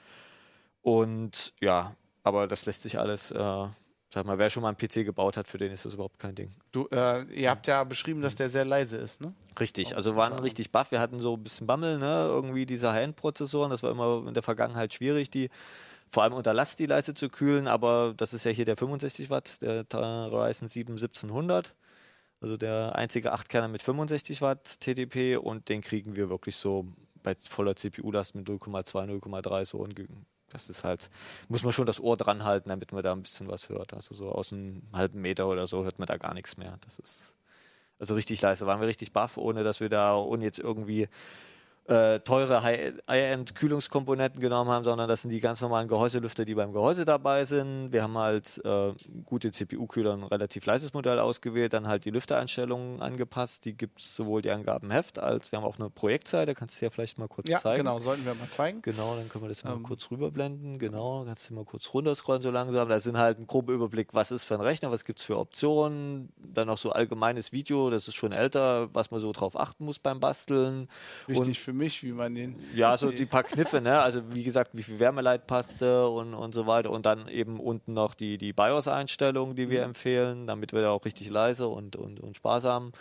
Und 0.82 1.54
ja, 1.60 1.96
aber 2.24 2.48
das 2.48 2.66
lässt 2.66 2.84
sich 2.84 3.00
alles, 3.00 3.32
äh, 3.32 3.36
sag 3.38 4.26
mal, 4.26 4.38
wer 4.38 4.50
schon 4.50 4.64
mal 4.64 4.70
einen 4.70 4.78
PC 4.78 5.06
gebaut 5.06 5.38
hat, 5.38 5.48
für 5.48 5.58
den 5.58 5.72
ist 5.72 5.86
das 5.86 5.94
überhaupt 5.94 6.20
kein 6.20 6.36
Ding. 6.36 6.52
Du, 6.72 6.88
äh, 6.92 7.24
ihr 7.34 7.50
habt 7.50 7.68
ja 7.68 7.84
beschrieben, 7.84 8.22
dass 8.22 8.36
der 8.36 8.50
sehr 8.50 8.66
leise 8.66 8.98
ist, 8.98 9.22
ne? 9.22 9.34
Richtig, 9.60 9.96
also 9.96 10.16
waren 10.16 10.34
richtig 10.40 10.72
baff. 10.72 10.92
Wir 10.92 11.00
hatten 11.00 11.20
so 11.20 11.36
ein 11.36 11.44
bisschen 11.44 11.68
Bammel, 11.68 12.00
ne? 12.00 12.26
Irgendwie 12.28 12.66
diese 12.66 12.92
High-End-Prozessoren, 12.92 13.70
das 13.70 13.84
war 13.84 13.92
immer 13.92 14.24
in 14.28 14.34
der 14.34 14.44
Vergangenheit 14.44 14.94
schwierig, 14.94 15.30
die 15.30 15.50
vor 16.12 16.24
allem 16.24 16.34
unter 16.34 16.54
Last 16.54 16.80
die 16.80 16.86
Leiste 16.86 17.14
zu 17.14 17.30
kühlen, 17.30 17.68
aber 17.68 18.14
das 18.18 18.34
ist 18.34 18.46
ja 18.46 18.52
hier 18.52 18.66
der 18.66 18.78
65 18.78 19.30
Watt, 19.30 19.62
der 19.62 19.86
Ryzen 19.92 20.68
7 20.68 20.94
1700. 20.94 21.76
Also 22.42 22.56
der 22.56 22.96
einzige 22.96 23.34
8-Kerner 23.34 23.68
mit 23.68 23.82
65 23.82 24.42
Watt 24.42 24.80
TDP 24.80 25.36
und 25.36 25.68
den 25.68 25.82
kriegen 25.82 26.16
wir 26.16 26.30
wirklich 26.30 26.56
so 26.56 26.86
bei 27.22 27.36
voller 27.36 27.76
CPU-Last 27.76 28.34
mit 28.36 28.48
0,2, 28.48 29.20
0,3 29.22 29.66
so 29.66 29.80
und 29.80 30.00
das 30.50 30.70
ist 30.70 30.84
halt, 30.84 31.10
muss 31.48 31.64
man 31.64 31.74
schon 31.74 31.86
das 31.86 32.00
Ohr 32.00 32.18
dran 32.18 32.44
halten, 32.44 32.70
damit 32.70 32.92
man 32.92 33.04
da 33.04 33.12
ein 33.12 33.22
bisschen 33.22 33.48
was 33.48 33.70
hört. 33.70 33.94
Also 33.94 34.16
so 34.16 34.30
aus 34.32 34.52
einem 34.52 34.84
halben 34.94 35.22
Meter 35.22 35.48
oder 35.48 35.68
so 35.68 35.84
hört 35.84 36.00
man 36.00 36.08
da 36.08 36.18
gar 36.18 36.34
nichts 36.34 36.58
mehr. 36.58 36.78
Das 36.82 36.98
ist 36.98 37.36
also 38.00 38.16
richtig 38.16 38.42
leise. 38.42 38.66
Waren 38.66 38.80
wir 38.80 38.88
richtig 38.88 39.12
baff, 39.12 39.38
ohne 39.38 39.64
dass 39.64 39.80
wir 39.80 39.90
da, 39.90 40.16
ohne 40.16 40.46
jetzt 40.46 40.60
irgendwie 40.60 41.08
äh, 41.90 42.20
teure 42.20 42.64
High-End-Kühlungskomponenten 42.64 44.40
genommen 44.40 44.70
haben, 44.70 44.84
sondern 44.84 45.08
das 45.08 45.24
sind 45.24 45.32
die 45.32 45.40
ganz 45.40 45.62
normalen 45.62 45.88
Gehäuselüfter, 45.88 46.46
die 46.46 46.56
beim 46.56 46.72
Gehäuse 46.72 47.06
dabei 47.06 47.46
sind. 47.46 47.92
Wir 47.92 48.04
haben 48.04 48.18
halt 48.18 48.62
äh, 48.64 48.94
gute 49.26 49.52
CPU-Kühler, 49.52 50.14
ein 50.14 50.24
relativ 50.24 50.66
leises 50.66 50.94
Modell 50.94 51.20
ausgewählt, 51.20 51.74
dann 51.74 51.88
halt 51.88 52.06
die 52.06 52.12
Lüftereinstellungen 52.12 53.02
angepasst. 53.02 53.66
Die 53.66 53.76
gibt 53.76 54.02
es 54.02 54.16
sowohl 54.16 54.42
die 54.42 54.52
Angaben 54.52 54.92
Heft 54.92 55.20
als 55.20 55.52
wir 55.52 55.58
haben 55.58 55.66
auch 55.66 55.80
eine 55.80 55.90
Projektseite, 55.90 56.56
kannst 56.56 56.80
du 56.80 56.86
ja 56.86 56.92
vielleicht 56.92 57.18
mal 57.18 57.28
kurz 57.28 57.50
ja, 57.50 57.60
zeigen. 57.60 57.84
genau, 57.84 58.00
sollten 58.00 58.26
wir 58.26 58.34
mal 58.36 58.50
zeigen. 58.50 58.82
Genau, 58.82 59.16
dann 59.16 59.30
können 59.30 59.44
wir 59.44 59.50
das 59.50 59.64
mal 59.64 59.74
ähm. 59.74 59.84
kurz 59.84 60.10
rüberblenden. 60.12 60.78
Genau, 60.80 61.24
kannst 61.26 61.50
du 61.50 61.54
mal 61.54 61.66
kurz 61.66 61.94
runterscrollen 61.94 62.42
so 62.42 62.52
langsam. 62.52 62.90
Da 62.90 63.00
sind 63.00 63.18
halt 63.18 63.40
ein 63.40 63.48
grober 63.48 63.74
Überblick, 63.74 64.14
was 64.14 64.32
ist 64.32 64.44
für 64.44 64.56
ein 64.56 64.62
Rechner, 64.62 64.92
was 64.92 65.04
gibt 65.04 65.20
es 65.20 65.26
für 65.26 65.38
Optionen. 65.38 66.30
Dann 66.38 66.68
noch 66.68 66.78
so 66.78 66.92
allgemeines 66.92 67.52
Video, 67.52 67.90
das 67.90 68.08
ist 68.08 68.16
schon 68.16 68.32
älter, 68.32 68.94
was 68.94 69.12
man 69.12 69.20
so 69.20 69.32
drauf 69.32 69.60
achten 69.60 69.86
muss 69.86 70.00
beim 70.00 70.20
Basteln. 70.20 70.88
Wichtig 71.28 71.48
Und 71.48 71.58
für 71.58 71.74
mich, 71.74 71.79
wie 71.80 72.12
man 72.12 72.36
den. 72.36 72.56
Ja, 72.76 72.96
so 72.98 73.12
die 73.12 73.26
paar 73.26 73.44
Kniffe, 73.44 73.82
ne? 73.82 74.02
Also 74.02 74.22
wie 74.34 74.44
gesagt, 74.44 74.72
wie 74.74 74.84
viel 74.84 75.00
Wärmeleitpaste 75.00 76.08
und, 76.08 76.34
und 76.34 76.54
so 76.54 76.68
weiter. 76.68 76.92
Und 76.92 77.06
dann 77.06 77.28
eben 77.28 77.60
unten 77.60 77.94
noch 77.94 78.14
die, 78.14 78.38
die 78.38 78.54
BIOS-Einstellungen, 78.54 79.56
die 79.56 79.70
wir 79.70 79.80
mhm. 79.80 79.86
empfehlen, 79.88 80.48
damit 80.48 80.74
wir 80.74 80.82
da 80.82 80.92
auch 80.92 81.06
richtig 81.06 81.30
leise 81.30 81.68
und, 81.68 81.96
und, 81.96 82.20
und 82.20 82.36
sparsam. 82.36 82.92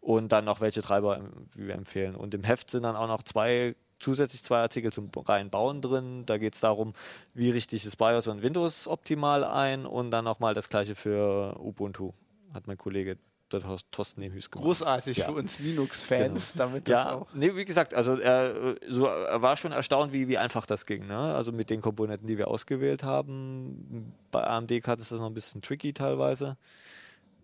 Und 0.00 0.32
dann 0.32 0.44
noch 0.44 0.60
welche 0.60 0.82
Treiber 0.82 1.20
wir 1.54 1.74
empfehlen. 1.74 2.16
Und 2.16 2.34
im 2.34 2.42
Heft 2.42 2.70
sind 2.70 2.82
dann 2.82 2.96
auch 2.96 3.06
noch 3.06 3.22
zwei 3.22 3.76
zusätzlich 4.00 4.42
zwei 4.42 4.58
Artikel 4.58 4.92
zum 4.92 5.10
reinen 5.14 5.50
Bauen 5.50 5.80
drin. 5.80 6.24
Da 6.26 6.38
geht 6.38 6.54
es 6.54 6.60
darum, 6.60 6.92
wie 7.34 7.50
richte 7.50 7.76
ich 7.76 7.84
das 7.84 7.96
BIOS 7.96 8.26
und 8.26 8.42
Windows 8.42 8.88
optimal 8.88 9.44
ein 9.44 9.86
und 9.86 10.10
dann 10.10 10.24
nochmal 10.24 10.54
das 10.54 10.68
gleiche 10.68 10.94
für 10.94 11.56
Ubuntu, 11.60 12.12
hat 12.52 12.66
mein 12.66 12.76
Kollege 12.76 13.16
der 13.58 13.76
Thorsten 13.90 14.20
Nemhüs 14.20 14.50
gemacht. 14.50 14.66
Großartig 14.66 15.18
ja. 15.18 15.26
für 15.26 15.32
uns 15.32 15.58
Linux-Fans, 15.58 16.52
genau. 16.52 16.64
damit 16.64 16.88
das 16.88 17.04
ja, 17.04 17.12
auch. 17.14 17.26
Nee, 17.34 17.54
wie 17.56 17.64
gesagt, 17.64 17.94
also 17.94 18.18
er, 18.18 18.76
so, 18.88 19.06
er 19.06 19.42
war 19.42 19.56
schon 19.56 19.72
erstaunt, 19.72 20.12
wie, 20.12 20.28
wie 20.28 20.38
einfach 20.38 20.66
das 20.66 20.86
ging. 20.86 21.06
Ne? 21.06 21.16
Also 21.16 21.52
mit 21.52 21.70
den 21.70 21.80
Komponenten, 21.80 22.26
die 22.26 22.38
wir 22.38 22.48
ausgewählt 22.48 23.02
haben. 23.02 24.14
Bei 24.30 24.44
AMD 24.44 24.70
ist 24.70 24.86
das 24.86 25.12
noch 25.12 25.26
ein 25.26 25.34
bisschen 25.34 25.62
tricky 25.62 25.92
teilweise, 25.92 26.56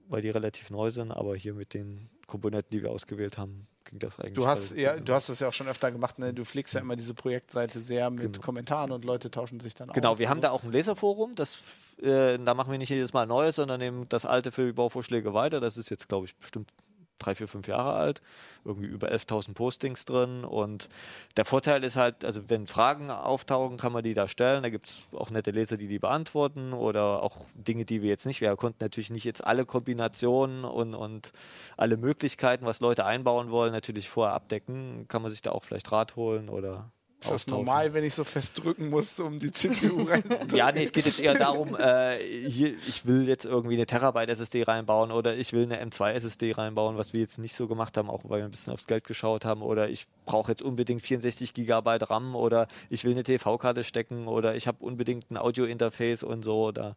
weil 0.09 0.23
die 0.23 0.31
relativ 0.31 0.71
neu 0.71 0.90
sind, 0.90 1.12
aber 1.12 1.37
hier 1.37 1.55
mit 1.55 1.75
den 1.75 2.09
Komponenten, 2.27 2.71
die 2.71 2.83
wir 2.83 2.90
ausgewählt 2.90 3.38
haben, 3.38 3.66
ging 3.88 3.98
das 3.98 4.18
eigentlich. 4.18 4.35
Du 4.35 4.46
hast 4.46 4.74
ja, 4.77 4.96
du 4.98 5.12
hast 5.12 5.29
es 5.29 5.40
ja 5.40 5.48
auch 5.48 5.53
schon 5.53 5.68
öfter 5.68 5.90
gemacht, 5.90 6.18
ne? 6.18 6.33
Du 6.33 6.44
pflegst 6.44 6.74
ja 6.74 6.81
immer 6.81 6.96
diese 6.96 7.14
Projektseite 7.14 7.81
sehr 7.81 8.11
mit 8.11 8.35
genau. 8.35 8.40
Kommentaren 8.40 8.92
und 8.92 9.05
Leute 9.05 9.31
tauschen 9.31 9.61
sich 9.61 9.74
dann 9.74 9.88
genau, 9.88 10.11
aus. 10.11 10.18
Genau, 10.18 10.18
wir 10.18 10.29
haben 10.29 10.38
so. 10.38 10.42
da 10.42 10.51
auch 10.51 10.62
ein 10.62 10.72
Leserforum, 10.72 11.35
das 11.35 11.59
äh, 12.03 12.38
da 12.38 12.55
machen 12.55 12.70
wir 12.70 12.79
nicht 12.79 12.90
jedes 12.90 13.12
Mal 13.12 13.27
Neues, 13.27 13.57
sondern 13.57 13.81
nehmen 13.81 14.07
das 14.09 14.24
alte 14.24 14.53
für 14.53 14.66
die 14.66 14.72
Bauvorschläge 14.72 15.35
weiter. 15.35 15.61
Das 15.61 15.77
ist 15.77 15.90
jetzt, 15.90 16.09
glaube 16.09 16.27
ich, 16.27 16.37
bestimmt 16.37 16.70
drei, 17.18 17.35
vier, 17.35 17.48
fünf 17.48 17.68
Jahre 17.68 17.92
alt, 17.92 18.20
irgendwie 18.64 18.88
über 18.88 19.11
11.000 19.11 19.54
Postings 19.54 20.04
drin. 20.04 20.44
Und 20.44 20.88
der 21.37 21.44
Vorteil 21.44 21.85
ist 21.85 21.96
halt, 21.96 22.24
also 22.24 22.48
wenn 22.48 22.66
Fragen 22.66 23.11
auftauchen, 23.11 23.76
kann 23.76 23.92
man 23.92 24.04
die 24.04 24.14
da 24.14 24.28
stellen. 24.28 24.62
Da 24.62 24.70
gibt 24.70 24.88
es 24.88 25.00
auch 25.12 25.31
nette 25.31 25.50
Leser, 25.50 25.76
die 25.76 25.88
die 25.88 25.98
beantworten 25.98 26.72
oder 26.72 27.22
auch 27.22 27.37
Dinge, 27.54 27.85
die 27.85 28.02
wir 28.02 28.09
jetzt 28.09 28.26
nicht. 28.26 28.40
Wir 28.40 28.54
konnten 28.57 28.83
natürlich 28.83 29.11
nicht 29.11 29.24
jetzt 29.24 29.44
alle 29.44 29.64
Kombinationen 29.64 30.64
und, 30.64 30.94
und 30.94 31.33
alle 31.76 31.96
Möglichkeiten, 31.96 32.66
was 32.66 32.81
Leute 32.81 33.04
einbauen 33.04 33.50
wollen, 33.50 33.72
natürlich 33.72 34.09
vorher 34.09 34.35
abdecken. 34.35 35.07
Kann 35.09 35.22
man 35.22 35.31
sich 35.31 35.42
da 35.42 35.52
auch 35.52 35.64
vielleicht 35.64 35.90
Rat 35.92 36.16
holen 36.16 36.48
oder 36.48 36.90
ist 37.20 37.31
das 37.33 37.46
normal, 37.48 37.92
wenn 37.94 38.04
ich 38.04 38.14
so 38.14 38.22
fest 38.22 38.62
drücken 38.62 38.90
muss, 38.90 39.18
um 39.18 39.40
die 39.40 39.50
CPU 39.50 40.02
reinzudrücken? 40.09 40.57
ja, 40.57 40.70
nee, 40.70 40.85
es 40.85 40.92
geht 40.92 41.04
jetzt 41.04 41.18
eher 41.18 41.35
darum, 41.35 41.74
äh, 41.76 42.16
hier, 42.48 42.74
ich 42.87 43.07
will 43.07 43.26
jetzt 43.26 43.44
irgendwie 43.44 43.74
eine 43.74 43.87
Terabyte 43.87 44.28
SSD 44.28 44.62
reinbauen 44.62 45.11
oder 45.11 45.37
ich 45.37 45.52
will 45.52 45.64
eine 45.64 45.83
M2 45.85 46.12
SSD 46.12 46.52
reinbauen, 46.52 46.96
was 46.96 47.12
wir 47.12 47.20
jetzt 47.20 47.38
nicht 47.38 47.57
so 47.57 47.66
gemacht 47.66 47.96
haben, 47.96 48.09
auch 48.09 48.22
weil 48.24 48.38
wir 48.38 48.44
ein 48.44 48.52
bisschen 48.52 48.72
aufs 48.72 48.87
Geld 48.87 49.04
geschaut 49.04 49.44
haben 49.44 49.62
oder 49.62 49.88
ich 49.88 50.07
brauche 50.26 50.52
jetzt 50.52 50.62
unbedingt 50.62 51.02
64 51.02 51.54
Gigabyte 51.54 52.09
RAM 52.09 52.37
oder 52.37 52.68
ich 52.88 53.04
will 53.04 53.12
eine 53.12 53.24
TV-Karte 53.24 53.83
stecken 53.83 54.28
oder 54.28 54.54
ich 54.54 54.68
habe 54.68 54.78
unbedingt 54.85 55.31
ein 55.31 55.38
Audio-Interface 55.38 56.22
und 56.22 56.44
so 56.44 56.66
oder 56.66 56.96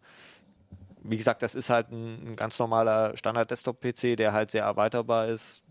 wie 1.04 1.18
gesagt, 1.18 1.42
das 1.42 1.56
ist 1.56 1.72
halt 1.72 1.92
ein, 1.92 2.34
ein 2.34 2.36
ganz 2.36 2.60
normaler 2.60 3.18
Standard-Desktop-PC, 3.18 4.18
der 4.18 4.34
halt 4.34 4.52
sehr 4.52 4.66
erweiterbar 4.66 5.30
ist 5.30 5.64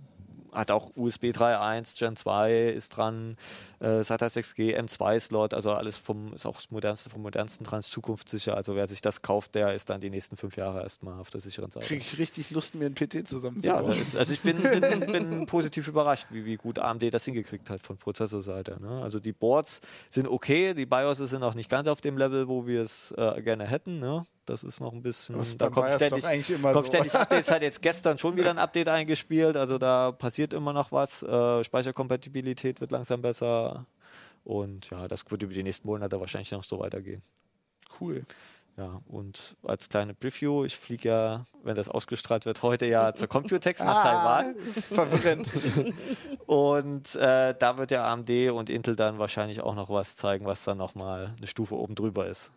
hat 0.52 0.70
auch 0.70 0.90
USB 0.96 1.26
3.1, 1.26 1.98
Gen 1.98 2.16
2 2.16 2.68
ist 2.70 2.96
dran, 2.96 3.36
äh, 3.80 4.02
SATA 4.02 4.26
6G, 4.26 4.78
M2-Slot, 4.78 5.54
also 5.54 5.72
alles 5.72 5.96
vom, 5.96 6.34
ist 6.34 6.46
auch 6.46 6.56
das 6.56 6.70
modernste 6.70 7.10
vom 7.10 7.22
modernsten 7.22 7.64
dran, 7.64 7.80
ist 7.80 7.90
zukunftssicher. 7.90 8.56
Also 8.56 8.76
wer 8.76 8.86
sich 8.86 9.00
das 9.00 9.22
kauft, 9.22 9.54
der 9.54 9.74
ist 9.74 9.90
dann 9.90 10.00
die 10.00 10.10
nächsten 10.10 10.36
fünf 10.36 10.56
Jahre 10.56 10.82
erstmal 10.82 11.18
auf 11.18 11.30
der 11.30 11.40
sicheren 11.40 11.70
Seite. 11.70 11.86
Kriege 11.86 12.02
ich 12.02 12.18
richtig 12.18 12.50
Lust, 12.50 12.74
mir 12.74 12.86
einen 12.86 12.94
PT 12.94 13.26
zusammenzubauen. 13.26 13.92
Ja, 13.92 14.00
ist, 14.00 14.16
also 14.16 14.32
ich 14.32 14.40
bin, 14.40 14.62
bin, 14.62 15.00
bin, 15.00 15.46
positiv 15.46 15.88
überrascht, 15.88 16.26
wie, 16.30 16.44
wie 16.44 16.56
gut 16.56 16.78
AMD 16.78 17.12
das 17.12 17.24
hingekriegt 17.24 17.70
hat 17.70 17.80
von 17.82 17.96
Prozessorseite. 17.96 18.80
Ne? 18.80 19.02
Also 19.02 19.18
die 19.18 19.32
Boards 19.32 19.80
sind 20.10 20.28
okay, 20.28 20.74
die 20.74 20.86
BIOS 20.86 21.18
sind 21.18 21.42
auch 21.42 21.54
nicht 21.54 21.70
ganz 21.70 21.88
auf 21.88 22.00
dem 22.00 22.18
Level, 22.18 22.48
wo 22.48 22.66
wir 22.66 22.82
es 22.82 23.12
äh, 23.16 23.40
gerne 23.42 23.66
hätten. 23.66 23.98
Ne? 23.98 24.26
Das 24.50 24.64
ist 24.64 24.80
noch 24.80 24.92
ein 24.92 25.00
bisschen. 25.00 25.36
da 25.58 25.70
kommt 25.70 25.94
ständig, 25.94 26.24
kommt 26.24 26.74
so. 26.74 26.84
ständig 26.86 27.14
Updates. 27.14 27.50
Hat 27.52 27.62
jetzt 27.62 27.82
gestern 27.82 28.18
schon 28.18 28.36
wieder 28.36 28.50
ein 28.50 28.58
Update 28.58 28.88
eingespielt. 28.88 29.56
Also 29.56 29.78
da 29.78 30.10
passiert 30.10 30.52
immer 30.52 30.72
noch 30.72 30.90
was. 30.90 31.22
Äh, 31.22 31.62
Speicherkompatibilität 31.62 32.80
wird 32.80 32.90
langsam 32.90 33.22
besser. 33.22 33.69
Und 34.44 34.90
ja, 34.90 35.08
das 35.08 35.30
wird 35.30 35.42
über 35.42 35.52
die 35.52 35.62
nächsten 35.62 35.86
Monate 35.86 36.20
wahrscheinlich 36.20 36.50
noch 36.50 36.64
so 36.64 36.78
weitergehen. 36.78 37.22
Cool. 38.00 38.24
Ja, 38.76 39.02
und 39.08 39.56
als 39.62 39.88
kleine 39.88 40.14
Preview, 40.14 40.64
ich 40.64 40.74
fliege 40.76 41.08
ja, 41.08 41.46
wenn 41.62 41.74
das 41.74 41.88
ausgestrahlt 41.88 42.46
wird, 42.46 42.62
heute 42.62 42.86
ja 42.86 43.14
zur 43.14 43.28
Computex 43.28 43.80
nach 43.80 44.02
Taiwan. 44.02 44.54
Verwirrend. 44.90 45.52
Und 46.46 47.14
äh, 47.16 47.54
da 47.58 47.76
wird 47.76 47.90
ja 47.90 48.10
AMD 48.10 48.30
und 48.52 48.70
Intel 48.70 48.96
dann 48.96 49.18
wahrscheinlich 49.18 49.60
auch 49.60 49.74
noch 49.74 49.90
was 49.90 50.16
zeigen, 50.16 50.46
was 50.46 50.64
dann 50.64 50.78
nochmal 50.78 51.34
eine 51.36 51.46
Stufe 51.46 51.76
oben 51.76 51.94
drüber 51.94 52.26
ist. 52.26 52.52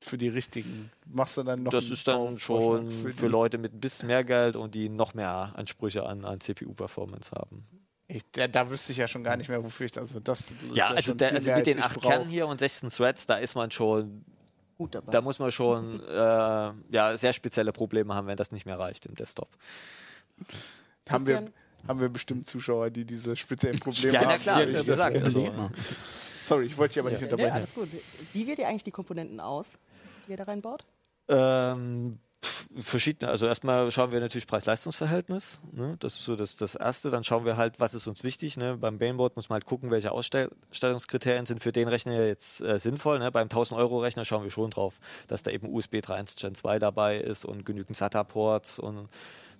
Für 0.00 0.18
die 0.18 0.28
richtigen. 0.28 0.90
Machst 1.06 1.36
du 1.36 1.42
dann 1.42 1.62
noch 1.62 1.72
Das 1.72 1.90
ist 1.90 2.08
dann 2.08 2.38
schon 2.38 2.90
für, 2.90 3.12
für 3.12 3.28
Leute 3.28 3.58
mit 3.58 3.74
ein 3.74 3.80
bisschen 3.80 4.06
mehr 4.06 4.24
Geld 4.24 4.56
und 4.56 4.74
die 4.74 4.88
noch 4.88 5.14
mehr 5.14 5.52
Ansprüche 5.56 6.06
an, 6.06 6.24
an 6.24 6.40
CPU-Performance 6.40 7.32
haben. 7.32 7.64
Ich, 8.06 8.22
da, 8.32 8.46
da 8.48 8.68
wüsste 8.70 8.92
ich 8.92 8.98
ja 8.98 9.08
schon 9.08 9.24
gar 9.24 9.36
nicht 9.36 9.48
mehr, 9.48 9.62
wofür 9.64 9.86
ich 9.86 9.92
das. 9.92 10.02
Also 10.02 10.20
das, 10.20 10.46
das 10.46 10.50
ist 10.50 10.76
Ja, 10.76 10.88
also, 10.88 11.14
der, 11.14 11.32
also 11.32 11.40
mit 11.50 11.54
als 11.56 11.64
den 11.64 11.78
ich 11.78 11.84
8 11.84 11.94
brauch. 12.00 12.10
Kernen 12.10 12.28
hier 12.28 12.46
und 12.46 12.58
16 12.58 12.90
Threads, 12.90 13.26
da 13.26 13.36
ist 13.36 13.54
man 13.54 13.70
schon, 13.70 14.24
Gut 14.76 14.94
dabei. 14.94 15.10
da 15.10 15.20
muss 15.22 15.38
man 15.38 15.50
schon 15.50 16.00
äh, 16.06 16.12
ja, 16.12 17.16
sehr 17.16 17.32
spezielle 17.32 17.72
Probleme 17.72 18.14
haben, 18.14 18.26
wenn 18.26 18.36
das 18.36 18.52
nicht 18.52 18.66
mehr 18.66 18.78
reicht 18.78 19.06
im 19.06 19.14
Desktop. 19.14 19.48
Haben 21.08 21.26
wir, 21.26 21.52
haben 21.88 22.00
wir 22.00 22.08
bestimmt 22.08 22.46
Zuschauer, 22.46 22.90
die 22.90 23.04
diese 23.04 23.36
speziellen 23.36 23.78
Probleme 23.78 24.12
Ja, 24.14 24.20
haben. 24.20 24.28
na 24.28 24.36
klar, 24.38 24.60
Ja, 24.62 24.68
wie 24.68 24.72
das- 24.72 24.86
gesagt. 24.86 25.22
Also. 25.22 25.70
Sorry, 26.44 26.66
ich 26.66 26.76
wollte 26.76 26.94
dich 26.94 27.00
aber 27.00 27.10
nicht 27.10 27.20
Nee, 27.20 27.24
unterbrechen. 27.26 27.52
alles 27.52 27.74
gut. 27.74 27.88
Wie 28.34 28.46
wählt 28.46 28.58
ihr 28.58 28.68
eigentlich 28.68 28.84
die 28.84 28.90
Komponenten 28.90 29.40
aus, 29.40 29.78
die 30.26 30.32
ihr 30.32 30.36
da 30.36 30.44
reinbaut? 30.44 30.84
Ähm, 31.28 32.18
verschiedene. 32.44 33.30
Also 33.30 33.46
erstmal 33.46 33.90
schauen 33.90 34.12
wir 34.12 34.20
natürlich 34.20 34.46
Preis-Leistungs-Verhältnis. 34.46 35.60
Ne? 35.72 35.96
Das 36.00 36.14
ist 36.14 36.24
so 36.24 36.36
das, 36.36 36.56
das 36.56 36.74
Erste. 36.74 37.10
Dann 37.10 37.24
schauen 37.24 37.44
wir 37.44 37.56
halt, 37.56 37.80
was 37.80 37.94
ist 37.94 38.06
uns 38.06 38.24
wichtig. 38.24 38.56
Ne? 38.56 38.76
Beim 38.76 38.96
Mainboard 38.98 39.36
muss 39.36 39.48
man 39.48 39.54
halt 39.54 39.66
gucken, 39.66 39.90
welche 39.90 40.12
Ausstellungskriterien 40.12 41.46
sind 41.46 41.62
für 41.62 41.72
den 41.72 41.88
Rechner 41.88 42.24
jetzt 42.26 42.60
äh, 42.60 42.78
sinnvoll. 42.78 43.18
Ne? 43.18 43.30
Beim 43.30 43.48
1000-Euro-Rechner 43.48 44.24
schauen 44.24 44.44
wir 44.44 44.50
schon 44.50 44.70
drauf, 44.70 44.98
dass 45.28 45.42
da 45.42 45.50
eben 45.50 45.72
USB 45.72 45.96
3.1 45.96 46.40
Gen 46.40 46.54
2 46.54 46.78
dabei 46.78 47.18
ist 47.18 47.44
und 47.44 47.64
genügend 47.66 47.96
SATA-Ports 47.96 48.78
und 48.78 49.08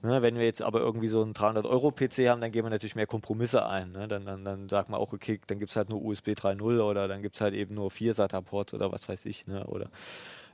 Ne, 0.04 0.20
wenn 0.20 0.36
wir 0.36 0.44
jetzt 0.44 0.60
aber 0.60 0.80
irgendwie 0.80 1.08
so 1.08 1.22
einen 1.22 1.32
300-Euro-PC 1.32 2.28
haben, 2.28 2.42
dann 2.42 2.52
gehen 2.52 2.62
wir 2.62 2.68
natürlich 2.68 2.94
mehr 2.94 3.06
Kompromisse 3.06 3.66
ein. 3.66 3.92
Ne? 3.92 4.06
Dann, 4.06 4.26
dann, 4.26 4.44
dann 4.44 4.68
sagt 4.68 4.90
man 4.90 5.00
auch, 5.00 5.14
okay, 5.14 5.40
dann 5.46 5.58
gibt 5.58 5.70
es 5.70 5.76
halt 5.76 5.88
nur 5.88 6.04
USB 6.04 6.32
3.0 6.32 6.82
oder 6.82 7.08
dann 7.08 7.22
gibt 7.22 7.36
es 7.36 7.40
halt 7.40 7.54
eben 7.54 7.74
nur 7.74 7.90
vier 7.90 8.12
SATA-Ports 8.12 8.74
oder 8.74 8.92
was 8.92 9.08
weiß 9.08 9.24
ich. 9.24 9.46
Ne? 9.46 9.64
Oder 9.66 9.88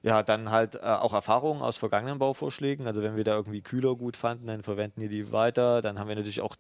ja, 0.03 0.23
dann 0.23 0.51
halt 0.51 0.77
äh, 0.77 0.81
auch 0.81 1.13
Erfahrungen 1.13 1.63
aus 1.63 1.77
vergangenen 1.77 2.19
Bauvorschlägen. 2.19 2.87
Also 2.87 3.03
wenn 3.03 3.17
wir 3.17 3.25
da 3.25 3.37
irgendwie 3.37 3.61
Kühler 3.61 3.97
gut 3.97 4.17
fanden, 4.17 4.47
dann 4.47 4.63
verwenden 4.63 5.01
wir 5.01 5.09
die 5.09 5.33
weiter. 5.33 5.83
Dann 5.83 5.99
haben 5.99 6.09
wir 6.09 6.17
natürlich 6.17 6.41
auch 6.41 6.57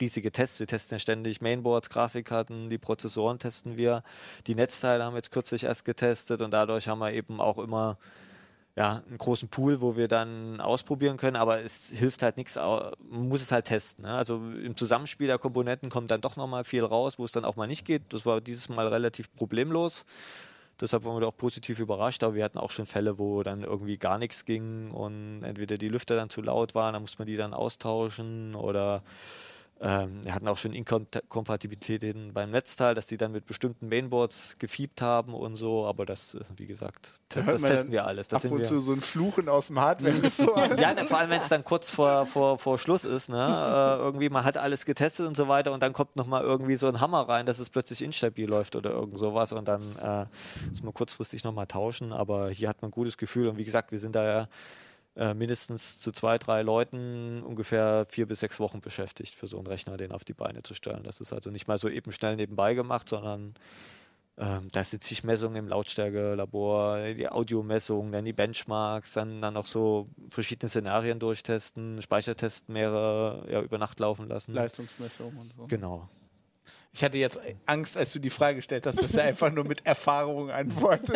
riesige 0.00 0.32
Tests. 0.32 0.60
Wir 0.60 0.66
testen 0.66 0.96
ja 0.96 1.00
ständig 1.00 1.40
Mainboards, 1.40 1.90
Grafikkarten, 1.90 2.70
die 2.70 2.78
Prozessoren 2.78 3.38
testen 3.38 3.76
wir. 3.76 4.02
Die 4.46 4.54
Netzteile 4.54 5.04
haben 5.04 5.14
wir 5.14 5.18
jetzt 5.18 5.30
kürzlich 5.30 5.64
erst 5.64 5.84
getestet 5.84 6.42
und 6.42 6.50
dadurch 6.50 6.88
haben 6.88 6.98
wir 6.98 7.12
eben 7.12 7.40
auch 7.40 7.58
immer 7.58 7.98
ja, 8.76 9.02
einen 9.08 9.18
großen 9.18 9.48
Pool, 9.48 9.80
wo 9.80 9.96
wir 9.96 10.06
dann 10.06 10.60
ausprobieren 10.60 11.16
können, 11.16 11.34
aber 11.34 11.62
es 11.64 11.90
hilft 11.90 12.22
halt 12.22 12.36
nichts, 12.36 12.54
man 12.54 13.28
muss 13.28 13.42
es 13.42 13.50
halt 13.50 13.64
testen. 13.64 14.04
Ne? 14.04 14.14
Also 14.14 14.36
im 14.36 14.76
Zusammenspiel 14.76 15.26
der 15.26 15.38
Komponenten 15.38 15.90
kommt 15.90 16.12
dann 16.12 16.20
doch 16.20 16.36
nochmal 16.36 16.62
viel 16.62 16.84
raus, 16.84 17.18
wo 17.18 17.24
es 17.24 17.32
dann 17.32 17.44
auch 17.44 17.56
mal 17.56 17.66
nicht 17.66 17.84
geht. 17.84 18.02
Das 18.10 18.24
war 18.24 18.40
dieses 18.40 18.68
Mal 18.68 18.86
relativ 18.86 19.34
problemlos. 19.34 20.04
Deshalb 20.80 21.04
waren 21.04 21.16
wir 21.16 21.20
da 21.20 21.26
auch 21.26 21.36
positiv 21.36 21.80
überrascht, 21.80 22.22
aber 22.22 22.34
wir 22.34 22.44
hatten 22.44 22.58
auch 22.58 22.70
schon 22.70 22.86
Fälle, 22.86 23.18
wo 23.18 23.42
dann 23.42 23.64
irgendwie 23.64 23.98
gar 23.98 24.18
nichts 24.18 24.44
ging 24.44 24.90
und 24.92 25.42
entweder 25.42 25.76
die 25.76 25.88
Lüfter 25.88 26.14
dann 26.14 26.30
zu 26.30 26.40
laut 26.40 26.74
waren, 26.74 26.92
dann 26.92 27.02
musste 27.02 27.18
man 27.18 27.26
die 27.26 27.36
dann 27.36 27.52
austauschen 27.52 28.54
oder 28.54 29.02
ähm, 29.80 30.24
wir 30.24 30.34
hatten 30.34 30.48
auch 30.48 30.58
schon 30.58 30.72
Inkompatibilitäten 30.72 32.32
beim 32.32 32.50
Netzteil, 32.50 32.96
dass 32.96 33.06
die 33.06 33.16
dann 33.16 33.30
mit 33.30 33.46
bestimmten 33.46 33.88
Mainboards 33.88 34.56
gefiebt 34.58 35.00
haben 35.00 35.34
und 35.34 35.54
so, 35.54 35.86
aber 35.86 36.04
das, 36.04 36.34
äh, 36.34 36.40
wie 36.56 36.66
gesagt, 36.66 37.12
hört 37.32 37.46
das 37.46 37.62
testen 37.62 37.92
wir 37.92 38.04
alles. 38.04 38.26
Das 38.26 38.44
Ab 38.44 38.50
und 38.50 38.66
zu 38.66 38.80
so 38.80 38.92
ein 38.92 39.00
Fluchen 39.00 39.48
aus 39.48 39.68
dem 39.68 39.80
Hardware-Ressort. 39.80 40.58
Ja, 40.78 40.94
ne, 40.94 41.06
vor 41.06 41.18
allem 41.18 41.30
wenn 41.30 41.40
es 41.40 41.48
dann 41.48 41.64
kurz 41.64 41.90
vor, 41.90 42.26
vor, 42.26 42.58
vor 42.58 42.78
Schluss 42.78 43.04
ist, 43.04 43.28
ne? 43.28 43.36
äh, 43.98 44.02
irgendwie 44.02 44.28
man 44.28 44.44
hat 44.44 44.56
alles 44.56 44.84
getestet 44.84 45.26
und 45.26 45.36
so 45.36 45.48
weiter 45.48 45.72
und 45.72 45.82
dann 45.82 45.92
kommt 45.92 46.16
nochmal 46.16 46.42
irgendwie 46.42 46.76
so 46.76 46.88
ein 46.88 47.00
Hammer 47.00 47.28
rein, 47.28 47.46
dass 47.46 47.58
es 47.58 47.70
plötzlich 47.70 48.02
instabil 48.02 48.48
läuft 48.48 48.74
oder 48.74 48.90
irgend 48.90 49.18
sowas 49.18 49.52
und 49.52 49.68
dann 49.68 49.96
äh, 49.96 50.26
muss 50.68 50.82
man 50.82 50.92
kurzfristig 50.92 51.44
nochmal 51.44 51.66
tauschen, 51.66 52.12
aber 52.12 52.50
hier 52.50 52.68
hat 52.68 52.82
man 52.82 52.88
ein 52.88 52.92
gutes 52.92 53.16
Gefühl 53.16 53.48
und 53.48 53.58
wie 53.58 53.64
gesagt, 53.64 53.92
wir 53.92 53.98
sind 53.98 54.14
da 54.14 54.24
ja 54.24 54.48
äh, 55.18 55.34
mindestens 55.34 56.00
zu 56.00 56.12
zwei, 56.12 56.38
drei 56.38 56.62
Leuten 56.62 57.42
ungefähr 57.42 58.06
vier 58.08 58.26
bis 58.26 58.40
sechs 58.40 58.60
Wochen 58.60 58.80
beschäftigt, 58.80 59.34
für 59.34 59.48
so 59.48 59.58
einen 59.58 59.66
Rechner 59.66 59.96
den 59.96 60.12
auf 60.12 60.24
die 60.24 60.32
Beine 60.32 60.62
zu 60.62 60.74
stellen. 60.74 61.02
Das 61.02 61.20
ist 61.20 61.32
also 61.32 61.50
nicht 61.50 61.66
mal 61.66 61.76
so 61.76 61.88
eben 61.88 62.12
schnell 62.12 62.36
nebenbei 62.36 62.74
gemacht, 62.74 63.08
sondern 63.08 63.54
ähm, 64.36 64.68
da 64.70 64.84
sind 64.84 65.02
zig 65.02 65.24
Messungen 65.24 65.56
im 65.56 65.66
Lautstärkelabor, 65.66 67.00
die 67.14 67.28
Audiomessungen, 67.28 68.12
dann 68.12 68.24
die 68.24 68.32
Benchmarks, 68.32 69.14
dann, 69.14 69.42
dann 69.42 69.54
noch 69.54 69.66
so 69.66 70.08
verschiedene 70.30 70.68
Szenarien 70.68 71.18
durchtesten, 71.18 72.00
Speichertesten 72.00 72.72
mehrere 72.72 73.44
ja, 73.50 73.60
über 73.60 73.78
Nacht 73.78 73.98
laufen 73.98 74.28
lassen. 74.28 74.54
Leistungsmessung 74.54 75.36
und 75.36 75.52
so. 75.56 75.66
Genau. 75.66 76.08
Ich 76.98 77.04
hatte 77.04 77.16
jetzt 77.16 77.38
Angst, 77.64 77.96
als 77.96 78.12
du 78.12 78.18
die 78.18 78.28
Frage 78.28 78.56
gestellt 78.56 78.84
hast, 78.84 79.00
dass 79.00 79.14
er 79.14 79.22
einfach 79.22 79.52
nur 79.52 79.62
mit 79.62 79.86
Erfahrung 79.86 80.50
antwortet. 80.50 81.14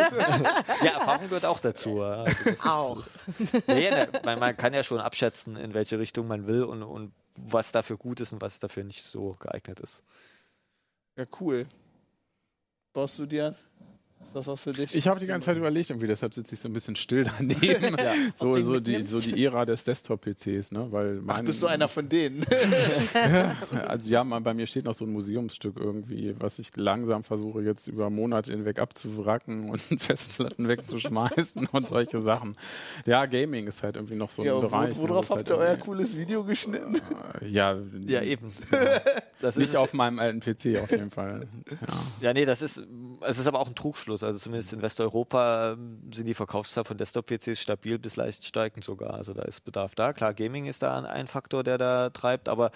Ja, 0.80 0.93
Erfahrung 0.93 1.24
gehört 1.24 1.45
auch 1.45 1.59
dazu. 1.59 1.99
ja. 1.99 2.22
Also 2.22 2.62
Auch. 2.62 2.99
Ist, 3.01 3.26
nee, 3.66 3.91
ne, 3.91 4.09
man, 4.24 4.39
man 4.39 4.57
kann 4.57 4.74
ja 4.74 4.85
schon 4.85 5.01
abschätzen, 5.01 5.57
in 5.57 5.74
welche 5.74 5.99
Richtung 5.99 6.28
man 6.28 6.47
will 6.47 6.62
und, 6.62 6.85
und 6.85 7.12
was 7.35 7.72
dafür 7.72 7.97
gut 7.97 8.20
ist 8.20 8.33
und 8.33 8.41
was 8.41 8.61
dafür 8.61 8.85
nicht 8.85 9.03
so 9.03 9.35
geeignet 9.41 9.80
ist. 9.80 10.05
ja, 11.18 11.24
cool. 11.41 11.66
Baust 12.93 13.18
du 13.18 13.26
dir 13.26 13.57
das 14.33 14.47
was 14.47 14.62
für 14.62 14.72
dich? 14.72 14.95
Ich 14.95 15.09
habe 15.09 15.20
die 15.20 15.26
ganze 15.26 15.47
Zeit 15.47 15.57
überlegt, 15.57 15.91
irgendwie, 15.91 16.07
deshalb 16.07 16.35
sitze 16.35 16.55
ich 16.55 16.61
so 16.61 16.68
ein 16.68 16.72
bisschen 16.72 16.97
still 16.97 17.24
daneben. 17.39 17.97
so, 18.37 18.53
du 18.53 18.59
ihn 18.59 18.64
so, 18.64 18.80
die, 18.80 19.07
so 19.07 19.20
die 19.20 19.45
Ära 19.45 19.64
des 19.64 19.85
Desktop-PCs, 19.85 20.72
ne? 20.72 20.89
Weil 20.91 21.18
Ach, 21.26 21.37
mein, 21.37 21.45
bist 21.45 21.62
du 21.62 21.66
einer 21.66 21.89
von 21.89 22.09
denen? 22.09 22.45
Also 23.87 24.09
ja, 24.11 24.24
mal, 24.24 24.41
bei 24.41 24.55
mir 24.55 24.66
steht 24.66 24.85
noch 24.85 24.95
so 24.95 25.05
ein 25.05 25.12
Museumsstück 25.12 25.76
irgendwie, 25.80 26.35
was 26.39 26.59
ich 26.59 26.70
langsam 26.76 27.24
versuche 27.24 27.62
jetzt 27.62 27.87
über 27.89 28.11
Monate 28.11 28.53
hinweg 28.53 28.78
abzuwracken 28.78 29.70
und 29.70 29.80
Festplatten 29.80 30.68
wegzuschmeißen 30.68 31.66
und 31.72 31.87
solche 31.89 32.20
Sachen. 32.22 32.57
Ja, 33.07 33.26
Gaming 33.26 33.66
ist 33.66 33.83
halt 33.83 33.97
irgendwie 33.97 34.14
noch 34.16 34.30
so 34.30 34.43
ein 34.43 34.47
ja, 34.47 34.55
und 34.55 34.62
Bereich. 34.62 34.97
wo, 34.97 35.03
ne, 35.03 35.09
worauf 35.11 35.30
wo 35.30 35.35
es 35.35 35.39
habt 35.41 35.51
ihr 35.51 35.57
halt 35.57 35.61
euer 35.62 35.68
irgendwie- 35.72 35.85
cooles 35.87 36.16
Video 36.16 36.45
geschnitten? 36.45 36.97
Äh, 37.41 37.49
Ja, 37.49 37.76
Ja, 38.07 38.22
eben. 38.22 38.53
Das 39.41 39.57
nicht 39.57 39.70
ist 39.70 39.76
auf 39.76 39.93
meinem 39.93 40.18
alten 40.18 40.41
PC 40.41 40.78
auf 40.83 40.91
jeden 40.91 41.11
Fall. 41.11 41.47
Ja. 41.70 41.76
Ja, 42.20 42.33
nee, 42.33 42.45
das 42.45 42.62
ist, 42.62 42.80
es 43.26 43.39
ist 43.39 43.47
aber 43.47 43.61
auch 43.61 43.68
ein 43.68 43.74
Trugschluss. 43.74 44.21
Also 44.24 44.38
zumindest 44.38 44.72
in 44.72 44.82
Westeuropa 44.82 45.72
ähm, 45.72 46.00
sind 46.12 46.26
die 46.26 46.34
Verkaufszahlen 46.34 46.86
von 46.86 46.96
Desktop-PCs 46.96 47.60
stabil 47.60 47.98
bis 47.98 48.16
leicht 48.16 48.44
steigend 48.46 48.84
sogar. 48.84 49.14
Also 49.14 49.34
da 49.34 49.42
ist 49.42 49.62
Bedarf 49.64 49.94
da. 49.94 50.12
Klar, 50.12 50.34
Gaming 50.34 50.66
ist 50.66 50.82
da 50.82 50.98
ein- 51.02 51.26
Faktor, 51.26 51.62
der 51.64 51.78
da 51.78 52.10
treibt, 52.10 52.48
aber 52.48 52.72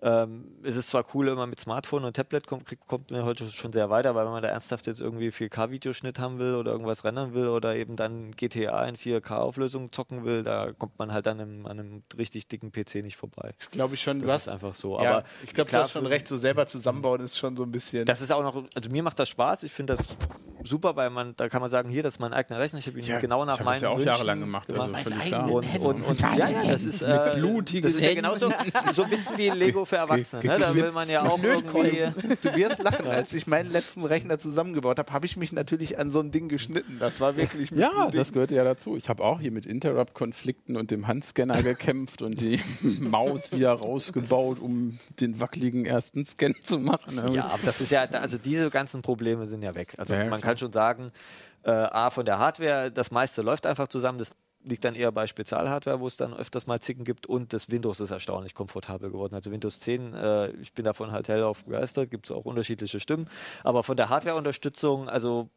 ähm, 0.00 0.44
es 0.62 0.76
ist 0.76 0.88
zwar 0.90 1.04
cool, 1.14 1.26
wenn 1.26 1.34
man 1.36 1.50
mit 1.50 1.60
Smartphone 1.60 2.04
und 2.04 2.14
Tablet 2.14 2.46
kommt, 2.46 2.64
kriegt, 2.64 2.86
kommt 2.86 3.10
man 3.10 3.24
heute 3.24 3.48
schon 3.48 3.72
sehr 3.72 3.90
weiter, 3.90 4.14
weil 4.14 4.24
wenn 4.24 4.32
man 4.32 4.42
da 4.42 4.48
ernsthaft 4.48 4.86
jetzt 4.86 5.00
irgendwie 5.00 5.28
4K-Videoschnitt 5.30 6.18
haben 6.20 6.38
will 6.38 6.54
oder 6.54 6.70
irgendwas 6.72 7.02
rendern 7.04 7.34
will 7.34 7.48
oder 7.48 7.74
eben 7.74 7.96
dann 7.96 8.30
GTA 8.36 8.84
in 8.86 8.96
4K-Auflösung 8.96 9.90
zocken 9.92 10.24
will, 10.24 10.42
da 10.44 10.72
kommt 10.72 10.98
man 10.98 11.12
halt 11.12 11.26
an 11.26 11.40
einem, 11.40 11.66
an 11.66 11.80
einem 11.80 12.02
richtig 12.16 12.46
dicken 12.48 12.70
PC 12.70 12.96
nicht 13.02 13.16
vorbei. 13.16 13.52
Das 13.58 13.70
glaube 13.70 13.94
ich 13.94 14.00
schon. 14.00 14.20
Das 14.20 14.26
Du 14.26 14.28
ist 14.28 14.34
hast 14.46 14.48
einfach 14.48 14.74
so. 14.74 15.00
ja, 15.02 15.10
aber 15.18 15.24
ich 15.44 15.52
glaube, 15.52 15.70
du 15.70 15.76
hast 15.76 15.90
schon 15.90 16.06
recht. 16.06 16.28
So 16.28 16.38
selber 16.38 16.66
zusammenbauen 16.66 17.20
ist 17.20 17.36
schon 17.36 17.56
so 17.56 17.64
ein 17.64 17.72
bisschen. 17.72 18.06
das 18.06 18.20
ist 18.20 18.30
auch 18.30 18.42
noch, 18.42 18.64
also 18.74 18.90
mir 18.90 19.02
macht 19.02 19.18
das 19.18 19.28
Spaß. 19.28 19.64
Ich 19.64 19.72
finde 19.72 19.96
das 19.96 20.06
super, 20.68 20.96
weil 20.96 21.10
man, 21.10 21.34
da 21.36 21.48
kann 21.48 21.60
man 21.60 21.70
sagen, 21.70 21.90
hier, 21.90 22.02
das 22.02 22.14
ist 22.14 22.18
mein 22.20 22.32
eigener 22.32 22.58
Rechner. 22.58 22.78
Ich 22.78 22.86
habe 22.86 22.98
ihn 22.98 23.06
Ja, 23.06 23.18
genau 23.18 23.44
nach 23.44 23.54
ich 23.54 23.60
habe 23.60 23.64
meinen 23.64 23.74
das 23.74 23.82
ja 23.82 23.88
auch 23.88 23.96
Wünschen 23.96 24.06
jahrelang 24.08 24.40
gemacht, 24.40 24.70
also 24.70 24.86
gemacht. 24.86 25.02
völlig 25.02 25.20
klar. 25.20 25.50
Und, 25.50 25.78
und, 25.78 26.02
und 26.02 26.20
ja, 26.20 26.48
ja, 26.48 26.64
das 26.66 26.84
ist, 26.84 27.02
äh, 27.02 27.32
blutigen 27.34 27.82
das 27.82 28.00
ist 28.00 28.04
ja 28.04 28.14
genauso 28.14 28.52
so 28.92 29.04
ein 29.04 29.10
bisschen 29.10 29.38
wie 29.38 29.48
Lego 29.50 29.84
für 29.84 29.96
Erwachsene. 29.96 30.44
Ne? 30.44 30.58
Da 30.58 30.74
will 30.74 30.92
man 30.92 31.08
ja 31.08 31.22
auch 31.22 31.42
irgendwie. 31.42 32.04
Du 32.42 32.54
wirst 32.54 32.82
lachen, 32.82 33.06
als 33.06 33.32
ich 33.34 33.46
meinen 33.46 33.70
letzten 33.70 34.04
Rechner 34.04 34.38
zusammengebaut 34.38 34.98
habe, 34.98 35.12
habe 35.12 35.26
ich 35.26 35.36
mich 35.36 35.52
natürlich 35.52 35.98
an 35.98 36.10
so 36.10 36.20
ein 36.20 36.30
Ding 36.30 36.48
geschnitten. 36.48 36.98
Das 37.00 37.20
war 37.20 37.36
wirklich 37.36 37.70
mit 37.70 37.80
Ja, 37.80 38.08
das 38.10 38.32
gehört 38.32 38.50
ja 38.50 38.64
dazu. 38.64 38.96
Ich 38.96 39.08
habe 39.08 39.24
auch 39.24 39.40
hier 39.40 39.52
mit 39.52 39.66
Interrupt-Konflikten 39.66 40.76
und 40.76 40.90
dem 40.90 41.06
Handscanner 41.06 41.62
gekämpft 41.62 42.22
und 42.22 42.40
die 42.40 42.60
Maus 43.00 43.52
wieder 43.52 43.72
rausgebaut, 43.72 44.60
um 44.60 44.98
den 45.20 45.40
wackeligen 45.40 45.86
ersten 45.86 46.24
Scan 46.24 46.54
zu 46.62 46.78
machen. 46.78 47.32
Ja, 47.32 47.46
aber 47.46 47.60
das 47.64 47.80
ist 47.80 47.90
ja, 47.90 48.02
also 48.02 48.38
diese 48.38 48.70
ganzen 48.70 49.02
Probleme 49.02 49.46
sind 49.46 49.62
ja 49.62 49.74
weg. 49.74 49.94
Also 49.96 50.14
man 50.14 50.40
klar. 50.40 50.40
Kann 50.58 50.66
schon 50.66 50.72
sagen, 50.72 51.08
äh, 51.62 51.70
A, 51.70 52.10
von 52.10 52.24
der 52.24 52.38
Hardware, 52.38 52.90
das 52.90 53.10
meiste 53.10 53.42
läuft 53.42 53.66
einfach 53.66 53.88
zusammen. 53.88 54.18
Das 54.18 54.34
liegt 54.64 54.84
dann 54.84 54.94
eher 54.94 55.12
bei 55.12 55.26
Spezialhardware, 55.26 56.00
wo 56.00 56.06
es 56.06 56.16
dann 56.16 56.34
öfters 56.34 56.66
mal 56.66 56.80
Zicken 56.80 57.04
gibt. 57.04 57.26
Und 57.26 57.52
das 57.52 57.70
Windows 57.70 58.00
ist 58.00 58.10
erstaunlich 58.10 58.54
komfortabel 58.54 59.10
geworden. 59.10 59.34
Also 59.34 59.50
Windows 59.50 59.80
10, 59.80 60.14
äh, 60.14 60.50
ich 60.62 60.72
bin 60.72 60.84
davon 60.84 61.12
halt 61.12 61.28
hellauf 61.28 61.64
begeistert, 61.64 62.10
gibt 62.10 62.26
es 62.26 62.32
auch 62.32 62.44
unterschiedliche 62.44 63.00
Stimmen, 63.00 63.28
aber 63.64 63.82
von 63.82 63.96
der 63.96 64.08
Hardware-Unterstützung, 64.08 65.08
also 65.08 65.48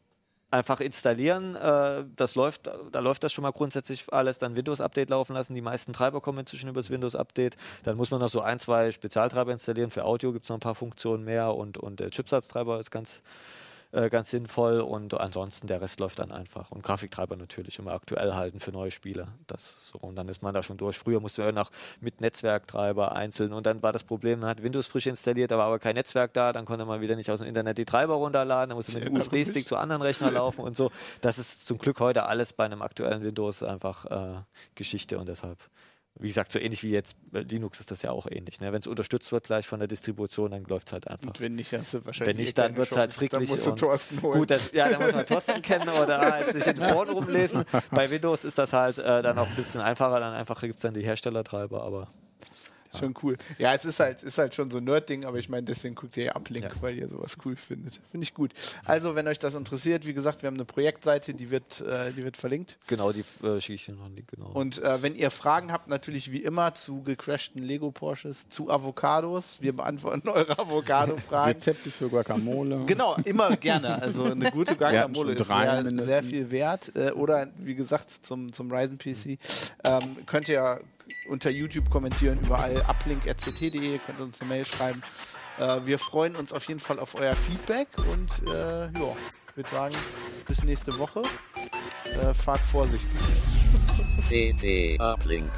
einfach 0.51 0.81
installieren, 0.81 1.55
äh, 1.55 2.03
das 2.15 2.35
läuft, 2.35 2.69
da 2.91 2.99
läuft 2.99 3.23
das 3.23 3.31
schon 3.31 3.43
mal 3.43 3.51
grundsätzlich 3.51 4.05
alles, 4.11 4.37
dann 4.37 4.55
Windows-Update 4.57 5.09
laufen 5.09 5.33
lassen, 5.33 5.55
die 5.55 5.61
meisten 5.61 5.93
Treiber 5.93 6.19
kommen 6.19 6.39
inzwischen 6.39 6.69
über 6.69 6.81
das 6.81 6.89
Windows-Update, 6.89 7.55
dann 7.83 7.95
muss 7.95 8.11
man 8.11 8.19
noch 8.19 8.29
so 8.29 8.41
ein, 8.41 8.59
zwei 8.59 8.91
Spezialtreiber 8.91 9.53
installieren, 9.53 9.91
für 9.91 10.03
Audio 10.03 10.33
gibt 10.33 10.45
es 10.45 10.49
noch 10.49 10.57
ein 10.57 10.61
paar 10.61 10.75
Funktionen 10.75 11.23
mehr 11.23 11.55
und, 11.55 11.77
und 11.77 12.01
der 12.01 12.11
Chipsatztreiber 12.11 12.79
ist 12.81 12.91
ganz 12.91 13.23
äh, 13.91 14.09
ganz 14.09 14.31
sinnvoll 14.31 14.79
und 14.79 15.13
ansonsten 15.13 15.67
der 15.67 15.81
Rest 15.81 15.99
läuft 15.99 16.19
dann 16.19 16.31
einfach. 16.31 16.71
Und 16.71 16.83
Grafiktreiber 16.83 17.35
natürlich 17.35 17.79
immer 17.79 17.91
aktuell 17.91 18.33
halten 18.33 18.59
für 18.59 18.71
neue 18.71 18.91
Spiele. 18.91 19.27
Das 19.47 19.89
so. 19.89 19.99
Und 19.99 20.15
dann 20.15 20.27
ist 20.29 20.41
man 20.41 20.53
da 20.53 20.63
schon 20.63 20.77
durch. 20.77 20.97
Früher 20.97 21.19
musste 21.19 21.43
man 21.43 21.55
noch 21.55 21.71
mit 21.99 22.21
Netzwerktreiber 22.21 23.13
einzeln 23.13 23.53
und 23.53 23.65
dann 23.65 23.83
war 23.83 23.91
das 23.91 24.03
Problem, 24.03 24.39
man 24.39 24.49
hat 24.49 24.63
Windows 24.63 24.87
frisch 24.87 25.07
installiert, 25.07 25.51
da 25.51 25.57
war 25.57 25.65
aber 25.65 25.79
kein 25.79 25.95
Netzwerk 25.95 26.33
da, 26.33 26.53
dann 26.53 26.65
konnte 26.65 26.85
man 26.85 27.01
wieder 27.01 27.15
nicht 27.15 27.29
aus 27.29 27.39
dem 27.39 27.47
Internet 27.47 27.77
die 27.77 27.85
Treiber 27.85 28.15
runterladen, 28.15 28.69
dann 28.69 28.77
musste 28.77 28.93
mit 28.93 29.05
dem 29.05 29.15
USB-Stick 29.15 29.67
zu 29.67 29.75
anderen 29.75 30.01
Rechnern 30.01 30.33
laufen 30.33 30.61
und 30.61 30.77
so. 30.77 30.91
Das 31.21 31.37
ist 31.37 31.65
zum 31.65 31.77
Glück 31.77 31.99
heute 31.99 32.23
alles 32.23 32.53
bei 32.53 32.65
einem 32.65 32.81
aktuellen 32.81 33.23
Windows 33.23 33.63
einfach 33.63 34.05
äh, 34.05 34.41
Geschichte 34.75 35.19
und 35.19 35.27
deshalb 35.27 35.57
wie 36.19 36.27
gesagt, 36.27 36.51
so 36.51 36.59
ähnlich 36.59 36.83
wie 36.83 36.89
jetzt 36.89 37.15
Linux 37.31 37.79
ist 37.79 37.89
das 37.89 38.01
ja 38.01 38.11
auch 38.11 38.27
ähnlich. 38.29 38.59
Ne? 38.59 38.71
Wenn 38.71 38.79
es 38.79 38.87
unterstützt 38.87 39.31
wird 39.31 39.45
gleich 39.45 39.67
von 39.67 39.79
der 39.79 39.87
Distribution, 39.87 40.51
dann 40.51 40.63
läuft 40.65 40.89
es 40.89 40.93
halt 40.93 41.07
einfach. 41.07 41.27
Und 41.27 41.41
wenn 41.41 41.55
nicht, 41.55 41.73
hast 41.73 41.93
du 41.93 42.05
wahrscheinlich. 42.05 42.37
Wenn 42.37 42.43
nicht, 42.43 42.57
dann 42.57 42.75
wird 42.75 42.91
es 42.91 42.97
halt 42.97 43.13
fricklich. 43.13 43.49
Dann 43.49 43.57
musst 43.57 43.67
du 43.67 43.71
Thorsten 43.71 44.21
holen. 44.21 44.39
Gut, 44.39 44.51
das, 44.51 44.71
ja, 44.73 44.89
dann 44.89 45.01
muss 45.01 45.13
man 45.13 45.25
Thorsten 45.25 45.61
kennen 45.61 45.89
oder 45.89 46.19
halt 46.19 46.53
sich 46.53 46.67
in 46.67 46.75
den 46.75 46.89
Foren 46.89 47.09
rumlesen. 47.09 47.63
Bei 47.91 48.09
Windows 48.09 48.43
ist 48.43 48.57
das 48.57 48.73
halt 48.73 48.97
äh, 48.97 49.21
dann 49.21 49.37
auch 49.39 49.47
ein 49.47 49.55
bisschen 49.55 49.81
einfacher, 49.81 50.19
dann 50.19 50.33
einfach 50.33 50.59
gibt 50.61 50.75
es 50.75 50.81
dann 50.81 50.93
die 50.93 51.01
Herstellertreiber, 51.01 51.81
aber 51.81 52.07
Schon 52.97 53.13
cool. 53.23 53.37
Ja, 53.57 53.73
es 53.73 53.85
ist 53.85 53.99
halt, 53.99 54.23
ist 54.23 54.37
halt 54.37 54.53
schon 54.53 54.69
so 54.69 54.77
ein 54.77 54.83
Nerd-Ding, 54.83 55.25
aber 55.25 55.37
ich 55.37 55.49
meine, 55.49 55.63
deswegen 55.63 55.95
guckt 55.95 56.17
ihr 56.17 56.25
ja 56.25 56.35
Uplink, 56.35 56.65
ja. 56.65 56.71
weil 56.81 56.97
ihr 56.97 57.07
sowas 57.07 57.37
cool 57.45 57.55
findet. 57.55 58.01
Finde 58.11 58.23
ich 58.23 58.33
gut. 58.33 58.51
Also, 58.85 59.15
wenn 59.15 59.27
euch 59.27 59.39
das 59.39 59.55
interessiert, 59.55 60.05
wie 60.05 60.13
gesagt, 60.13 60.41
wir 60.41 60.47
haben 60.47 60.55
eine 60.55 60.65
Projektseite, 60.65 61.33
die 61.33 61.51
wird, 61.51 61.81
äh, 61.81 62.11
die 62.11 62.23
wird 62.23 62.37
verlinkt. 62.37 62.77
Genau, 62.87 63.11
die 63.11 63.23
äh, 63.45 63.61
schicke 63.61 63.73
ich 63.75 63.85
dir 63.85 63.93
noch 63.93 64.09
Link, 64.09 64.27
genau. 64.27 64.47
Und 64.47 64.81
äh, 64.83 65.01
wenn 65.01 65.15
ihr 65.15 65.31
Fragen 65.31 65.71
habt, 65.71 65.89
natürlich 65.89 66.31
wie 66.31 66.43
immer 66.43 66.73
zu 66.73 67.01
gecrashten 67.03 67.63
Lego 67.63 67.91
Porsches, 67.91 68.47
zu 68.49 68.69
Avocados, 68.69 69.57
wir 69.61 69.73
beantworten 69.73 70.27
eure 70.29 70.59
Avocado-Fragen. 70.59 71.53
Rezepte 71.53 71.89
für 71.89 72.09
Guacamole. 72.09 72.85
Genau, 72.85 73.15
immer 73.25 73.55
gerne. 73.55 74.01
Also 74.01 74.25
eine 74.25 74.51
gute 74.51 74.75
Guacamole 74.77 75.33
ist 75.33 75.47
sehr, 75.47 75.93
sehr, 76.05 76.23
viel 76.23 76.51
wert. 76.51 76.91
Äh, 76.95 77.11
oder 77.11 77.47
wie 77.57 77.75
gesagt, 77.75 78.11
zum, 78.11 78.51
zum 78.51 78.71
Ryzen 78.71 78.97
PC. 78.97 79.39
Ähm, 79.83 80.17
könnt 80.25 80.49
ihr 80.49 80.81
unter 81.27 81.49
YouTube 81.49 81.89
kommentieren, 81.89 82.39
überall 82.41 82.83
uplink.rct.de, 82.87 83.99
könnt 83.99 84.19
uns 84.19 84.41
eine 84.41 84.49
Mail 84.49 84.65
schreiben. 84.65 85.01
Äh, 85.59 85.81
wir 85.85 85.99
freuen 85.99 86.35
uns 86.35 86.53
auf 86.53 86.67
jeden 86.67 86.79
Fall 86.79 86.99
auf 86.99 87.15
euer 87.15 87.33
Feedback 87.33 87.87
und 88.11 88.47
äh, 88.47 88.85
ja, 88.85 89.15
würde 89.55 89.69
sagen, 89.69 89.95
bis 90.47 90.63
nächste 90.63 90.97
Woche. 90.97 91.23
Äh, 92.05 92.33
fahrt 92.33 92.61
vorsichtig. 92.61 93.19
CD 94.27 94.97
Uplink. 94.99 95.49